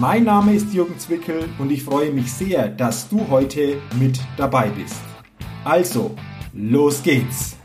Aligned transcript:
Mein 0.00 0.22
Name 0.22 0.54
ist 0.54 0.72
Jürgen 0.72 0.96
Zwickel 0.96 1.48
und 1.58 1.72
ich 1.72 1.82
freue 1.82 2.12
mich 2.12 2.32
sehr, 2.32 2.68
dass 2.68 3.08
du 3.08 3.28
heute 3.28 3.82
mit 3.98 4.20
dabei 4.36 4.68
bist. 4.68 5.00
Also, 5.64 6.14
los 6.52 7.02
geht's! 7.02 7.56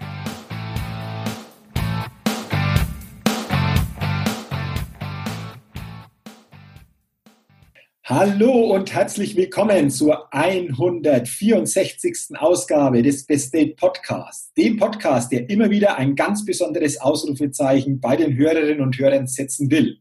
Hallo 8.04 8.74
und 8.74 8.92
herzlich 8.92 9.36
willkommen 9.36 9.92
zur 9.92 10.34
164. 10.34 12.36
Ausgabe 12.40 13.04
des 13.04 13.28
Best 13.28 13.54
Date 13.54 13.78
Podcasts, 13.78 14.52
dem 14.56 14.78
Podcast, 14.78 15.32
der 15.32 15.48
immer 15.52 15.70
wieder 15.70 15.98
ein 15.98 16.16
ganz 16.16 16.44
besonderes 16.44 17.00
Ausrufezeichen 17.00 18.00
bei 18.00 18.16
den 18.16 18.36
Hörerinnen 18.36 18.82
und 18.82 18.98
Hörern 18.98 19.28
setzen 19.28 19.70
will. 19.70 20.00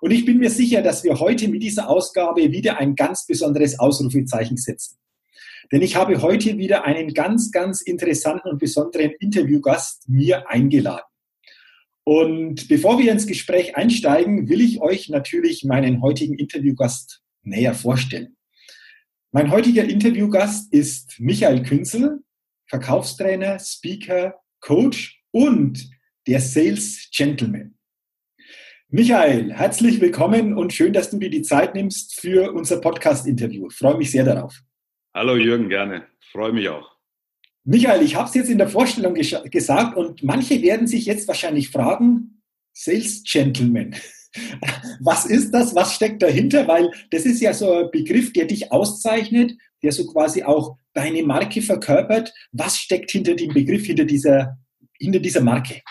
Und 0.00 0.10
ich 0.10 0.24
bin 0.24 0.38
mir 0.38 0.50
sicher, 0.50 0.82
dass 0.82 1.04
wir 1.04 1.18
heute 1.20 1.48
mit 1.48 1.62
dieser 1.62 1.88
Ausgabe 1.88 2.50
wieder 2.52 2.78
ein 2.78 2.94
ganz 2.94 3.26
besonderes 3.26 3.78
Ausrufezeichen 3.78 4.56
setzen. 4.56 4.98
Denn 5.72 5.82
ich 5.82 5.96
habe 5.96 6.20
heute 6.20 6.58
wieder 6.58 6.84
einen 6.84 7.14
ganz, 7.14 7.50
ganz 7.50 7.80
interessanten 7.80 8.48
und 8.48 8.58
besonderen 8.58 9.12
Interviewgast 9.18 10.08
mir 10.08 10.48
eingeladen. 10.48 11.06
Und 12.04 12.68
bevor 12.68 12.98
wir 12.98 13.10
ins 13.10 13.26
Gespräch 13.26 13.76
einsteigen, 13.76 14.48
will 14.48 14.60
ich 14.60 14.80
euch 14.82 15.08
natürlich 15.08 15.64
meinen 15.64 16.02
heutigen 16.02 16.34
Interviewgast 16.34 17.22
näher 17.42 17.74
vorstellen. 17.74 18.36
Mein 19.32 19.50
heutiger 19.50 19.84
Interviewgast 19.84 20.72
ist 20.72 21.18
Michael 21.18 21.62
Künzel, 21.62 22.22
Verkaufstrainer, 22.66 23.58
Speaker, 23.58 24.34
Coach 24.60 25.22
und 25.30 25.90
der 26.26 26.40
Sales 26.40 27.08
Gentleman. 27.10 27.74
Michael, 28.96 29.52
herzlich 29.52 30.00
willkommen 30.00 30.56
und 30.56 30.72
schön, 30.72 30.92
dass 30.92 31.10
du 31.10 31.18
dir 31.18 31.28
die 31.28 31.42
Zeit 31.42 31.74
nimmst 31.74 32.20
für 32.20 32.52
unser 32.52 32.80
Podcast-Interview. 32.80 33.66
Ich 33.66 33.74
freue 33.74 33.96
mich 33.96 34.12
sehr 34.12 34.22
darauf. 34.22 34.54
Hallo 35.12 35.34
Jürgen, 35.34 35.68
gerne. 35.68 36.06
Freue 36.30 36.52
mich 36.52 36.68
auch. 36.68 36.92
Michael, 37.64 38.02
ich 38.02 38.14
habe 38.14 38.28
es 38.28 38.36
jetzt 38.36 38.50
in 38.50 38.58
der 38.58 38.68
Vorstellung 38.68 39.14
gesagt 39.14 39.96
und 39.96 40.22
manche 40.22 40.62
werden 40.62 40.86
sich 40.86 41.06
jetzt 41.06 41.26
wahrscheinlich 41.26 41.70
fragen, 41.70 42.40
Sales 42.72 43.24
Gentleman. 43.24 43.96
Was 45.00 45.26
ist 45.26 45.50
das? 45.50 45.74
Was 45.74 45.96
steckt 45.96 46.22
dahinter? 46.22 46.68
Weil 46.68 46.88
das 47.10 47.26
ist 47.26 47.40
ja 47.40 47.52
so 47.52 47.72
ein 47.72 47.90
Begriff, 47.90 48.32
der 48.32 48.44
dich 48.44 48.70
auszeichnet, 48.70 49.56
der 49.82 49.90
so 49.90 50.06
quasi 50.06 50.44
auch 50.44 50.76
deine 50.92 51.24
Marke 51.24 51.62
verkörpert. 51.62 52.32
Was 52.52 52.78
steckt 52.78 53.10
hinter 53.10 53.34
dem 53.34 53.52
Begriff, 53.52 53.86
hinter 53.86 54.04
dieser, 54.04 54.56
hinter 55.00 55.18
dieser 55.18 55.40
Marke? 55.40 55.82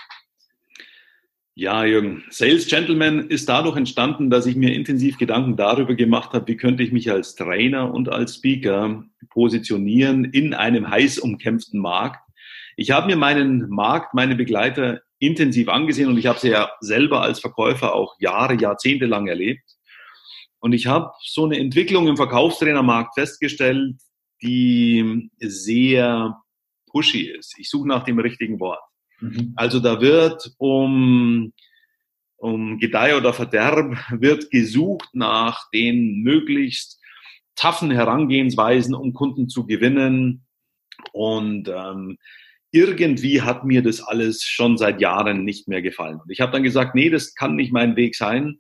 Ja, 1.56 1.86
Jürgen, 1.86 2.24
Sales 2.32 2.66
Gentleman 2.66 3.30
ist 3.30 3.48
dadurch 3.48 3.78
entstanden, 3.78 4.32
dass 4.32 4.48
ich 4.48 4.56
mir 4.56 4.74
intensiv 4.74 5.20
Gedanken 5.20 5.56
darüber 5.56 5.94
gemacht 5.94 6.34
habe, 6.34 6.48
wie 6.48 6.58
könnte 6.58 6.82
ich 6.82 6.92
mich 6.92 7.12
als 7.12 7.36
Trainer 7.36 7.94
und 7.94 8.10
als 8.10 8.36
Speaker 8.36 9.04
positionieren 9.30 10.26
in 10.26 10.56
einem 10.56 10.90
heiß 10.90 11.20
umkämpften 11.20 11.80
Markt. 11.80 12.28
Ich 12.76 12.90
habe 12.90 13.06
mir 13.06 13.18
meinen 13.18 13.70
Markt, 13.70 14.16
meine 14.16 14.36
Begleiter 14.36 15.02
intensiv 15.20 15.70
angesehen 15.70 16.10
und 16.10 16.18
ich 16.18 16.26
habe 16.26 16.40
sie 16.40 16.50
ja 16.50 16.72
selber 16.80 17.22
als 17.22 17.40
Verkäufer 17.40 17.94
auch 17.94 18.16
Jahre, 18.20 18.56
Jahrzehnte 18.56 19.06
lang 19.06 19.28
erlebt. 19.28 19.64
Und 20.60 20.74
ich 20.74 20.88
habe 20.88 21.12
so 21.22 21.46
eine 21.46 21.60
Entwicklung 21.60 22.08
im 22.08 22.18
Verkaufstrainermarkt 22.18 23.14
festgestellt, 23.14 23.98
die 24.42 25.30
sehr 25.38 26.36
pushy 26.88 27.30
ist. 27.30 27.60
Ich 27.60 27.70
suche 27.70 27.88
nach 27.88 28.06
dem 28.06 28.18
richtigen 28.18 28.60
Wort. 28.60 28.82
Mhm. 29.24 29.54
Also 29.56 29.80
da 29.80 30.02
wird 30.02 30.54
um, 30.58 31.54
um 32.36 32.78
Gedeih 32.78 33.16
oder 33.16 33.34
Verderb 33.34 33.98
wird 34.12 34.52
gesucht 34.52 35.10
nach 35.14 35.70
den 35.72 36.22
möglichst 36.22 37.00
taffen 37.56 37.92
Herangehensweisen, 37.92 38.94
um 38.94 39.14
Kunden 39.14 39.48
zu 39.48 39.66
gewinnen. 39.66 40.46
Und 41.12 41.70
ähm, 41.70 42.18
irgendwie 42.72 43.42
hat 43.42 43.66
mir 43.66 43.84
das 43.84 44.02
alles 44.02 44.44
schon 44.44 44.78
seit 44.78 45.00
Jahren 45.00 45.44
nicht 45.44 45.68
mehr 45.68 45.82
gefallen. 45.82 46.20
Und 46.22 46.32
ich 46.32 46.42
habe 46.42 46.52
dann 46.52 46.64
gesagt, 46.64 46.96
nee, 46.96 47.10
das 47.10 47.36
kann 47.36 47.56
nicht 47.56 47.72
mein 47.72 47.96
Weg 47.96 48.16
sein. 48.16 48.60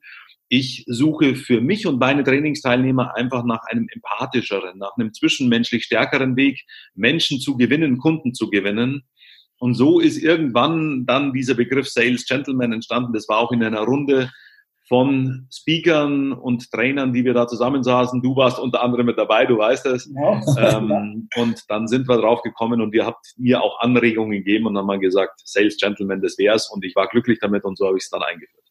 Ich 0.49 0.83
suche 0.87 1.35
für 1.35 1.61
mich 1.61 1.87
und 1.87 1.99
meine 1.99 2.23
Trainingsteilnehmer 2.23 3.15
einfach 3.15 3.43
nach 3.43 3.63
einem 3.69 3.87
empathischeren, 3.91 4.77
nach 4.77 4.95
einem 4.97 5.13
zwischenmenschlich 5.13 5.85
stärkeren 5.85 6.35
Weg, 6.35 6.63
Menschen 6.93 7.39
zu 7.39 7.57
gewinnen, 7.57 7.97
Kunden 7.97 8.35
zu 8.35 8.51
gewinnen. 8.51 9.03
Und 9.63 9.75
so 9.75 10.01
ist 10.01 10.21
irgendwann 10.21 11.05
dann 11.05 11.31
dieser 11.31 11.53
Begriff 11.53 11.87
Sales 11.87 12.25
Gentleman 12.25 12.73
entstanden. 12.73 13.13
Das 13.13 13.29
war 13.29 13.37
auch 13.37 13.53
in 13.53 13.63
einer 13.63 13.79
Runde 13.79 14.29
von 14.89 15.47
Speakern 15.53 16.33
und 16.33 16.69
Trainern, 16.69 17.13
die 17.13 17.23
wir 17.23 17.33
da 17.33 17.47
zusammensaßen. 17.47 18.21
Du 18.21 18.35
warst 18.35 18.59
unter 18.59 18.83
anderem 18.83 19.05
mit 19.05 19.17
dabei, 19.17 19.45
du 19.45 19.57
weißt 19.57 19.85
es. 19.85 20.11
Ja. 20.13 20.79
Ähm, 20.79 21.29
und 21.37 21.63
dann 21.69 21.87
sind 21.87 22.09
wir 22.09 22.17
drauf 22.17 22.41
gekommen 22.41 22.81
und 22.81 22.93
ihr 22.93 23.05
habt 23.05 23.25
mir 23.37 23.61
auch 23.61 23.79
Anregungen 23.79 24.31
gegeben 24.31 24.67
und 24.67 24.77
haben 24.77 24.85
mal 24.85 24.99
gesagt, 24.99 25.39
Sales 25.45 25.77
Gentleman, 25.77 26.21
das 26.21 26.37
wär's. 26.37 26.69
Und 26.69 26.83
ich 26.83 26.93
war 26.97 27.07
glücklich 27.07 27.39
damit 27.39 27.63
und 27.63 27.77
so 27.77 27.87
habe 27.87 27.95
ich 27.95 28.03
es 28.03 28.09
dann 28.09 28.21
eingeführt. 28.21 28.65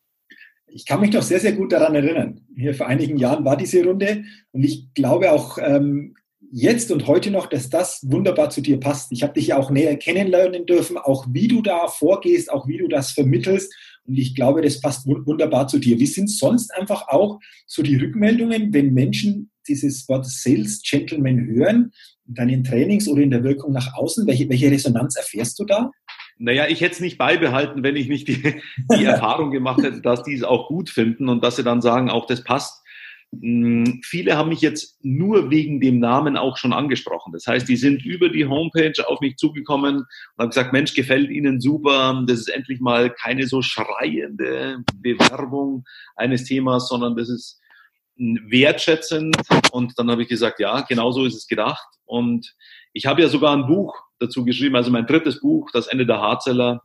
Ich 0.67 0.85
kann 0.85 1.01
mich 1.01 1.15
noch 1.15 1.23
sehr, 1.23 1.41
sehr 1.41 1.53
gut 1.53 1.73
daran 1.73 1.95
erinnern. 1.95 2.45
Hier 2.55 2.75
vor 2.75 2.87
einigen 2.87 3.17
Jahren 3.17 3.47
war 3.47 3.57
diese 3.57 3.83
Runde 3.83 4.25
und 4.51 4.63
ich 4.63 4.93
glaube 4.93 5.33
auch, 5.33 5.57
ähm, 5.57 6.17
jetzt 6.51 6.91
und 6.91 7.07
heute 7.07 7.31
noch, 7.31 7.47
dass 7.47 7.71
das 7.71 8.01
wunderbar 8.03 8.51
zu 8.51 8.61
dir 8.61 8.79
passt. 8.81 9.13
Ich 9.13 9.23
habe 9.23 9.35
dich 9.35 9.49
ja 9.49 9.57
auch 9.59 9.71
näher 9.71 9.97
kennenlernen 9.97 10.67
dürfen, 10.67 10.99
auch 10.99 11.27
wie 11.31 11.49
du 11.49 11.63
da 11.63 11.89
vorgehst, 11.89 12.51
auch 12.51 12.67
wie 12.67 12.79
du 12.79 12.89
das 12.89 13.13
vermittelst. 13.13 13.73
Und 14.05 14.19
ich 14.19 14.35
glaube, 14.35 14.63
das 14.63 14.81
passt 14.81 15.07
wunderbar 15.07 15.69
zu 15.69 15.79
dir. 15.79 15.99
Wie 15.99 16.07
sind 16.07 16.29
sonst 16.29 16.75
einfach 16.75 17.09
auch 17.09 17.39
so 17.67 17.83
die 17.83 17.97
Rückmeldungen, 17.97 18.73
wenn 18.73 18.93
Menschen 18.93 19.51
dieses 19.69 20.09
Wort 20.09 20.27
Sales 20.27 20.83
Gentleman 20.83 21.47
hören, 21.47 21.93
in 22.27 22.35
deinen 22.35 22.65
Trainings 22.65 23.09
oder 23.09 23.23
in 23.23 23.31
der 23.31 23.45
Wirkung 23.45 23.73
nach 23.73 23.95
außen? 23.95 24.27
Welche, 24.27 24.49
welche 24.49 24.71
Resonanz 24.71 25.17
erfährst 25.17 25.59
du 25.59 25.65
da? 25.65 25.91
Naja, 26.39 26.67
ich 26.69 26.81
hätte 26.81 26.95
es 26.95 27.01
nicht 27.01 27.19
beibehalten, 27.19 27.85
wenn 27.85 27.95
ich 27.95 28.09
nicht 28.09 28.27
die, 28.27 28.43
die 28.97 29.05
Erfahrung 29.05 29.53
gemacht 29.53 29.83
hätte, 29.83 30.01
dass 30.01 30.25
die 30.25 30.35
es 30.35 30.43
auch 30.43 30.67
gut 30.67 30.91
finden 30.91 31.29
und 31.29 31.45
dass 31.45 31.57
sie 31.57 31.63
dann 31.63 31.81
sagen, 31.81 32.11
auch 32.11 32.27
das 32.27 32.43
passt. 32.43 32.82
Hm, 33.41 34.01
viele 34.05 34.37
haben 34.37 34.51
mich 34.51 34.61
jetzt 34.61 35.03
nur 35.03 35.51
wegen 35.51 35.81
dem 35.81 35.99
Namen 35.99 36.37
auch 36.37 36.59
schon 36.59 36.73
angesprochen. 36.73 37.33
Das 37.33 37.47
heißt, 37.47 37.69
die 37.69 37.77
sind 37.77 38.05
über 38.05 38.29
die 38.29 38.47
Homepage 38.47 38.93
auf 39.07 39.21
mich 39.21 39.37
zugekommen 39.37 39.97
und 39.97 40.07
haben 40.39 40.51
gesagt, 40.51 40.73
Mensch, 40.73 40.95
gefällt 40.95 41.31
Ihnen 41.31 41.61
super. 41.61 42.23
Das 42.27 42.41
ist 42.41 42.49
endlich 42.49 42.81
mal 42.81 43.11
keine 43.11 43.47
so 43.47 43.63
schreiende 43.63 44.79
Bewerbung 44.97 45.85
eines 46.15 46.45
Themas, 46.45 46.89
sondern 46.89 47.17
das 47.17 47.31
ist 47.31 47.61
hm, 48.17 48.39
wertschätzend. 48.49 49.37
Und 49.73 49.99
dann 49.99 50.11
habe 50.11 50.23
ich 50.23 50.29
gesagt, 50.29 50.61
ja, 50.61 50.83
genau 50.83 51.11
so 51.13 51.25
ist 51.25 51.37
es 51.37 51.47
gedacht. 51.47 51.87
Und 52.05 52.55
ich 52.93 53.07
habe 53.07 53.23
ja 53.23 53.29
sogar 53.29 53.57
ein 53.57 53.67
Buch 53.67 53.99
dazu 54.19 54.45
geschrieben, 54.45 54.77
also 54.77 54.91
mein 54.91 55.07
drittes 55.07 55.41
Buch, 55.41 55.71
Das 55.73 55.87
Ende 55.87 56.05
der 56.05 56.21
Hardseller, 56.21 56.83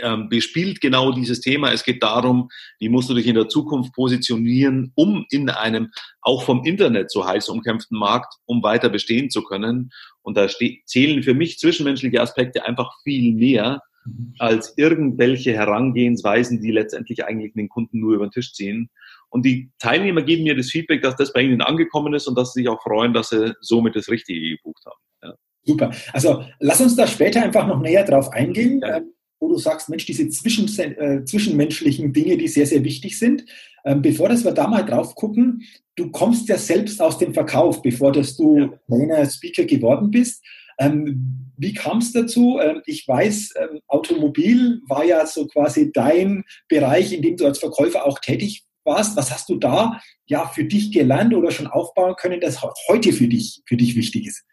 ähm, 0.00 0.28
bespielt 0.28 0.80
genau 0.80 1.12
dieses 1.12 1.40
Thema. 1.40 1.72
Es 1.72 1.84
geht 1.84 2.02
darum, 2.02 2.48
wie 2.78 2.88
musst 2.88 3.10
du 3.10 3.14
dich 3.14 3.26
in 3.26 3.34
der 3.34 3.48
Zukunft 3.48 3.92
positionieren, 3.94 4.92
um 4.94 5.26
in 5.30 5.50
einem 5.50 5.90
auch 6.20 6.42
vom 6.44 6.64
Internet 6.64 7.10
so 7.10 7.26
heiß 7.26 7.48
umkämpften 7.48 7.98
Markt, 7.98 8.34
um 8.44 8.62
weiter 8.62 8.88
bestehen 8.88 9.30
zu 9.30 9.42
können. 9.42 9.90
Und 10.22 10.36
da 10.36 10.46
zählen 10.86 11.22
für 11.22 11.34
mich 11.34 11.58
zwischenmenschliche 11.58 12.20
Aspekte 12.20 12.64
einfach 12.64 12.90
viel 13.02 13.34
mehr 13.34 13.82
mhm. 14.04 14.34
als 14.38 14.74
irgendwelche 14.76 15.52
Herangehensweisen, 15.52 16.60
die 16.60 16.70
letztendlich 16.70 17.24
eigentlich 17.24 17.52
den 17.54 17.68
Kunden 17.68 18.00
nur 18.00 18.14
über 18.14 18.26
den 18.26 18.32
Tisch 18.32 18.52
ziehen. 18.52 18.88
Und 19.28 19.44
die 19.46 19.70
Teilnehmer 19.78 20.22
geben 20.22 20.44
mir 20.44 20.56
das 20.56 20.70
Feedback, 20.70 21.02
dass 21.02 21.16
das 21.16 21.32
bei 21.32 21.42
ihnen 21.42 21.62
angekommen 21.62 22.14
ist 22.14 22.28
und 22.28 22.36
dass 22.36 22.52
sie 22.52 22.60
sich 22.60 22.68
auch 22.68 22.82
freuen, 22.82 23.14
dass 23.14 23.30
sie 23.30 23.54
somit 23.60 23.96
das 23.96 24.08
Richtige 24.08 24.56
gebucht 24.56 24.84
haben. 24.86 25.00
Ja. 25.22 25.34
Super. 25.64 25.90
Also 26.12 26.44
lass 26.60 26.80
uns 26.80 26.96
da 26.96 27.06
später 27.06 27.42
einfach 27.42 27.66
noch 27.66 27.80
näher 27.80 28.04
drauf 28.04 28.30
eingehen. 28.30 28.80
Ja 28.82 29.00
wo 29.42 29.48
du 29.48 29.58
sagst, 29.58 29.88
Mensch, 29.88 30.06
diese 30.06 30.28
zwischen, 30.30 30.68
äh, 30.78 31.24
zwischenmenschlichen 31.24 32.12
Dinge, 32.12 32.38
die 32.38 32.46
sehr, 32.46 32.66
sehr 32.66 32.84
wichtig 32.84 33.18
sind. 33.18 33.44
Ähm, 33.84 34.00
bevor 34.00 34.28
dass 34.28 34.44
wir 34.44 34.52
da 34.52 34.68
mal 34.68 34.84
drauf 34.84 35.16
gucken, 35.16 35.64
du 35.96 36.10
kommst 36.12 36.48
ja 36.48 36.56
selbst 36.56 37.02
aus 37.02 37.18
dem 37.18 37.34
Verkauf, 37.34 37.82
bevor 37.82 38.12
dass 38.12 38.36
du 38.36 38.70
Trainer, 38.88 39.28
Speaker 39.28 39.64
geworden 39.64 40.12
bist. 40.12 40.44
Ähm, 40.78 41.50
wie 41.58 41.74
kam 41.74 41.98
es 41.98 42.12
dazu? 42.12 42.60
Ähm, 42.62 42.82
ich 42.86 43.06
weiß, 43.06 43.54
ähm, 43.60 43.80
Automobil 43.88 44.80
war 44.88 45.04
ja 45.04 45.26
so 45.26 45.46
quasi 45.48 45.90
dein 45.92 46.44
Bereich, 46.68 47.12
in 47.12 47.22
dem 47.22 47.36
du 47.36 47.44
als 47.44 47.58
Verkäufer 47.58 48.06
auch 48.06 48.20
tätig 48.20 48.62
warst, 48.84 49.16
was 49.16 49.32
hast 49.32 49.48
du 49.48 49.56
da 49.56 50.00
ja 50.26 50.46
für 50.46 50.64
dich 50.64 50.92
gelernt 50.92 51.34
oder 51.34 51.50
schon 51.50 51.66
aufbauen 51.66 52.14
können, 52.16 52.40
das 52.40 52.62
heute 52.88 53.12
für 53.12 53.26
dich, 53.26 53.62
für 53.66 53.76
dich 53.76 53.96
wichtig 53.96 54.28
ist? 54.28 54.44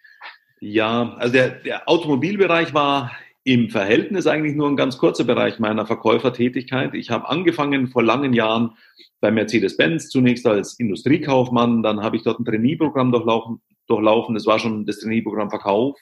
Ja, 0.61 1.15
also 1.17 1.33
der, 1.33 1.49
der 1.61 1.87
Automobilbereich 1.87 2.73
war 2.73 3.11
im 3.49 3.71
Verhältnis 3.71 4.27
eigentlich 4.27 4.55
nur 4.55 4.67
ein 4.67 4.75
ganz 4.75 4.99
kurzer 4.99 5.23
Bereich 5.23 5.57
meiner 5.57 5.87
Verkäufertätigkeit. 5.87 6.93
Ich 6.93 7.09
habe 7.09 7.27
angefangen 7.27 7.87
vor 7.87 8.03
langen 8.03 8.33
Jahren 8.33 8.77
bei 9.21 9.31
Mercedes-Benz, 9.31 10.09
zunächst 10.09 10.45
als 10.45 10.79
Industriekaufmann, 10.79 11.81
dann 11.81 12.03
habe 12.03 12.15
ich 12.15 12.21
dort 12.21 12.39
ein 12.39 12.45
Trainee-Programm 12.45 13.11
durchlaufen, 13.11 13.59
durchlaufen. 13.87 14.35
Das 14.35 14.45
war 14.45 14.59
schon 14.59 14.85
das 14.85 14.99
Trainee-Programm 14.99 15.49
Verkauf. 15.49 15.97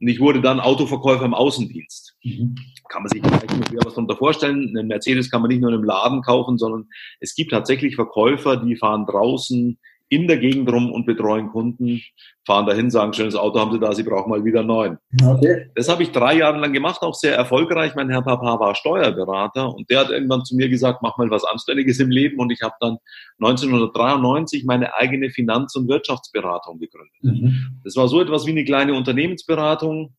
Und 0.00 0.06
ich 0.06 0.20
wurde 0.20 0.40
dann 0.40 0.60
Autoverkäufer 0.60 1.24
im 1.24 1.34
Außendienst. 1.34 2.14
Mhm. 2.22 2.54
Kann 2.88 3.02
man 3.02 3.10
sich 3.10 3.22
vielleicht 3.22 3.72
mehr 3.72 3.80
was 3.84 3.94
darunter 3.94 4.16
vorstellen. 4.16 4.68
Einen 4.68 4.86
Mercedes 4.86 5.32
kann 5.32 5.42
man 5.42 5.48
nicht 5.48 5.60
nur 5.60 5.70
in 5.70 5.74
einem 5.74 5.84
Laden 5.84 6.22
kaufen, 6.22 6.58
sondern 6.58 6.86
es 7.18 7.34
gibt 7.34 7.50
tatsächlich 7.50 7.96
Verkäufer, 7.96 8.56
die 8.56 8.76
fahren 8.76 9.04
draußen 9.04 9.80
in 10.10 10.26
der 10.26 10.38
Gegend 10.38 10.70
rum 10.72 10.90
und 10.90 11.04
betreuen 11.04 11.48
Kunden, 11.48 12.00
fahren 12.46 12.66
dahin, 12.66 12.90
sagen, 12.90 13.12
schönes 13.12 13.34
Auto 13.34 13.60
haben 13.60 13.72
Sie 13.72 13.78
da, 13.78 13.92
Sie 13.92 14.02
brauchen 14.02 14.30
mal 14.30 14.44
wieder 14.44 14.62
neuen. 14.62 14.96
Okay. 15.22 15.70
Das 15.74 15.88
habe 15.88 16.02
ich 16.02 16.12
drei 16.12 16.36
Jahre 16.36 16.58
lang 16.58 16.72
gemacht, 16.72 17.02
auch 17.02 17.14
sehr 17.14 17.34
erfolgreich. 17.34 17.94
Mein 17.94 18.08
Herr 18.08 18.22
Papa 18.22 18.58
war 18.58 18.74
Steuerberater 18.74 19.68
und 19.74 19.90
der 19.90 20.00
hat 20.00 20.10
irgendwann 20.10 20.44
zu 20.44 20.56
mir 20.56 20.68
gesagt, 20.68 21.00
mach 21.02 21.18
mal 21.18 21.30
was 21.30 21.44
Anständiges 21.44 22.00
im 22.00 22.10
Leben 22.10 22.38
und 22.38 22.50
ich 22.50 22.62
habe 22.62 22.74
dann 22.80 22.96
1993 23.38 24.64
meine 24.64 24.94
eigene 24.94 25.30
Finanz- 25.30 25.76
und 25.76 25.88
Wirtschaftsberatung 25.88 26.78
gegründet. 26.78 27.14
Mhm. 27.22 27.80
Das 27.84 27.96
war 27.96 28.08
so 28.08 28.20
etwas 28.20 28.46
wie 28.46 28.52
eine 28.52 28.64
kleine 28.64 28.94
Unternehmensberatung, 28.94 30.14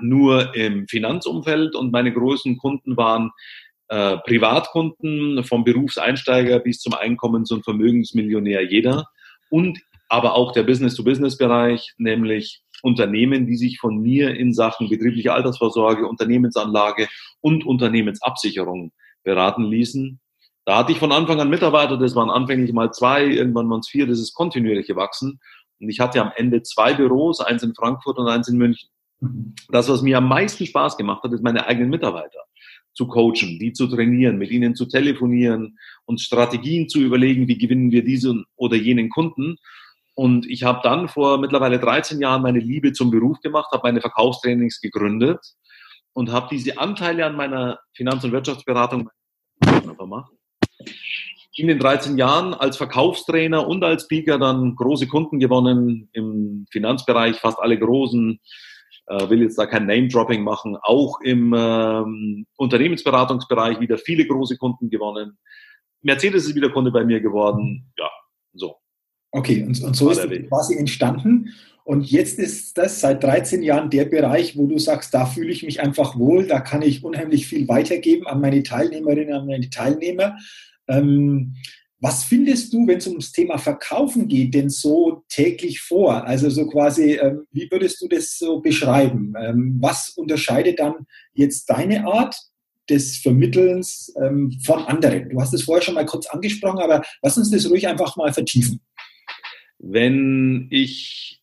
nur 0.00 0.54
im 0.54 0.86
Finanzumfeld 0.86 1.74
und 1.74 1.92
meine 1.92 2.12
großen 2.12 2.58
Kunden 2.58 2.96
waren 2.96 3.30
äh, 3.88 4.18
Privatkunden, 4.18 5.44
vom 5.44 5.64
Berufseinsteiger 5.64 6.58
bis 6.58 6.80
zum 6.80 6.94
Einkommens- 6.94 7.52
und 7.52 7.64
Vermögensmillionär 7.64 8.62
jeder 8.70 9.06
und 9.54 9.78
aber 10.08 10.34
auch 10.34 10.50
der 10.50 10.64
Business-to-Business-Bereich, 10.64 11.94
nämlich 11.96 12.64
Unternehmen, 12.82 13.46
die 13.46 13.56
sich 13.56 13.78
von 13.78 13.98
mir 13.98 14.34
in 14.34 14.52
Sachen 14.52 14.88
betriebliche 14.88 15.32
Altersvorsorge, 15.32 16.08
Unternehmensanlage 16.08 17.06
und 17.40 17.64
Unternehmensabsicherung 17.64 18.90
beraten 19.22 19.62
ließen. 19.62 20.20
Da 20.64 20.78
hatte 20.78 20.90
ich 20.90 20.98
von 20.98 21.12
Anfang 21.12 21.40
an 21.40 21.50
Mitarbeiter, 21.50 21.96
das 21.96 22.16
waren 22.16 22.30
anfänglich 22.30 22.72
mal 22.72 22.90
zwei, 22.90 23.26
irgendwann 23.26 23.70
waren 23.70 23.78
es 23.78 23.88
vier, 23.88 24.08
das 24.08 24.18
ist 24.18 24.34
kontinuierlich 24.34 24.88
gewachsen. 24.88 25.38
Und 25.78 25.88
ich 25.88 26.00
hatte 26.00 26.20
am 26.20 26.32
Ende 26.34 26.62
zwei 26.62 26.94
Büros, 26.94 27.38
eins 27.38 27.62
in 27.62 27.76
Frankfurt 27.76 28.18
und 28.18 28.26
eins 28.26 28.48
in 28.48 28.58
München. 28.58 28.88
Mhm. 29.20 29.54
Das, 29.68 29.88
was 29.88 30.02
mir 30.02 30.18
am 30.18 30.28
meisten 30.28 30.66
Spaß 30.66 30.96
gemacht 30.96 31.22
hat, 31.22 31.32
ist 31.32 31.44
meine 31.44 31.64
eigenen 31.68 31.90
Mitarbeiter 31.90 32.40
zu 32.94 33.06
coachen, 33.06 33.58
die 33.58 33.72
zu 33.72 33.86
trainieren, 33.86 34.38
mit 34.38 34.50
ihnen 34.50 34.74
zu 34.74 34.86
telefonieren 34.86 35.78
und 36.04 36.20
Strategien 36.20 36.88
zu 36.88 37.00
überlegen, 37.00 37.48
wie 37.48 37.58
gewinnen 37.58 37.90
wir 37.90 38.04
diesen 38.04 38.44
oder 38.56 38.76
jenen 38.76 39.10
Kunden. 39.10 39.56
Und 40.14 40.46
ich 40.48 40.62
habe 40.62 40.80
dann 40.82 41.08
vor 41.08 41.38
mittlerweile 41.38 41.80
13 41.80 42.20
Jahren 42.20 42.42
meine 42.42 42.60
Liebe 42.60 42.92
zum 42.92 43.10
Beruf 43.10 43.40
gemacht, 43.40 43.70
habe 43.72 43.88
meine 43.88 44.00
Verkaufstrainings 44.00 44.80
gegründet 44.80 45.40
und 46.12 46.30
habe 46.30 46.48
diese 46.50 46.78
Anteile 46.78 47.26
an 47.26 47.36
meiner 47.36 47.80
Finanz- 47.92 48.24
und 48.24 48.32
Wirtschaftsberatung. 48.32 49.10
In 51.56 51.68
den 51.68 51.78
13 51.78 52.16
Jahren 52.18 52.54
als 52.54 52.76
Verkaufstrainer 52.76 53.66
und 53.66 53.84
als 53.84 54.04
Speaker 54.04 54.38
dann 54.38 54.74
große 54.76 55.06
Kunden 55.06 55.38
gewonnen 55.38 56.08
im 56.12 56.66
Finanzbereich, 56.70 57.36
fast 57.36 57.58
alle 57.58 57.78
großen 57.78 58.40
äh, 59.06 59.28
will 59.28 59.42
jetzt 59.42 59.58
da 59.58 59.66
kein 59.66 59.86
Name-Dropping 59.86 60.42
machen, 60.42 60.76
auch 60.82 61.20
im 61.20 61.54
ähm, 61.56 62.46
Unternehmensberatungsbereich 62.56 63.80
wieder 63.80 63.98
viele 63.98 64.26
große 64.26 64.56
Kunden 64.56 64.90
gewonnen. 64.90 65.38
Mercedes 66.02 66.46
ist 66.46 66.54
wieder 66.54 66.70
Kunde 66.70 66.90
bei 66.90 67.04
mir 67.04 67.20
geworden. 67.20 67.92
Ja, 67.98 68.10
so. 68.52 68.76
Okay, 69.30 69.62
und, 69.62 69.82
und 69.82 69.96
so 69.96 70.10
ist 70.10 70.24
es 70.24 70.48
quasi 70.48 70.76
entstanden. 70.76 71.54
Und 71.84 72.10
jetzt 72.10 72.38
ist 72.38 72.78
das 72.78 73.00
seit 73.00 73.22
13 73.22 73.62
Jahren 73.62 73.90
der 73.90 74.06
Bereich, 74.06 74.56
wo 74.56 74.66
du 74.66 74.78
sagst, 74.78 75.12
da 75.12 75.26
fühle 75.26 75.50
ich 75.50 75.62
mich 75.62 75.82
einfach 75.82 76.18
wohl, 76.18 76.46
da 76.46 76.60
kann 76.60 76.80
ich 76.80 77.04
unheimlich 77.04 77.46
viel 77.46 77.68
weitergeben 77.68 78.26
an 78.26 78.40
meine 78.40 78.62
Teilnehmerinnen, 78.62 79.34
an 79.34 79.46
meine 79.46 79.68
Teilnehmer. 79.68 80.38
Ähm, 80.88 81.56
was 82.04 82.22
findest 82.22 82.70
du, 82.74 82.86
wenn 82.86 82.98
es 82.98 83.06
ums 83.06 83.32
Thema 83.32 83.56
Verkaufen 83.56 84.28
geht, 84.28 84.52
denn 84.52 84.68
so 84.68 85.24
täglich 85.30 85.80
vor? 85.80 86.26
Also 86.26 86.50
so 86.50 86.66
quasi, 86.66 87.14
ähm, 87.14 87.46
wie 87.50 87.66
würdest 87.70 88.02
du 88.02 88.08
das 88.08 88.36
so 88.36 88.60
beschreiben? 88.60 89.32
Ähm, 89.40 89.78
was 89.80 90.10
unterscheidet 90.10 90.80
dann 90.80 91.06
jetzt 91.32 91.64
deine 91.70 92.06
Art 92.06 92.36
des 92.90 93.16
Vermittelns 93.16 94.12
ähm, 94.22 94.52
von 94.62 94.84
anderen? 94.84 95.30
Du 95.30 95.40
hast 95.40 95.54
es 95.54 95.62
vorher 95.62 95.82
schon 95.82 95.94
mal 95.94 96.04
kurz 96.04 96.26
angesprochen, 96.26 96.80
aber 96.80 97.02
lass 97.22 97.38
uns 97.38 97.50
das 97.50 97.70
ruhig 97.70 97.88
einfach 97.88 98.16
mal 98.16 98.34
vertiefen. 98.34 98.82
Wenn 99.78 100.68
ich 100.70 101.40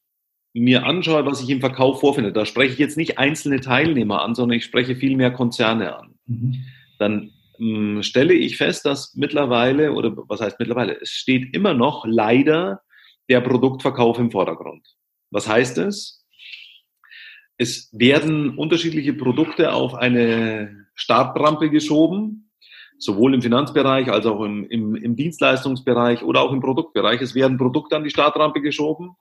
mir 0.53 0.85
anschaue, 0.85 1.25
was 1.25 1.41
ich 1.41 1.49
im 1.49 1.59
Verkauf 1.59 2.01
vorfinde, 2.01 2.31
da 2.31 2.45
spreche 2.45 2.73
ich 2.73 2.79
jetzt 2.79 2.97
nicht 2.97 3.17
einzelne 3.17 3.61
Teilnehmer 3.61 4.21
an, 4.21 4.35
sondern 4.35 4.59
ich 4.59 4.65
spreche 4.65 4.95
viel 4.95 5.17
mehr 5.17 5.31
Konzerne 5.31 5.97
an. 5.97 6.13
Mhm. 6.27 6.65
Dann 6.99 7.31
hm, 7.61 8.01
stelle 8.01 8.33
ich 8.33 8.57
fest, 8.57 8.87
dass 8.87 9.13
mittlerweile, 9.13 9.93
oder 9.93 10.17
was 10.27 10.41
heißt 10.41 10.59
mittlerweile, 10.59 10.99
es 10.99 11.11
steht 11.11 11.53
immer 11.55 11.75
noch 11.75 12.05
leider 12.07 12.81
der 13.29 13.41
Produktverkauf 13.41 14.17
im 14.17 14.31
Vordergrund. 14.31 14.87
Was 15.29 15.47
heißt 15.47 15.77
es? 15.77 16.25
Es 17.57 17.91
werden 17.93 18.57
unterschiedliche 18.57 19.13
Produkte 19.13 19.73
auf 19.73 19.93
eine 19.93 20.87
Startrampe 20.95 21.69
geschoben, 21.69 22.51
sowohl 22.97 23.35
im 23.35 23.43
Finanzbereich 23.43 24.11
als 24.11 24.25
auch 24.25 24.41
im, 24.41 24.65
im, 24.67 24.95
im 24.95 25.15
Dienstleistungsbereich 25.15 26.23
oder 26.23 26.41
auch 26.41 26.53
im 26.53 26.61
Produktbereich. 26.61 27.21
Es 27.21 27.35
werden 27.35 27.59
Produkte 27.59 27.95
an 27.95 28.03
die 28.03 28.09
Startrampe 28.09 28.61
geschoben 28.61 29.11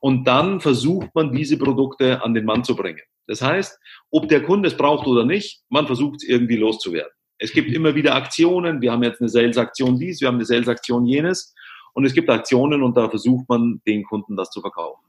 und 0.00 0.24
dann 0.26 0.60
versucht 0.60 1.14
man, 1.14 1.32
diese 1.32 1.58
Produkte 1.58 2.24
an 2.24 2.34
den 2.34 2.44
Mann 2.44 2.64
zu 2.64 2.74
bringen. 2.74 3.02
Das 3.28 3.40
heißt, 3.40 3.78
ob 4.10 4.28
der 4.28 4.42
Kunde 4.42 4.66
es 4.66 4.76
braucht 4.76 5.06
oder 5.06 5.24
nicht, 5.24 5.62
man 5.68 5.86
versucht 5.86 6.16
es 6.16 6.28
irgendwie 6.28 6.56
loszuwerden. 6.56 7.13
Es 7.38 7.52
gibt 7.52 7.72
immer 7.72 7.94
wieder 7.94 8.14
Aktionen. 8.14 8.80
Wir 8.80 8.92
haben 8.92 9.02
jetzt 9.02 9.20
eine 9.20 9.28
Sales-Aktion 9.28 9.98
dies, 9.98 10.20
wir 10.20 10.28
haben 10.28 10.36
eine 10.36 10.44
Sales-Aktion 10.44 11.06
jenes. 11.06 11.54
Und 11.92 12.04
es 12.04 12.14
gibt 12.14 12.28
Aktionen 12.28 12.82
und 12.82 12.96
da 12.96 13.08
versucht 13.08 13.48
man, 13.48 13.80
den 13.86 14.04
Kunden 14.04 14.36
das 14.36 14.50
zu 14.50 14.60
verkaufen. 14.60 15.04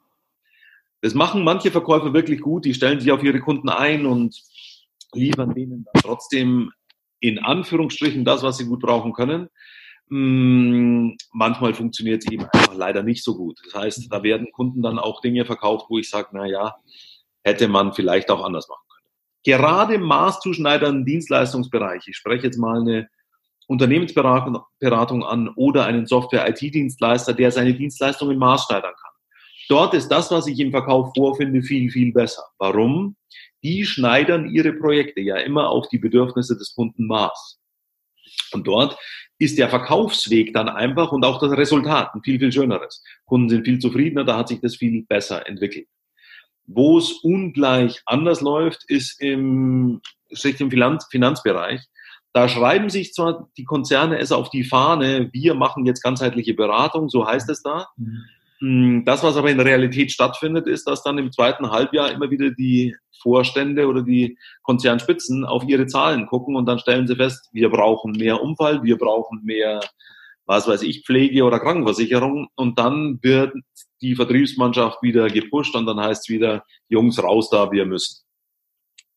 Das 1.01 1.13
machen 1.13 1.43
manche 1.43 1.71
Verkäufer 1.71 2.13
wirklich 2.13 2.41
gut. 2.41 2.65
Die 2.65 2.73
stellen 2.73 2.99
sich 2.99 3.11
auf 3.11 3.23
ihre 3.23 3.39
Kunden 3.39 3.69
ein 3.69 4.05
und 4.05 4.39
liefern 5.13 5.53
denen 5.53 5.85
dann 5.85 6.01
trotzdem 6.01 6.71
in 7.19 7.39
Anführungsstrichen 7.39 8.25
das, 8.25 8.43
was 8.43 8.57
sie 8.57 8.65
gut 8.65 8.81
brauchen 8.81 9.13
können. 9.13 9.49
Hm, 10.09 11.17
manchmal 11.31 11.73
funktioniert 11.73 12.23
es 12.23 12.31
eben 12.31 12.45
einfach 12.45 12.75
leider 12.75 13.01
nicht 13.01 13.23
so 13.23 13.35
gut. 13.35 13.59
Das 13.65 13.73
heißt, 13.81 14.07
da 14.11 14.21
werden 14.21 14.51
Kunden 14.51 14.83
dann 14.83 14.99
auch 14.99 15.21
Dinge 15.21 15.45
verkauft, 15.45 15.87
wo 15.89 15.97
ich 15.97 16.09
sage, 16.09 16.29
na 16.33 16.45
ja, 16.45 16.75
hätte 17.43 17.67
man 17.67 17.93
vielleicht 17.93 18.29
auch 18.29 18.43
anders 18.43 18.67
machen 18.67 18.84
gerade 19.45 19.97
maßzuschneidern 19.97 21.05
Dienstleistungsbereich, 21.05 22.07
ich 22.07 22.17
spreche 22.17 22.47
jetzt 22.47 22.57
mal 22.57 22.81
eine 22.81 23.07
Unternehmensberatung 23.67 25.23
an 25.23 25.49
oder 25.55 25.85
einen 25.85 26.05
Software-IT-Dienstleister, 26.05 27.33
der 27.33 27.51
seine 27.51 27.73
Dienstleistungen 27.73 28.37
maßschneidern 28.37 28.93
kann. 28.93 29.11
Dort 29.69 29.93
ist 29.95 30.09
das, 30.09 30.29
was 30.29 30.45
ich 30.47 30.59
im 30.59 30.71
Verkauf 30.71 31.11
vorfinde, 31.15 31.63
viel, 31.63 31.89
viel 31.89 32.11
besser. 32.11 32.43
Warum? 32.59 33.15
Die 33.63 33.85
schneidern 33.85 34.49
ihre 34.49 34.73
Projekte 34.73 35.21
ja 35.21 35.37
immer 35.37 35.69
auf 35.69 35.87
die 35.89 35.97
Bedürfnisse 35.97 36.55
des 36.55 36.75
Kunden 36.75 37.07
maß. 37.07 37.59
Und 38.51 38.67
dort 38.67 38.97
ist 39.39 39.57
der 39.57 39.69
Verkaufsweg 39.69 40.53
dann 40.53 40.69
einfach 40.69 41.11
und 41.11 41.25
auch 41.25 41.39
das 41.39 41.57
Resultat 41.57 42.13
ein 42.13 42.21
viel, 42.23 42.39
viel 42.39 42.51
schöneres. 42.51 43.03
Kunden 43.25 43.49
sind 43.49 43.65
viel 43.65 43.79
zufriedener, 43.79 44.23
da 44.23 44.37
hat 44.37 44.49
sich 44.49 44.61
das 44.61 44.75
viel 44.75 45.03
besser 45.03 45.47
entwickelt. 45.47 45.87
Wo 46.67 46.97
es 46.97 47.11
ungleich 47.23 48.01
anders 48.05 48.41
läuft, 48.41 48.83
ist 48.87 49.21
im, 49.21 50.01
im 50.29 50.71
Finanz, 50.71 51.07
Finanzbereich. 51.09 51.81
Da 52.33 52.49
schreiben 52.49 52.89
sich 52.89 53.13
zwar 53.13 53.49
die 53.57 53.63
Konzerne 53.63 54.19
es 54.19 54.31
auf 54.31 54.49
die 54.49 54.63
Fahne, 54.63 55.29
wir 55.31 55.55
machen 55.55 55.85
jetzt 55.85 56.03
ganzheitliche 56.03 56.53
Beratung, 56.53 57.07
so 57.07 57.25
heißt 57.25 57.49
es 57.49 57.61
da. 57.61 57.87
Mhm. 58.59 59.03
Das, 59.05 59.23
was 59.23 59.37
aber 59.37 59.51
in 59.51 59.57
der 59.57 59.65
Realität 59.65 60.11
stattfindet, 60.11 60.67
ist, 60.67 60.87
dass 60.87 61.03
dann 61.03 61.17
im 61.17 61.31
zweiten 61.31 61.69
Halbjahr 61.69 62.11
immer 62.11 62.29
wieder 62.31 62.51
die 62.51 62.95
Vorstände 63.21 63.87
oder 63.87 64.01
die 64.01 64.37
Konzernspitzen 64.63 65.45
auf 65.45 65.63
ihre 65.65 65.87
Zahlen 65.87 66.25
gucken 66.25 66.55
und 66.55 66.65
dann 66.65 66.79
stellen 66.79 67.07
sie 67.07 67.15
fest, 67.15 67.49
wir 67.53 67.69
brauchen 67.69 68.13
mehr 68.13 68.41
Umfall, 68.41 68.83
wir 68.83 68.97
brauchen 68.97 69.41
mehr 69.43 69.81
was 70.45 70.67
weiß 70.67 70.83
ich, 70.83 71.03
Pflege 71.05 71.43
oder 71.43 71.59
Krankenversicherung 71.59 72.47
und 72.55 72.77
dann 72.77 73.19
wird 73.21 73.53
die 74.01 74.15
Vertriebsmannschaft 74.15 75.01
wieder 75.01 75.27
gepusht 75.27 75.75
und 75.75 75.85
dann 75.85 75.99
heißt 75.99 76.23
es 76.23 76.29
wieder, 76.29 76.63
Jungs, 76.89 77.21
raus 77.21 77.49
da, 77.49 77.71
wir 77.71 77.85
müssen. 77.85 78.23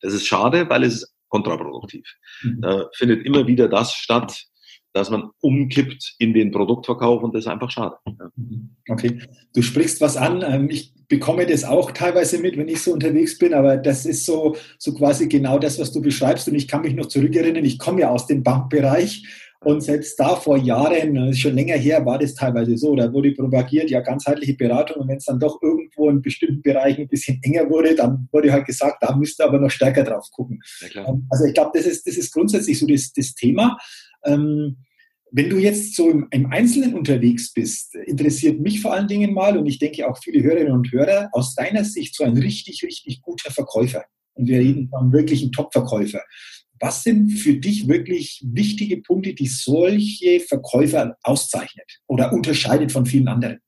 Das 0.01 0.15
ist 0.15 0.27
schade, 0.27 0.69
weil 0.69 0.85
es 0.85 1.03
ist 1.03 1.15
kontraproduktiv. 1.29 2.07
Mhm. 2.43 2.61
Da 2.63 2.89
findet 2.95 3.27
immer 3.27 3.47
wieder 3.47 3.69
das 3.69 3.93
statt, 3.93 4.47
dass 4.93 5.11
man 5.11 5.31
umkippt 5.41 6.15
in 6.19 6.33
den 6.33 6.51
Produktverkauf 6.51 7.23
und 7.23 7.35
das 7.35 7.45
ist 7.45 7.51
einfach 7.51 7.71
schade. 7.71 7.97
Ja. 8.07 8.31
Mhm. 8.37 8.77
Okay, 8.89 9.21
du 9.55 9.63
sprichst 9.63 10.01
was 10.01 10.17
an. 10.17 10.43
Ähm, 10.43 10.71
ich 10.71 10.95
bekomme 11.09 11.47
das 11.47 11.65
auch 11.65 11.91
teilweise 11.93 12.39
mit, 12.39 12.57
wenn 12.57 12.69
ich 12.69 12.83
so 12.83 12.93
unterwegs 12.93 13.39
bin, 13.39 13.55
aber 13.55 13.77
das 13.77 14.07
ist 14.07 14.25
so, 14.25 14.57
so 14.79 14.95
quasi 14.95 15.29
genau 15.29 15.59
das, 15.59 15.79
was 15.79 15.93
du 15.93 16.01
beschreibst 16.01 16.49
und 16.49 16.55
ich 16.55 16.69
kann 16.69 16.83
mich 16.83 16.95
noch 16.95 17.07
zurückerinnern, 17.07 17.65
ich 17.65 17.79
komme 17.79 18.03
ja 18.03 18.11
aus 18.11 18.27
dem 18.27 18.43
Bankbereich 18.43 19.25
Und 19.65 19.83
selbst 19.83 20.19
da 20.21 20.37
vor 20.37 20.57
Jahren, 20.57 21.35
schon 21.35 21.55
länger 21.55 21.75
her, 21.75 22.07
war 22.07 22.19
das 22.19 22.35
teilweise 22.35 22.77
so. 22.77 22.95
Da 22.95 23.13
wurde 23.13 23.33
propagiert, 23.33 23.91
ja, 23.91 24.01
ganzheitliche 24.01 24.55
Beratung. 24.55 25.03
Und 25.03 25.09
wenn 25.09 25.17
es 25.17 25.25
dann 25.25 25.41
doch 25.41 25.61
irgendwo 25.61 26.09
in 26.09 26.23
bestimmten 26.23 26.63
Bereichen 26.63 27.03
ein 27.03 27.09
bisschen 27.09 27.41
enger 27.43 27.69
wurde, 27.69 27.97
dann 27.97 28.29
wurde 28.31 28.53
halt 28.53 28.67
gesagt, 28.67 29.03
da 29.03 29.17
müsst 29.17 29.41
ihr 29.41 29.47
aber 29.47 29.59
noch 29.59 29.71
stärker 29.71 30.05
drauf 30.05 30.29
gucken. 30.31 30.61
Ja, 30.95 31.13
also 31.29 31.45
ich 31.45 31.55
glaube, 31.55 31.73
das 31.75 31.87
ist, 31.87 32.07
das 32.07 32.17
ist 32.17 32.33
grundsätzlich 32.33 32.79
so 32.79 32.87
das, 32.87 33.13
das 33.13 33.35
Thema. 33.35 33.77
Ähm, 34.25 34.77
wenn 35.33 35.51
du 35.51 35.59
jetzt 35.59 35.95
so 35.95 36.09
im, 36.09 36.29
im, 36.31 36.47
Einzelnen 36.53 36.95
unterwegs 36.95 37.53
bist, 37.53 37.95
interessiert 38.07 38.61
mich 38.61 38.81
vor 38.81 38.95
allen 38.95 39.09
Dingen 39.09 39.35
mal 39.35 39.59
und 39.59 39.67
ich 39.67 39.79
denke 39.79 40.09
auch 40.09 40.19
viele 40.23 40.43
Hörerinnen 40.43 40.73
und 40.73 40.91
Hörer 40.91 41.31
aus 41.33 41.55
deiner 41.55 41.85
Sicht 41.85 42.15
so 42.15 42.25
ein 42.25 42.37
richtig, 42.37 42.83
richtig 42.83 43.21
guter 43.23 43.51
Verkäufer. 43.51 44.05
Und 44.35 44.47
wir 44.47 44.61
reden 44.61 44.89
von 44.89 45.13
wirklich 45.13 45.43
einem 45.43 45.53
Top-Verkäufer. 45.53 46.21
Was 46.81 47.03
sind 47.03 47.31
für 47.31 47.55
dich 47.55 47.89
wirklich 47.89 48.43
wichtige 48.45 48.99
Punkte, 48.99 49.35
die 49.35 49.47
solche 49.47 50.41
Verkäufer 50.41 51.17
auszeichnet 51.23 52.01
oder 52.07 52.33
unterscheidet 52.33 52.93
von 52.93 53.07
vielen 53.07 53.29
anderen? 53.29 53.61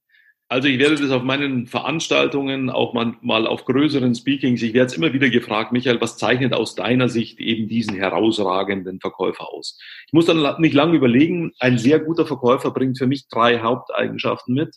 Also 0.53 0.67
ich 0.67 0.81
werde 0.81 0.97
das 0.97 1.13
auf 1.13 1.23
meinen 1.23 1.69
Veranstaltungen, 1.69 2.71
auch 2.71 2.93
mal 2.93 3.47
auf 3.47 3.65
größeren 3.65 4.17
Speakings, 4.17 4.63
ich 4.63 4.75
werde 4.75 4.87
es 4.87 4.97
immer 4.97 5.13
wieder 5.13 5.31
gefragt, 5.31 5.71
Michael, 5.71 6.01
was 6.01 6.17
zeichnet 6.17 6.55
aus 6.55 6.75
deiner 6.75 7.09
Sicht 7.09 7.39
eben 7.39 7.69
diesen 7.69 7.95
herausragenden 7.95 8.99
Verkäufer 8.99 9.49
aus? 9.49 9.79
Ich 10.09 10.13
muss 10.13 10.27
dann 10.27 10.61
nicht 10.61 10.75
lange 10.75 10.97
überlegen, 10.97 11.53
ein 11.61 11.79
sehr 11.79 12.01
guter 12.01 12.27
Verkäufer 12.27 12.73
bringt 12.73 12.99
für 12.99 13.07
mich 13.07 13.29
drei 13.29 13.61
Haupteigenschaften 13.61 14.55
mit. 14.55 14.75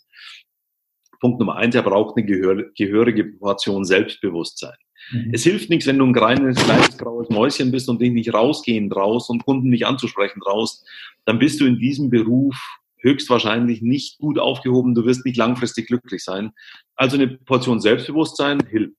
Punkt 1.20 1.40
Nummer 1.40 1.56
eins, 1.56 1.74
er 1.74 1.82
braucht 1.82 2.18
eine 2.18 2.26
gehörige 2.28 3.24
Portion 3.24 3.84
Selbstbewusstsein. 3.84 4.76
Mhm. 5.12 5.32
Es 5.34 5.44
hilft 5.44 5.70
nichts, 5.70 5.88
wenn 5.88 5.98
du 5.98 6.06
ein 6.06 6.14
kleines, 6.14 6.58
kleines 6.58 6.98
graues 6.98 7.30
Mäuschen 7.30 7.72
bist 7.72 7.90
und 7.90 8.02
dich 8.02 8.12
nicht 8.12 8.34
rausgehen 8.34 8.90
traust 8.90 9.30
und 9.30 9.46
Kunden 9.46 9.70
nicht 9.70 9.86
anzusprechen 9.86 10.42
traust, 10.42 10.86
dann 11.26 11.40
bist 11.40 11.60
du 11.60 11.66
in 11.66 11.78
diesem 11.78 12.10
Beruf 12.10 12.56
höchstwahrscheinlich 13.00 13.82
nicht 13.82 14.18
gut 14.20 14.40
aufgehoben, 14.40 14.96
du 14.96 15.06
wirst 15.06 15.26
nicht 15.26 15.38
langfristig 15.38 15.88
glücklich 15.88 16.24
sein. 16.24 16.52
Also 16.96 17.18
eine 17.18 17.28
Portion 17.28 17.82
Selbstbewusstsein 17.82 18.66
hilft. 18.70 18.96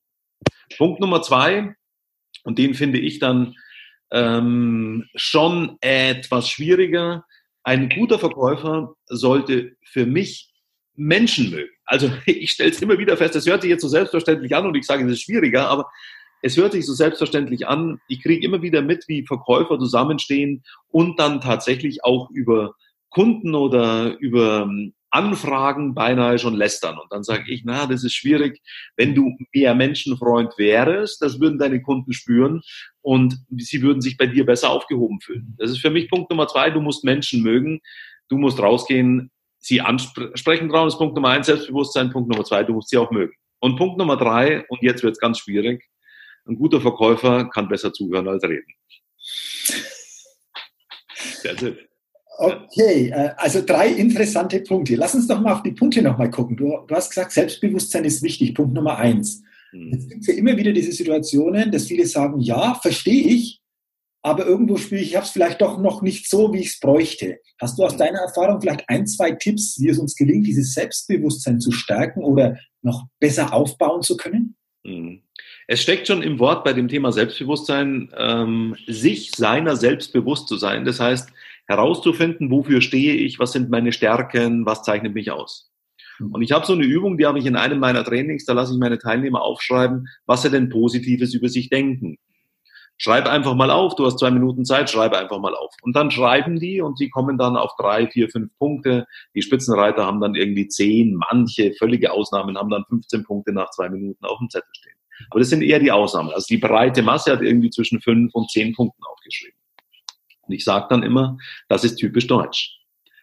Punkt 0.76 1.00
Nummer 1.00 1.22
zwei, 1.22 1.74
und 2.44 2.58
den 2.58 2.74
finde 2.74 2.98
ich 2.98 3.18
dann 3.18 3.54
ähm, 4.12 5.06
schon 5.14 5.76
etwas 5.80 6.48
schwieriger. 6.48 7.24
Ein 7.62 7.88
guter 7.88 8.18
Verkäufer 8.18 8.94
sollte 9.06 9.76
für 9.82 10.06
mich 10.06 10.53
Menschen 10.96 11.50
mögen. 11.50 11.70
Also 11.84 12.10
ich 12.26 12.52
stelle 12.52 12.70
es 12.70 12.82
immer 12.82 12.98
wieder 12.98 13.16
fest, 13.16 13.34
das 13.34 13.46
hört 13.46 13.62
sich 13.62 13.70
jetzt 13.70 13.82
so 13.82 13.88
selbstverständlich 13.88 14.54
an 14.54 14.66
und 14.66 14.74
ich 14.76 14.86
sage, 14.86 15.04
es 15.04 15.12
ist 15.12 15.22
schwieriger, 15.22 15.68
aber 15.68 15.90
es 16.42 16.56
hört 16.56 16.72
sich 16.72 16.84
so 16.84 16.92
selbstverständlich 16.92 17.66
an. 17.66 18.00
Ich 18.06 18.22
kriege 18.22 18.44
immer 18.44 18.60
wieder 18.60 18.82
mit, 18.82 19.04
wie 19.08 19.26
Verkäufer 19.26 19.78
zusammenstehen 19.78 20.62
und 20.88 21.18
dann 21.18 21.40
tatsächlich 21.40 22.04
auch 22.04 22.30
über 22.30 22.74
Kunden 23.08 23.54
oder 23.54 24.18
über 24.18 24.62
ähm, 24.62 24.92
Anfragen 25.08 25.94
beinahe 25.94 26.38
schon 26.38 26.54
lästern. 26.54 26.98
Und 26.98 27.10
dann 27.12 27.22
sage 27.22 27.44
ich, 27.50 27.62
na, 27.64 27.86
das 27.86 28.02
ist 28.02 28.14
schwierig. 28.14 28.60
Wenn 28.96 29.14
du 29.14 29.38
mehr 29.54 29.74
Menschenfreund 29.74 30.52
wärst, 30.58 31.22
das 31.22 31.40
würden 31.40 31.58
deine 31.58 31.80
Kunden 31.80 32.12
spüren 32.12 32.62
und 33.00 33.38
sie 33.56 33.80
würden 33.80 34.02
sich 34.02 34.16
bei 34.16 34.26
dir 34.26 34.44
besser 34.44 34.70
aufgehoben 34.70 35.20
fühlen. 35.20 35.54
Das 35.56 35.70
ist 35.70 35.78
für 35.78 35.90
mich 35.90 36.10
Punkt 36.10 36.30
Nummer 36.30 36.48
zwei. 36.48 36.68
Du 36.70 36.80
musst 36.80 37.04
Menschen 37.04 37.42
mögen. 37.42 37.80
Du 38.28 38.38
musst 38.38 38.58
rausgehen, 38.58 39.30
sie 39.64 39.80
ansprechen 39.80 40.68
trauen. 40.68 40.86
Das 40.86 40.94
ist 40.94 40.98
Punkt 40.98 41.14
Nummer 41.14 41.30
eins, 41.30 41.46
Selbstbewusstsein. 41.46 42.10
Punkt 42.10 42.28
Nummer 42.28 42.44
zwei, 42.44 42.62
du 42.64 42.74
musst 42.74 42.90
sie 42.90 42.98
auch 42.98 43.10
mögen. 43.10 43.32
Und 43.60 43.76
Punkt 43.76 43.96
Nummer 43.96 44.16
drei, 44.16 44.64
und 44.68 44.82
jetzt 44.82 45.02
wird 45.02 45.14
es 45.14 45.18
ganz 45.18 45.38
schwierig, 45.38 45.82
ein 46.46 46.56
guter 46.56 46.80
Verkäufer 46.80 47.48
kann 47.48 47.68
besser 47.68 47.92
zuhören 47.92 48.28
als 48.28 48.44
reden. 48.44 48.74
That's 51.42 51.62
it. 51.62 51.88
Okay, 52.36 53.10
äh, 53.10 53.30
also 53.36 53.62
drei 53.64 53.88
interessante 53.88 54.60
Punkte. 54.60 54.96
Lass 54.96 55.14
uns 55.14 55.28
doch 55.28 55.40
mal 55.40 55.54
auf 55.54 55.62
die 55.62 55.72
Punkte 55.72 56.02
nochmal 56.02 56.30
gucken. 56.30 56.56
Du, 56.56 56.84
du, 56.86 56.94
hast 56.94 57.10
gesagt, 57.10 57.32
Selbstbewusstsein 57.32 58.04
ist 58.04 58.22
wichtig. 58.22 58.54
Punkt 58.54 58.74
Nummer 58.74 58.98
eins. 58.98 59.42
Mhm. 59.72 59.94
Es 59.94 60.08
gibt 60.08 60.26
ja 60.26 60.34
immer 60.34 60.56
wieder 60.56 60.72
diese 60.72 60.92
Situationen, 60.92 61.70
dass 61.70 61.86
viele 61.86 62.06
sagen, 62.06 62.40
ja, 62.40 62.74
verstehe 62.74 63.28
ich, 63.28 63.62
aber 64.24 64.46
irgendwo 64.46 64.78
spüre 64.78 65.02
ich, 65.02 65.08
ich 65.08 65.16
habe 65.16 65.26
es 65.26 65.32
vielleicht 65.32 65.60
doch 65.60 65.78
noch 65.78 66.00
nicht 66.00 66.30
so, 66.30 66.50
wie 66.54 66.60
ich 66.60 66.68
es 66.68 66.80
bräuchte. 66.80 67.40
Hast 67.60 67.78
du 67.78 67.84
aus 67.84 67.98
deiner 67.98 68.20
Erfahrung 68.20 68.58
vielleicht 68.58 68.88
ein, 68.88 69.06
zwei 69.06 69.32
Tipps, 69.32 69.78
wie 69.78 69.90
es 69.90 69.98
uns 69.98 70.16
gelingt, 70.16 70.46
dieses 70.46 70.72
Selbstbewusstsein 70.72 71.60
zu 71.60 71.70
stärken 71.72 72.24
oder 72.24 72.56
noch 72.80 73.04
besser 73.20 73.52
aufbauen 73.52 74.00
zu 74.00 74.16
können? 74.16 74.56
Mhm. 74.82 75.20
Es 75.66 75.82
steckt 75.82 76.06
schon 76.06 76.22
im 76.22 76.38
Wort 76.38 76.64
bei 76.64 76.72
dem 76.72 76.88
Thema 76.88 77.12
Selbstbewusstsein, 77.12 78.10
ähm, 78.16 78.76
sich 78.86 79.30
seiner 79.32 79.76
selbst 79.76 80.14
bewusst 80.14 80.48
zu 80.48 80.56
sein. 80.56 80.86
Das 80.86 81.00
heißt, 81.00 81.28
herauszufinden, 81.66 82.50
wofür 82.50 82.80
stehe 82.80 83.14
ich, 83.14 83.38
was 83.38 83.52
sind 83.52 83.68
meine 83.68 83.92
Stärken, 83.92 84.64
was 84.64 84.82
zeichnet 84.82 85.12
mich 85.12 85.30
aus. 85.32 85.70
Und 86.18 86.40
ich 86.40 86.52
habe 86.52 86.64
so 86.64 86.72
eine 86.72 86.84
Übung, 86.84 87.18
die 87.18 87.26
habe 87.26 87.38
ich 87.38 87.44
in 87.44 87.56
einem 87.56 87.78
meiner 87.78 88.04
Trainings, 88.04 88.46
da 88.46 88.54
lasse 88.54 88.72
ich 88.72 88.78
meine 88.78 88.98
Teilnehmer 88.98 89.42
aufschreiben, 89.42 90.08
was 90.24 90.42
sie 90.42 90.50
denn 90.50 90.70
Positives 90.70 91.34
über 91.34 91.50
sich 91.50 91.68
denken. 91.68 92.16
Schreib 92.96 93.26
einfach 93.26 93.54
mal 93.54 93.70
auf, 93.70 93.96
du 93.96 94.06
hast 94.06 94.18
zwei 94.18 94.30
Minuten 94.30 94.64
Zeit, 94.64 94.88
schreibe 94.88 95.18
einfach 95.18 95.40
mal 95.40 95.54
auf. 95.54 95.74
Und 95.82 95.96
dann 95.96 96.10
schreiben 96.10 96.60
die 96.60 96.80
und 96.80 96.96
sie 96.96 97.10
kommen 97.10 97.36
dann 97.36 97.56
auf 97.56 97.72
drei, 97.76 98.06
vier, 98.06 98.28
fünf 98.28 98.56
Punkte. 98.58 99.06
Die 99.34 99.42
Spitzenreiter 99.42 100.06
haben 100.06 100.20
dann 100.20 100.36
irgendwie 100.36 100.68
zehn, 100.68 101.14
manche 101.14 101.72
völlige 101.74 102.12
Ausnahmen 102.12 102.56
haben 102.56 102.70
dann 102.70 102.84
15 102.88 103.24
Punkte 103.24 103.52
nach 103.52 103.70
zwei 103.70 103.88
Minuten 103.88 104.24
auf 104.24 104.38
dem 104.38 104.48
Zettel 104.48 104.70
stehen. 104.72 104.96
Aber 105.30 105.40
das 105.40 105.50
sind 105.50 105.62
eher 105.62 105.80
die 105.80 105.92
Ausnahmen. 105.92 106.30
Also 106.30 106.46
die 106.48 106.58
breite 106.58 107.02
Masse 107.02 107.32
hat 107.32 107.42
irgendwie 107.42 107.70
zwischen 107.70 108.00
fünf 108.00 108.32
und 108.34 108.50
zehn 108.50 108.72
Punkten 108.72 109.02
aufgeschrieben. 109.04 109.58
Und 110.42 110.54
ich 110.54 110.64
sage 110.64 110.86
dann 110.90 111.02
immer, 111.02 111.36
das 111.68 111.84
ist 111.84 111.96
typisch 111.96 112.26
deutsch. 112.26 112.78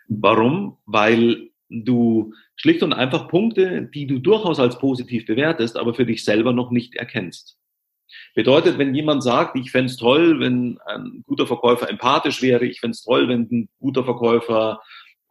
Warum? 0.07 0.77
Weil 0.85 1.49
du 1.69 2.33
schlicht 2.55 2.83
und 2.83 2.93
einfach 2.93 3.27
Punkte, 3.27 3.89
die 3.93 4.07
du 4.07 4.19
durchaus 4.19 4.59
als 4.59 4.77
positiv 4.77 5.25
bewertest, 5.25 5.77
aber 5.77 5.93
für 5.93 6.05
dich 6.05 6.25
selber 6.25 6.51
noch 6.51 6.71
nicht 6.71 6.95
erkennst. 6.95 7.60
Bedeutet, 8.35 8.77
wenn 8.77 8.95
jemand 8.95 9.23
sagt, 9.23 9.57
ich 9.57 9.71
fände 9.71 9.91
es 9.91 9.97
toll, 9.97 10.39
wenn 10.39 10.79
ein 10.85 11.23
guter 11.25 11.47
Verkäufer 11.47 11.89
empathisch 11.89 12.41
wäre, 12.41 12.65
ich 12.65 12.79
fände 12.79 12.93
es 12.93 13.03
toll, 13.03 13.27
wenn 13.27 13.47
ein 13.51 13.69
guter 13.79 14.03
Verkäufer 14.03 14.81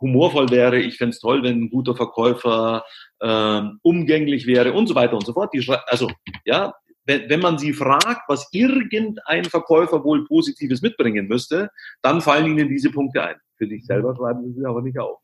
humorvoll 0.00 0.50
wäre, 0.50 0.78
ich 0.78 0.96
fände 0.96 1.10
es 1.10 1.20
toll, 1.20 1.42
wenn 1.42 1.62
ein 1.62 1.70
guter 1.70 1.94
Verkäufer 1.94 2.84
äh, 3.20 3.62
umgänglich 3.82 4.46
wäre 4.46 4.72
und 4.72 4.86
so 4.86 4.94
weiter 4.94 5.14
und 5.14 5.26
so 5.26 5.32
fort. 5.32 5.52
Die, 5.52 5.66
also 5.86 6.10
ja, 6.44 6.72
wenn, 7.04 7.28
wenn 7.28 7.40
man 7.40 7.58
sie 7.58 7.72
fragt, 7.72 8.22
was 8.28 8.48
irgendein 8.52 9.44
Verkäufer 9.44 10.04
wohl 10.04 10.26
Positives 10.26 10.82
mitbringen 10.82 11.26
müsste, 11.26 11.70
dann 12.02 12.20
fallen 12.20 12.46
ihnen 12.46 12.68
diese 12.68 12.90
Punkte 12.90 13.22
ein. 13.22 13.36
Für 13.56 13.66
sich 13.66 13.84
selber 13.84 14.14
schreiben 14.16 14.44
sie 14.44 14.60
sie 14.60 14.66
aber 14.66 14.82
nicht 14.82 14.98
auf. 14.98 15.18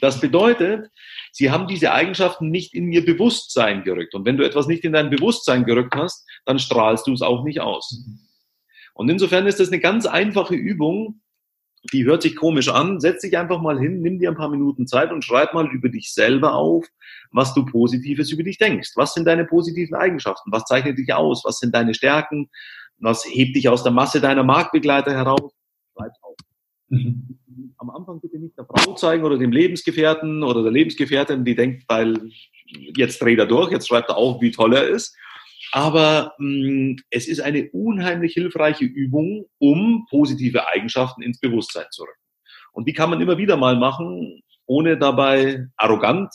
Das 0.00 0.20
bedeutet, 0.20 0.90
sie 1.32 1.50
haben 1.50 1.66
diese 1.66 1.92
Eigenschaften 1.92 2.50
nicht 2.50 2.74
in 2.74 2.92
ihr 2.92 3.04
Bewusstsein 3.04 3.84
gerückt. 3.84 4.14
Und 4.14 4.26
wenn 4.26 4.36
du 4.36 4.44
etwas 4.44 4.66
nicht 4.66 4.84
in 4.84 4.92
dein 4.92 5.08
Bewusstsein 5.08 5.64
gerückt 5.64 5.94
hast, 5.94 6.28
dann 6.44 6.58
strahlst 6.58 7.06
du 7.06 7.14
es 7.14 7.22
auch 7.22 7.42
nicht 7.42 7.60
aus. 7.60 8.04
Und 8.94 9.08
insofern 9.08 9.46
ist 9.46 9.58
das 9.58 9.68
eine 9.68 9.80
ganz 9.80 10.04
einfache 10.04 10.54
Übung, 10.54 11.22
die 11.92 12.04
hört 12.04 12.22
sich 12.22 12.36
komisch 12.36 12.68
an. 12.68 13.00
Setz 13.00 13.22
dich 13.22 13.36
einfach 13.36 13.60
mal 13.60 13.78
hin, 13.78 14.02
nimm 14.02 14.18
dir 14.18 14.30
ein 14.30 14.36
paar 14.36 14.50
Minuten 14.50 14.86
Zeit 14.86 15.10
und 15.10 15.24
schreib 15.24 15.52
mal 15.54 15.66
über 15.72 15.88
dich 15.88 16.12
selber 16.14 16.54
auf, 16.54 16.86
was 17.32 17.54
du 17.54 17.64
Positives 17.64 18.30
über 18.30 18.44
dich 18.44 18.58
denkst. 18.58 18.92
Was 18.94 19.14
sind 19.14 19.24
deine 19.24 19.44
positiven 19.44 19.96
Eigenschaften? 19.96 20.52
Was 20.52 20.64
zeichnet 20.64 20.98
dich 20.98 21.12
aus? 21.12 21.44
Was 21.44 21.58
sind 21.58 21.74
deine 21.74 21.94
Stärken? 21.94 22.50
Was 22.98 23.24
hebt 23.24 23.56
dich 23.56 23.68
aus 23.68 23.82
der 23.82 23.92
Masse 23.92 24.20
deiner 24.20 24.44
Marktbegleiter 24.44 25.12
heraus? 25.12 25.52
Schreib 25.96 26.12
auf. 26.22 26.36
Mhm. 26.92 27.38
Am 27.78 27.90
Anfang 27.90 28.20
bitte 28.20 28.38
nicht 28.38 28.56
der 28.56 28.66
Frau 28.66 28.94
zeigen 28.94 29.24
oder 29.24 29.38
dem 29.38 29.50
Lebensgefährten 29.50 30.42
oder 30.42 30.62
der 30.62 30.70
Lebensgefährtin, 30.70 31.44
die 31.44 31.54
denkt, 31.54 31.84
weil 31.88 32.30
jetzt 32.96 33.20
dreht 33.20 33.38
er 33.38 33.46
durch, 33.46 33.72
jetzt 33.72 33.88
schreibt 33.88 34.10
er 34.10 34.16
auf, 34.16 34.40
wie 34.40 34.50
toll 34.50 34.74
er 34.74 34.86
ist. 34.86 35.16
Aber 35.72 36.34
mh, 36.38 36.70
mm, 36.70 36.96
es 37.10 37.28
ist 37.28 37.40
eine 37.40 37.70
unheimlich 37.70 38.34
hilfreiche 38.34 38.84
Übung, 38.84 39.46
um 39.58 40.06
positive 40.10 40.68
Eigenschaften 40.68 41.22
ins 41.22 41.40
Bewusstsein 41.40 41.86
zu 41.90 42.02
rücken. 42.02 42.20
Und 42.72 42.88
die 42.88 42.92
kann 42.92 43.10
man 43.10 43.20
immer 43.20 43.38
wieder 43.38 43.56
mal 43.56 43.76
machen, 43.76 44.42
ohne 44.66 44.98
dabei 44.98 45.66
arrogant 45.76 46.30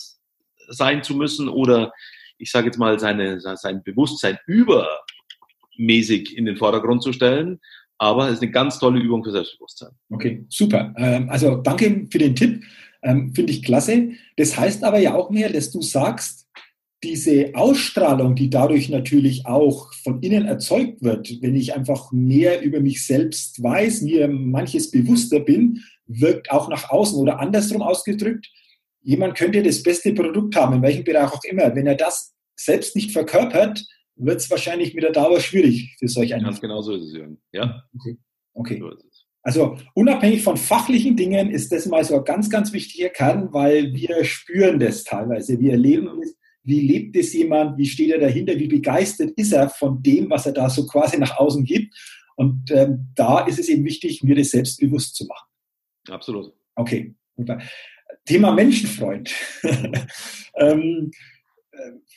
sein 0.69 1.03
zu 1.03 1.15
müssen 1.15 1.49
oder 1.49 1.93
ich 2.39 2.51
sage 2.51 2.67
jetzt 2.67 2.77
mal 2.77 2.99
seine, 2.99 3.39
sein 3.39 3.83
Bewusstsein 3.83 4.37
übermäßig 4.45 6.35
in 6.37 6.45
den 6.45 6.57
Vordergrund 6.57 7.03
zu 7.03 7.13
stellen. 7.13 7.59
Aber 7.97 8.27
es 8.27 8.35
ist 8.35 8.41
eine 8.43 8.51
ganz 8.51 8.79
tolle 8.79 8.99
Übung 8.99 9.23
für 9.23 9.31
Selbstbewusstsein. 9.31 9.89
Okay, 10.09 10.45
super. 10.49 10.93
Ähm, 10.97 11.29
also 11.29 11.55
danke 11.55 12.07
für 12.11 12.19
den 12.19 12.35
Tipp. 12.35 12.63
Ähm, 13.03 13.33
finde 13.33 13.53
ich 13.53 13.63
klasse. 13.63 14.11
Das 14.37 14.57
heißt 14.57 14.83
aber 14.83 14.99
ja 14.99 15.15
auch 15.15 15.29
mehr, 15.29 15.51
dass 15.51 15.71
du 15.71 15.81
sagst, 15.81 16.47
diese 17.03 17.51
Ausstrahlung, 17.53 18.35
die 18.35 18.49
dadurch 18.49 18.89
natürlich 18.89 19.45
auch 19.45 19.93
von 20.03 20.21
innen 20.21 20.45
erzeugt 20.45 21.03
wird, 21.03 21.29
wenn 21.41 21.55
ich 21.55 21.75
einfach 21.75 22.11
mehr 22.11 22.61
über 22.61 22.79
mich 22.79 23.05
selbst 23.05 23.61
weiß, 23.61 24.01
mir 24.01 24.27
manches 24.27 24.89
bewusster 24.89 25.39
bin, 25.39 25.83
wirkt 26.07 26.49
auch 26.49 26.69
nach 26.69 26.89
außen 26.89 27.19
oder 27.19 27.39
andersrum 27.39 27.81
ausgedrückt. 27.83 28.47
Jemand 29.03 29.35
könnte 29.35 29.61
das 29.61 29.83
beste 29.83 30.13
Produkt 30.13 30.55
haben, 30.55 30.77
in 30.77 30.81
welchem 30.81 31.03
Bereich 31.03 31.31
auch 31.31 31.43
immer. 31.43 31.75
Wenn 31.75 31.87
er 31.87 31.95
das 31.95 32.33
selbst 32.55 32.95
nicht 32.95 33.11
verkörpert, 33.11 33.85
wird 34.17 34.41
es 34.41 34.49
wahrscheinlich 34.49 34.93
mit 34.93 35.03
der 35.03 35.11
Dauer 35.11 35.39
schwierig 35.39 35.95
für 35.99 36.07
solch 36.07 36.33
einen. 36.33 36.43
Ganz 36.43 36.61
genau 36.61 36.81
so 36.81 36.93
ist 36.93 37.03
es, 37.03 37.13
Jürgen. 37.13 37.39
Ja. 37.51 37.83
Okay. 37.95 38.17
okay. 38.53 38.79
So 38.79 38.91
Also 39.43 39.77
unabhängig 39.93 40.43
von 40.43 40.57
fachlichen 40.57 41.15
Dingen 41.15 41.49
ist 41.49 41.71
das 41.71 41.85
mal 41.85 42.03
so 42.03 42.17
ein 42.17 42.23
ganz, 42.23 42.49
ganz 42.49 42.73
wichtiger 42.73 43.09
Kern, 43.09 43.53
weil 43.53 43.93
wir 43.93 44.23
spüren 44.23 44.79
das 44.79 45.03
teilweise. 45.03 45.59
Wir 45.59 45.73
erleben 45.73 46.21
es. 46.21 46.35
Wie 46.63 46.81
lebt 46.81 47.15
es 47.15 47.33
jemand? 47.33 47.77
Wie 47.77 47.85
steht 47.85 48.11
er 48.11 48.19
dahinter? 48.19 48.59
Wie 48.59 48.67
begeistert 48.67 49.31
ist 49.37 49.53
er 49.53 49.69
von 49.69 50.03
dem, 50.03 50.29
was 50.29 50.45
er 50.45 50.51
da 50.51 50.69
so 50.69 50.85
quasi 50.85 51.17
nach 51.17 51.37
außen 51.37 51.63
gibt? 51.63 51.95
Und 52.35 52.69
ähm, 52.71 53.07
da 53.15 53.45
ist 53.45 53.57
es 53.57 53.69
eben 53.69 53.85
wichtig, 53.85 54.21
mir 54.21 54.35
das 54.35 54.51
selbstbewusst 54.51 55.15
zu 55.15 55.25
machen. 55.25 55.47
Absolut. 56.09 56.53
Okay. 56.75 57.15
Thema 58.25 58.51
Menschenfreund. 58.51 59.33
ähm, 60.59 61.11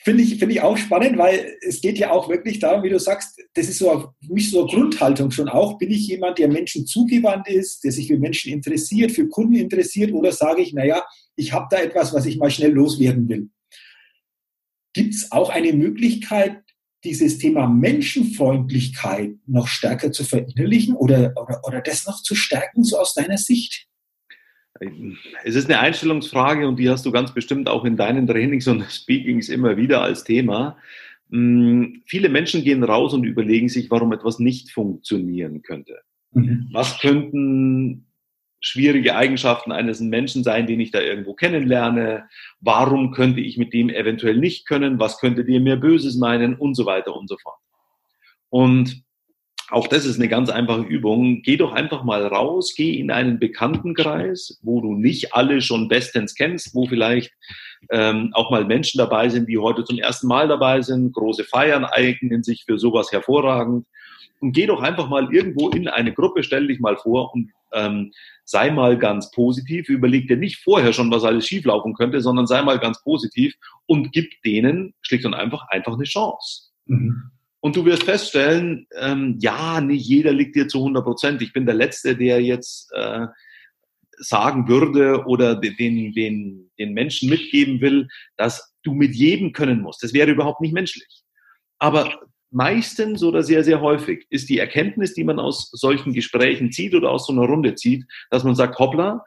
Finde 0.03 0.23
ich, 0.23 0.39
finde 0.39 0.55
ich 0.55 0.61
auch 0.61 0.77
spannend, 0.77 1.17
weil 1.17 1.57
es 1.61 1.81
geht 1.81 1.97
ja 1.97 2.11
auch 2.11 2.29
wirklich 2.29 2.59
darum, 2.59 2.83
wie 2.83 2.89
du 2.89 2.99
sagst, 2.99 3.39
das 3.53 3.69
ist 3.69 3.77
so 3.77 4.13
für 4.25 4.33
mich 4.33 4.49
so 4.49 4.61
eine 4.61 4.71
Grundhaltung 4.71 5.31
schon 5.31 5.49
auch. 5.49 5.77
Bin 5.77 5.91
ich 5.91 6.07
jemand, 6.07 6.39
der 6.39 6.47
Menschen 6.47 6.85
zugewandt 6.85 7.47
ist, 7.47 7.83
der 7.83 7.91
sich 7.91 8.07
für 8.07 8.17
Menschen 8.17 8.51
interessiert, 8.51 9.11
für 9.11 9.27
Kunden 9.27 9.55
interessiert, 9.55 10.11
oder 10.13 10.31
sage 10.31 10.61
ich, 10.61 10.73
naja, 10.73 11.03
ich 11.35 11.53
habe 11.53 11.67
da 11.69 11.77
etwas, 11.77 12.13
was 12.13 12.25
ich 12.25 12.37
mal 12.37 12.49
schnell 12.49 12.71
loswerden 12.71 13.29
will? 13.29 13.49
Gibt 14.93 15.13
es 15.13 15.31
auch 15.31 15.49
eine 15.49 15.73
Möglichkeit, 15.73 16.63
dieses 17.03 17.37
Thema 17.37 17.67
Menschenfreundlichkeit 17.67 19.35
noch 19.47 19.67
stärker 19.67 20.11
zu 20.11 20.23
verinnerlichen 20.23 20.95
oder, 20.95 21.33
oder, 21.35 21.61
oder 21.63 21.81
das 21.81 22.05
noch 22.05 22.21
zu 22.21 22.35
stärken, 22.35 22.83
so 22.83 22.97
aus 22.97 23.13
deiner 23.13 23.37
Sicht? 23.37 23.87
Es 25.43 25.55
ist 25.55 25.69
eine 25.69 25.79
Einstellungsfrage 25.79 26.67
und 26.67 26.77
die 26.77 26.89
hast 26.89 27.05
du 27.05 27.11
ganz 27.11 27.33
bestimmt 27.33 27.69
auch 27.69 27.85
in 27.85 27.97
deinen 27.97 28.25
Trainings 28.25 28.67
und 28.67 28.83
Speakings 28.91 29.49
immer 29.49 29.77
wieder 29.77 30.01
als 30.01 30.23
Thema. 30.23 30.77
Hm, 31.29 32.01
viele 32.05 32.29
Menschen 32.29 32.63
gehen 32.63 32.83
raus 32.83 33.13
und 33.13 33.23
überlegen 33.23 33.69
sich, 33.69 33.91
warum 33.91 34.11
etwas 34.13 34.39
nicht 34.39 34.71
funktionieren 34.71 35.61
könnte. 35.61 35.99
Mhm. 36.31 36.69
Was 36.71 36.99
könnten 36.99 38.07
schwierige 38.59 39.15
Eigenschaften 39.15 39.71
eines 39.71 39.99
Menschen 39.99 40.43
sein, 40.43 40.67
den 40.67 40.79
ich 40.79 40.91
da 40.91 41.01
irgendwo 41.01 41.33
kennenlerne? 41.33 42.29
Warum 42.59 43.11
könnte 43.11 43.41
ich 43.41 43.57
mit 43.57 43.73
dem 43.73 43.89
eventuell 43.89 44.37
nicht 44.37 44.67
können? 44.67 44.99
Was 44.99 45.19
könnte 45.19 45.43
dir 45.43 45.59
mehr 45.59 45.77
Böses 45.77 46.15
meinen? 46.17 46.55
Und 46.55 46.75
so 46.75 46.85
weiter 46.85 47.15
und 47.15 47.27
so 47.27 47.37
fort. 47.37 47.59
Und 48.49 49.03
auch 49.71 49.87
das 49.87 50.05
ist 50.05 50.17
eine 50.17 50.27
ganz 50.27 50.49
einfache 50.49 50.81
Übung. 50.81 51.41
Geh 51.43 51.55
doch 51.55 51.71
einfach 51.71 52.03
mal 52.03 52.25
raus, 52.27 52.73
geh 52.75 52.99
in 52.99 53.09
einen 53.09 53.39
Bekanntenkreis, 53.39 54.59
wo 54.63 54.81
du 54.81 54.93
nicht 54.93 55.33
alle 55.33 55.61
schon 55.61 55.87
bestens 55.87 56.35
kennst, 56.35 56.75
wo 56.75 56.87
vielleicht 56.87 57.31
ähm, 57.89 58.31
auch 58.33 58.51
mal 58.51 58.65
Menschen 58.65 58.97
dabei 58.97 59.29
sind, 59.29 59.47
die 59.47 59.57
heute 59.57 59.85
zum 59.85 59.97
ersten 59.97 60.27
Mal 60.27 60.49
dabei 60.49 60.81
sind. 60.81 61.13
Große 61.13 61.45
Feiern 61.45 61.85
eignen 61.85 62.43
sich 62.43 62.65
für 62.65 62.77
sowas 62.77 63.11
hervorragend. 63.11 63.85
Und 64.41 64.51
geh 64.53 64.65
doch 64.65 64.81
einfach 64.81 65.07
mal 65.07 65.33
irgendwo 65.33 65.69
in 65.69 65.87
eine 65.87 66.13
Gruppe, 66.13 66.43
stell 66.43 66.67
dich 66.67 66.79
mal 66.79 66.97
vor 66.97 67.33
und 67.33 67.51
ähm, 67.73 68.11
sei 68.43 68.71
mal 68.71 68.97
ganz 68.97 69.31
positiv. 69.31 69.87
Überleg 69.87 70.27
dir 70.27 70.37
nicht 70.37 70.57
vorher 70.57 70.91
schon, 70.91 71.11
was 71.11 71.23
alles 71.23 71.47
schieflaufen 71.47 71.93
könnte, 71.93 72.19
sondern 72.19 72.45
sei 72.47 72.61
mal 72.61 72.79
ganz 72.79 73.01
positiv 73.03 73.53
und 73.85 74.11
gib 74.11 74.29
denen 74.43 74.93
schlicht 75.01 75.25
und 75.25 75.33
einfach 75.33 75.67
einfach 75.69 75.93
eine 75.93 76.03
Chance. 76.03 76.71
Mhm. 76.87 77.31
Und 77.61 77.75
du 77.75 77.85
wirst 77.85 78.03
feststellen, 78.03 78.87
ähm, 78.97 79.37
ja, 79.39 79.79
nicht 79.81 80.05
jeder 80.05 80.33
liegt 80.33 80.55
dir 80.55 80.67
zu 80.67 80.79
100 80.79 81.03
Prozent. 81.03 81.41
Ich 81.41 81.53
bin 81.53 81.65
der 81.65 81.75
Letzte, 81.75 82.17
der 82.17 82.41
jetzt 82.41 82.91
äh, 82.93 83.27
sagen 84.17 84.67
würde 84.67 85.25
oder 85.25 85.55
den, 85.55 86.11
den, 86.13 86.71
den 86.77 86.93
Menschen 86.93 87.29
mitgeben 87.29 87.79
will, 87.79 88.07
dass 88.35 88.73
du 88.83 88.93
mit 88.93 89.13
jedem 89.15 89.53
können 89.53 89.81
musst. 89.81 90.03
Das 90.03 90.13
wäre 90.13 90.31
überhaupt 90.31 90.61
nicht 90.61 90.73
menschlich. 90.73 91.23
Aber 91.77 92.19
meistens 92.49 93.23
oder 93.23 93.43
sehr, 93.43 93.63
sehr 93.63 93.81
häufig 93.81 94.25
ist 94.29 94.49
die 94.49 94.59
Erkenntnis, 94.59 95.13
die 95.13 95.23
man 95.23 95.39
aus 95.39 95.69
solchen 95.71 96.13
Gesprächen 96.13 96.71
zieht 96.71 96.95
oder 96.95 97.11
aus 97.11 97.27
so 97.27 97.33
einer 97.33 97.43
Runde 97.43 97.75
zieht, 97.75 98.05
dass 98.29 98.43
man 98.43 98.55
sagt, 98.55 98.77
hoppla, 98.79 99.23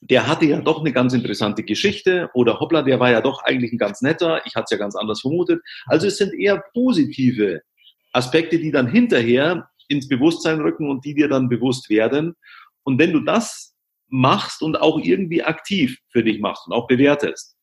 der 0.00 0.26
hatte 0.26 0.46
ja 0.46 0.60
doch 0.60 0.80
eine 0.80 0.92
ganz 0.92 1.12
interessante 1.12 1.62
Geschichte 1.62 2.30
oder 2.34 2.60
hoppla, 2.60 2.82
der 2.82 3.00
war 3.00 3.10
ja 3.10 3.20
doch 3.20 3.42
eigentlich 3.42 3.72
ein 3.72 3.78
ganz 3.78 4.00
netter, 4.00 4.42
ich 4.46 4.54
hatte 4.54 4.64
es 4.66 4.70
ja 4.70 4.76
ganz 4.78 4.94
anders 4.94 5.20
vermutet. 5.20 5.60
Also 5.86 6.06
es 6.06 6.18
sind 6.18 6.34
eher 6.34 6.62
positive 6.72 7.62
Aspekte, 8.12 8.58
die 8.58 8.70
dann 8.70 8.88
hinterher 8.88 9.68
ins 9.88 10.08
Bewusstsein 10.08 10.60
rücken 10.60 10.88
und 10.88 11.04
die 11.04 11.14
dir 11.14 11.28
dann 11.28 11.48
bewusst 11.48 11.90
werden. 11.90 12.34
Und 12.84 12.98
wenn 12.98 13.12
du 13.12 13.20
das 13.20 13.74
machst 14.08 14.62
und 14.62 14.80
auch 14.80 15.00
irgendwie 15.00 15.42
aktiv 15.42 15.98
für 16.10 16.22
dich 16.22 16.40
machst 16.40 16.66
und 16.66 16.72
auch 16.72 16.86
bewertest, 16.86 17.56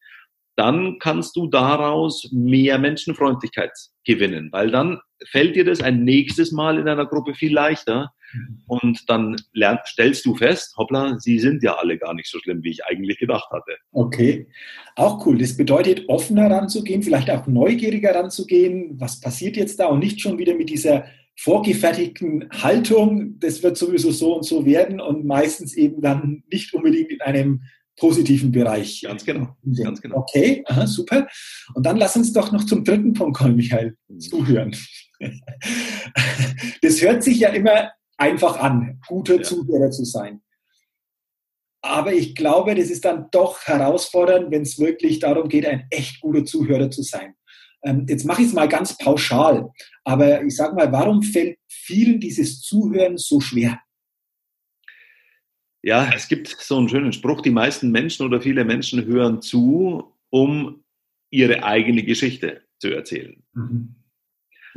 dann 0.56 1.00
kannst 1.00 1.36
du 1.36 1.48
daraus 1.48 2.30
mehr 2.32 2.80
Menschenfreundlichkeit 2.80 3.72
gewinnen, 4.06 4.50
weil 4.52 4.72
dann 4.72 5.00
fällt 5.28 5.56
dir 5.56 5.66
das 5.66 5.82
ein 5.82 6.04
nächstes 6.04 6.52
Mal 6.52 6.80
in 6.80 6.88
einer 6.88 7.06
Gruppe 7.06 7.34
viel 7.34 7.54
leichter 7.54 8.14
und 8.68 9.10
dann 9.10 9.36
lern, 9.54 9.80
stellst 9.86 10.26
du 10.26 10.36
fest, 10.36 10.76
hoppla, 10.78 11.18
sie 11.20 11.40
sind 11.40 11.64
ja 11.64 11.76
alle 11.76 11.98
gar 11.98 12.14
nicht 12.14 12.30
so 12.30 12.40
schlimm, 12.40 12.64
wie 12.64 12.72
ich 12.72 12.86
eigentlich 12.86 13.20
gedacht 13.20 13.50
hatte. 13.52 13.78
Okay, 13.92 14.48
auch 14.96 15.26
cool. 15.26 15.38
Das 15.38 15.58
bedeutet, 15.58 16.08
offener 16.08 16.50
ranzugehen, 16.50 17.04
vielleicht 17.04 17.30
auch 17.30 17.48
neugieriger 17.48 18.16
ranzugehen, 18.16 19.00
was 19.00 19.20
passiert 19.20 19.58
jetzt 19.58 19.80
da 19.80 19.88
und 19.88 20.00
nicht 20.00 20.22
schon 20.22 20.38
wieder 20.38 20.56
mit 20.56 20.70
dieser 20.70 21.06
vorgefertigten 21.38 22.50
Haltung, 22.52 23.40
das 23.40 23.62
wird 23.62 23.78
sowieso 23.78 24.12
so 24.12 24.36
und 24.36 24.46
so 24.46 24.66
werden 24.66 25.02
und 25.02 25.26
meistens 25.26 25.76
eben 25.76 26.02
dann 26.02 26.44
nicht 26.50 26.74
unbedingt 26.74 27.12
in 27.12 27.22
einem 27.22 27.62
positiven 27.98 28.52
Bereich. 28.52 29.02
Ganz 29.04 29.26
genau. 29.26 29.56
Ganz 29.84 30.02
genau. 30.02 30.18
Okay, 30.18 30.64
aha, 30.66 30.88
super. 30.88 31.28
Und 31.74 31.86
dann 31.86 31.98
lass 31.98 32.16
uns 32.16 32.34
doch 32.34 32.52
noch 32.52 32.66
zum 32.66 32.84
dritten 32.84 33.14
Punkt 33.14 33.38
kommen, 33.38 33.56
Michael. 33.56 33.96
Mhm. 34.08 34.20
Zuhören. 34.20 34.76
Das 36.82 37.02
hört 37.02 37.24
sich 37.24 37.40
ja 37.40 37.50
immer 37.50 37.90
einfach 38.18 38.60
an, 38.60 39.00
guter 39.08 39.38
ja. 39.38 39.44
Zuhörer 39.44 39.92
zu 39.92 40.06
sein. 40.06 40.42
Aber 41.82 42.14
ich 42.14 42.34
glaube, 42.34 42.74
das 42.74 42.90
ist 42.90 43.06
dann 43.06 43.28
doch 43.32 43.62
herausfordernd, 43.64 44.50
wenn 44.50 44.64
es 44.64 44.80
wirklich 44.80 45.20
darum 45.20 45.50
geht, 45.50 45.68
ein 45.68 45.86
echt 45.92 46.20
guter 46.20 46.44
Zuhörer 46.44 46.90
zu 46.90 47.04
sein. 47.04 47.36
Ähm, 47.84 48.06
jetzt 48.10 48.26
mache 48.26 48.42
ich 48.42 48.48
es 48.48 48.54
mal 48.54 48.68
ganz 48.68 48.98
pauschal, 48.98 49.70
aber 50.04 50.44
ich 50.44 50.56
sage 50.56 50.76
mal, 50.76 50.92
warum 50.92 51.22
fällt 51.22 51.60
vielen 51.68 52.20
dieses 52.20 52.62
Zuhören 52.62 53.18
so 53.18 53.40
schwer? 53.40 53.80
Ja, 55.84 56.10
es 56.16 56.28
gibt 56.28 56.48
so 56.48 56.80
einen 56.80 56.90
schönen 56.90 57.14
Spruch, 57.14 57.42
die 57.42 57.52
meisten 57.52 57.92
Menschen 57.92 58.26
oder 58.26 58.42
viele 58.42 58.66
Menschen 58.66 59.06
hören 59.06 59.44
zu, 59.44 60.16
um 60.32 60.84
ihre 61.30 61.64
eigene 61.64 62.02
Geschichte 62.02 62.64
zu 62.80 62.90
erzählen. 62.90 63.44
Mhm. 63.54 63.96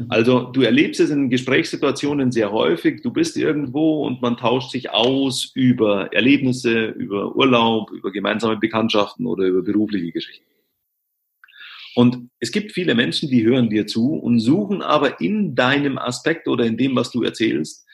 Also 0.08 0.42
du 0.44 0.62
erlebst 0.62 1.00
es 1.00 1.10
in 1.10 1.28
Gesprächssituationen 1.28 2.30
sehr 2.30 2.52
häufig. 2.52 3.02
Du 3.02 3.12
bist 3.12 3.36
irgendwo 3.36 4.06
und 4.06 4.22
man 4.22 4.36
tauscht 4.36 4.70
sich 4.70 4.90
aus 4.90 5.50
über 5.54 6.12
Erlebnisse, 6.12 6.86
über 6.86 7.34
Urlaub, 7.34 7.90
über 7.90 8.12
gemeinsame 8.12 8.56
Bekanntschaften 8.56 9.26
oder 9.26 9.44
über 9.44 9.62
berufliche 9.62 10.12
Geschichten. 10.12 10.44
Und 11.96 12.30
es 12.38 12.52
gibt 12.52 12.72
viele 12.72 12.94
Menschen, 12.94 13.28
die 13.28 13.44
hören 13.44 13.70
dir 13.70 13.88
zu 13.88 14.14
und 14.14 14.38
suchen 14.38 14.82
aber 14.82 15.20
in 15.20 15.56
deinem 15.56 15.98
Aspekt 15.98 16.46
oder 16.46 16.64
in 16.64 16.76
dem, 16.76 16.94
was 16.94 17.10
du 17.10 17.24
erzählst, 17.24 17.84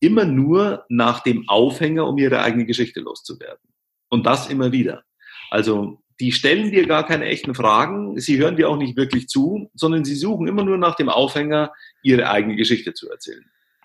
immer 0.00 0.26
nur 0.26 0.84
nach 0.90 1.20
dem 1.20 1.48
Aufhänger, 1.48 2.06
um 2.06 2.18
ihre 2.18 2.42
eigene 2.42 2.66
Geschichte 2.66 3.00
loszuwerden. 3.00 3.66
Und 4.10 4.26
das 4.26 4.50
immer 4.50 4.70
wieder. 4.72 5.04
Also 5.50 6.02
die 6.20 6.32
stellen 6.32 6.70
dir 6.70 6.86
gar 6.86 7.06
keine 7.06 7.26
echten 7.26 7.54
Fragen, 7.54 8.18
sie 8.18 8.38
hören 8.38 8.56
dir 8.56 8.68
auch 8.68 8.76
nicht 8.76 8.96
wirklich 8.96 9.28
zu, 9.28 9.70
sondern 9.74 10.04
sie 10.04 10.16
suchen 10.16 10.48
immer 10.48 10.64
nur 10.64 10.78
nach 10.78 10.96
dem 10.96 11.08
Aufhänger, 11.08 11.72
ihre 12.02 12.28
eigene 12.30 12.56
Geschichte 12.56 12.92
zu 12.92 13.08
erzählen. 13.10 13.44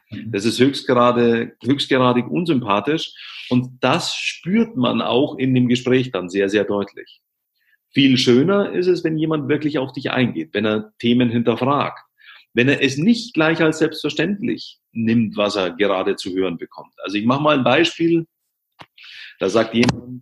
Mhm. 0.10 0.32
Das 0.32 0.46
ist 0.46 0.60
höchstgerade, 0.60 1.56
höchstgradig 1.64 2.28
unsympathisch 2.28 3.14
und 3.50 3.84
das 3.84 4.16
spürt 4.16 4.76
man 4.76 5.02
auch 5.02 5.38
in 5.38 5.54
dem 5.54 5.68
Gespräch 5.68 6.12
dann 6.12 6.30
sehr, 6.30 6.50
sehr 6.50 6.64
deutlich. 6.64 7.22
Viel 7.94 8.18
schöner 8.18 8.72
ist 8.72 8.88
es, 8.88 9.04
wenn 9.04 9.18
jemand 9.18 9.50
wirklich 9.50 9.78
auf 9.78 9.94
dich 9.94 10.10
eingeht, 10.10 10.50
wenn 10.54 10.66
er 10.66 10.94
Themen 10.98 11.30
hinterfragt, 11.30 12.04
wenn 12.54 12.68
er 12.68 12.82
es 12.82 12.98
nicht 12.98 13.36
gleich 13.36 13.62
als 13.62 13.78
selbstverständlich 13.78 14.80
nimmt, 14.92 15.38
was 15.38 15.56
er 15.56 15.72
gerade 15.72 16.16
zu 16.16 16.34
hören 16.34 16.58
bekommt. 16.58 16.94
Also 17.04 17.18
ich 17.18 17.26
mache 17.26 17.44
mal 17.44 17.58
ein 17.58 17.64
Beispiel. 17.64 18.26
Da 19.40 19.50
sagt 19.50 19.76
jemand, 19.76 20.22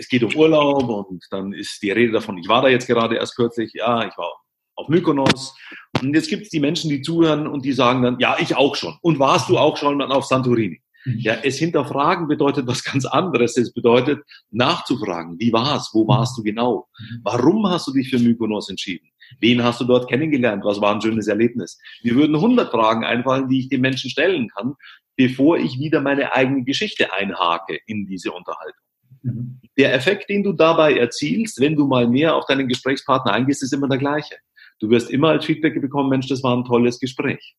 es 0.00 0.08
geht 0.08 0.24
um 0.24 0.34
Urlaub 0.34 0.88
und 0.88 1.24
dann 1.30 1.52
ist 1.52 1.82
die 1.82 1.90
Rede 1.90 2.12
davon, 2.12 2.38
ich 2.38 2.48
war 2.48 2.62
da 2.62 2.68
jetzt 2.68 2.86
gerade 2.86 3.16
erst 3.16 3.36
kürzlich, 3.36 3.72
ja, 3.74 4.06
ich 4.06 4.16
war 4.16 4.32
auf 4.74 4.88
Mykonos. 4.88 5.54
Und 6.00 6.14
jetzt 6.14 6.30
gibt 6.30 6.44
es 6.44 6.48
die 6.48 6.60
Menschen, 6.60 6.88
die 6.88 7.02
zuhören 7.02 7.46
und 7.46 7.66
die 7.66 7.72
sagen 7.72 8.02
dann, 8.02 8.18
ja, 8.18 8.36
ich 8.40 8.56
auch 8.56 8.76
schon. 8.76 8.96
Und 9.02 9.18
warst 9.18 9.50
du 9.50 9.58
auch 9.58 9.76
schon 9.76 10.00
auf 10.00 10.24
Santorini? 10.24 10.80
Mhm. 11.04 11.18
Ja, 11.18 11.34
es 11.42 11.58
hinterfragen 11.58 12.28
bedeutet 12.28 12.66
was 12.66 12.82
ganz 12.82 13.04
anderes. 13.04 13.58
Es 13.58 13.74
bedeutet 13.74 14.22
nachzufragen. 14.50 15.38
Wie 15.38 15.52
war's? 15.52 15.90
Wo 15.92 16.08
warst 16.08 16.38
du 16.38 16.42
genau? 16.42 16.88
Mhm. 16.98 17.20
Warum 17.22 17.68
hast 17.68 17.86
du 17.88 17.92
dich 17.92 18.08
für 18.08 18.18
Mykonos 18.18 18.70
entschieden? 18.70 19.06
Wen 19.38 19.62
hast 19.62 19.82
du 19.82 19.84
dort 19.84 20.08
kennengelernt? 20.08 20.64
Was 20.64 20.80
war 20.80 20.94
ein 20.94 21.02
schönes 21.02 21.28
Erlebnis? 21.28 21.78
Mir 22.02 22.14
würden 22.14 22.34
100 22.34 22.70
Fragen 22.70 23.04
einfallen, 23.04 23.48
die 23.48 23.60
ich 23.60 23.68
den 23.68 23.82
Menschen 23.82 24.08
stellen 24.08 24.48
kann, 24.48 24.74
bevor 25.16 25.58
ich 25.58 25.78
wieder 25.78 26.00
meine 26.00 26.32
eigene 26.32 26.64
Geschichte 26.64 27.12
einhake 27.12 27.80
in 27.86 28.06
diese 28.06 28.32
Unterhaltung. 28.32 28.89
Mhm. 29.22 29.60
Der 29.76 29.94
Effekt, 29.94 30.28
den 30.28 30.42
du 30.42 30.52
dabei 30.52 30.96
erzielst, 30.96 31.60
wenn 31.60 31.76
du 31.76 31.86
mal 31.86 32.08
mehr 32.08 32.34
auf 32.34 32.46
deinen 32.46 32.68
Gesprächspartner 32.68 33.32
eingehst, 33.32 33.62
ist 33.62 33.72
immer 33.72 33.88
der 33.88 33.98
gleiche. 33.98 34.36
Du 34.78 34.88
wirst 34.90 35.10
immer 35.10 35.28
als 35.28 35.44
Feedback 35.44 35.80
bekommen, 35.80 36.08
Mensch, 36.08 36.28
das 36.28 36.42
war 36.42 36.56
ein 36.56 36.64
tolles 36.64 36.98
Gespräch. 36.98 37.54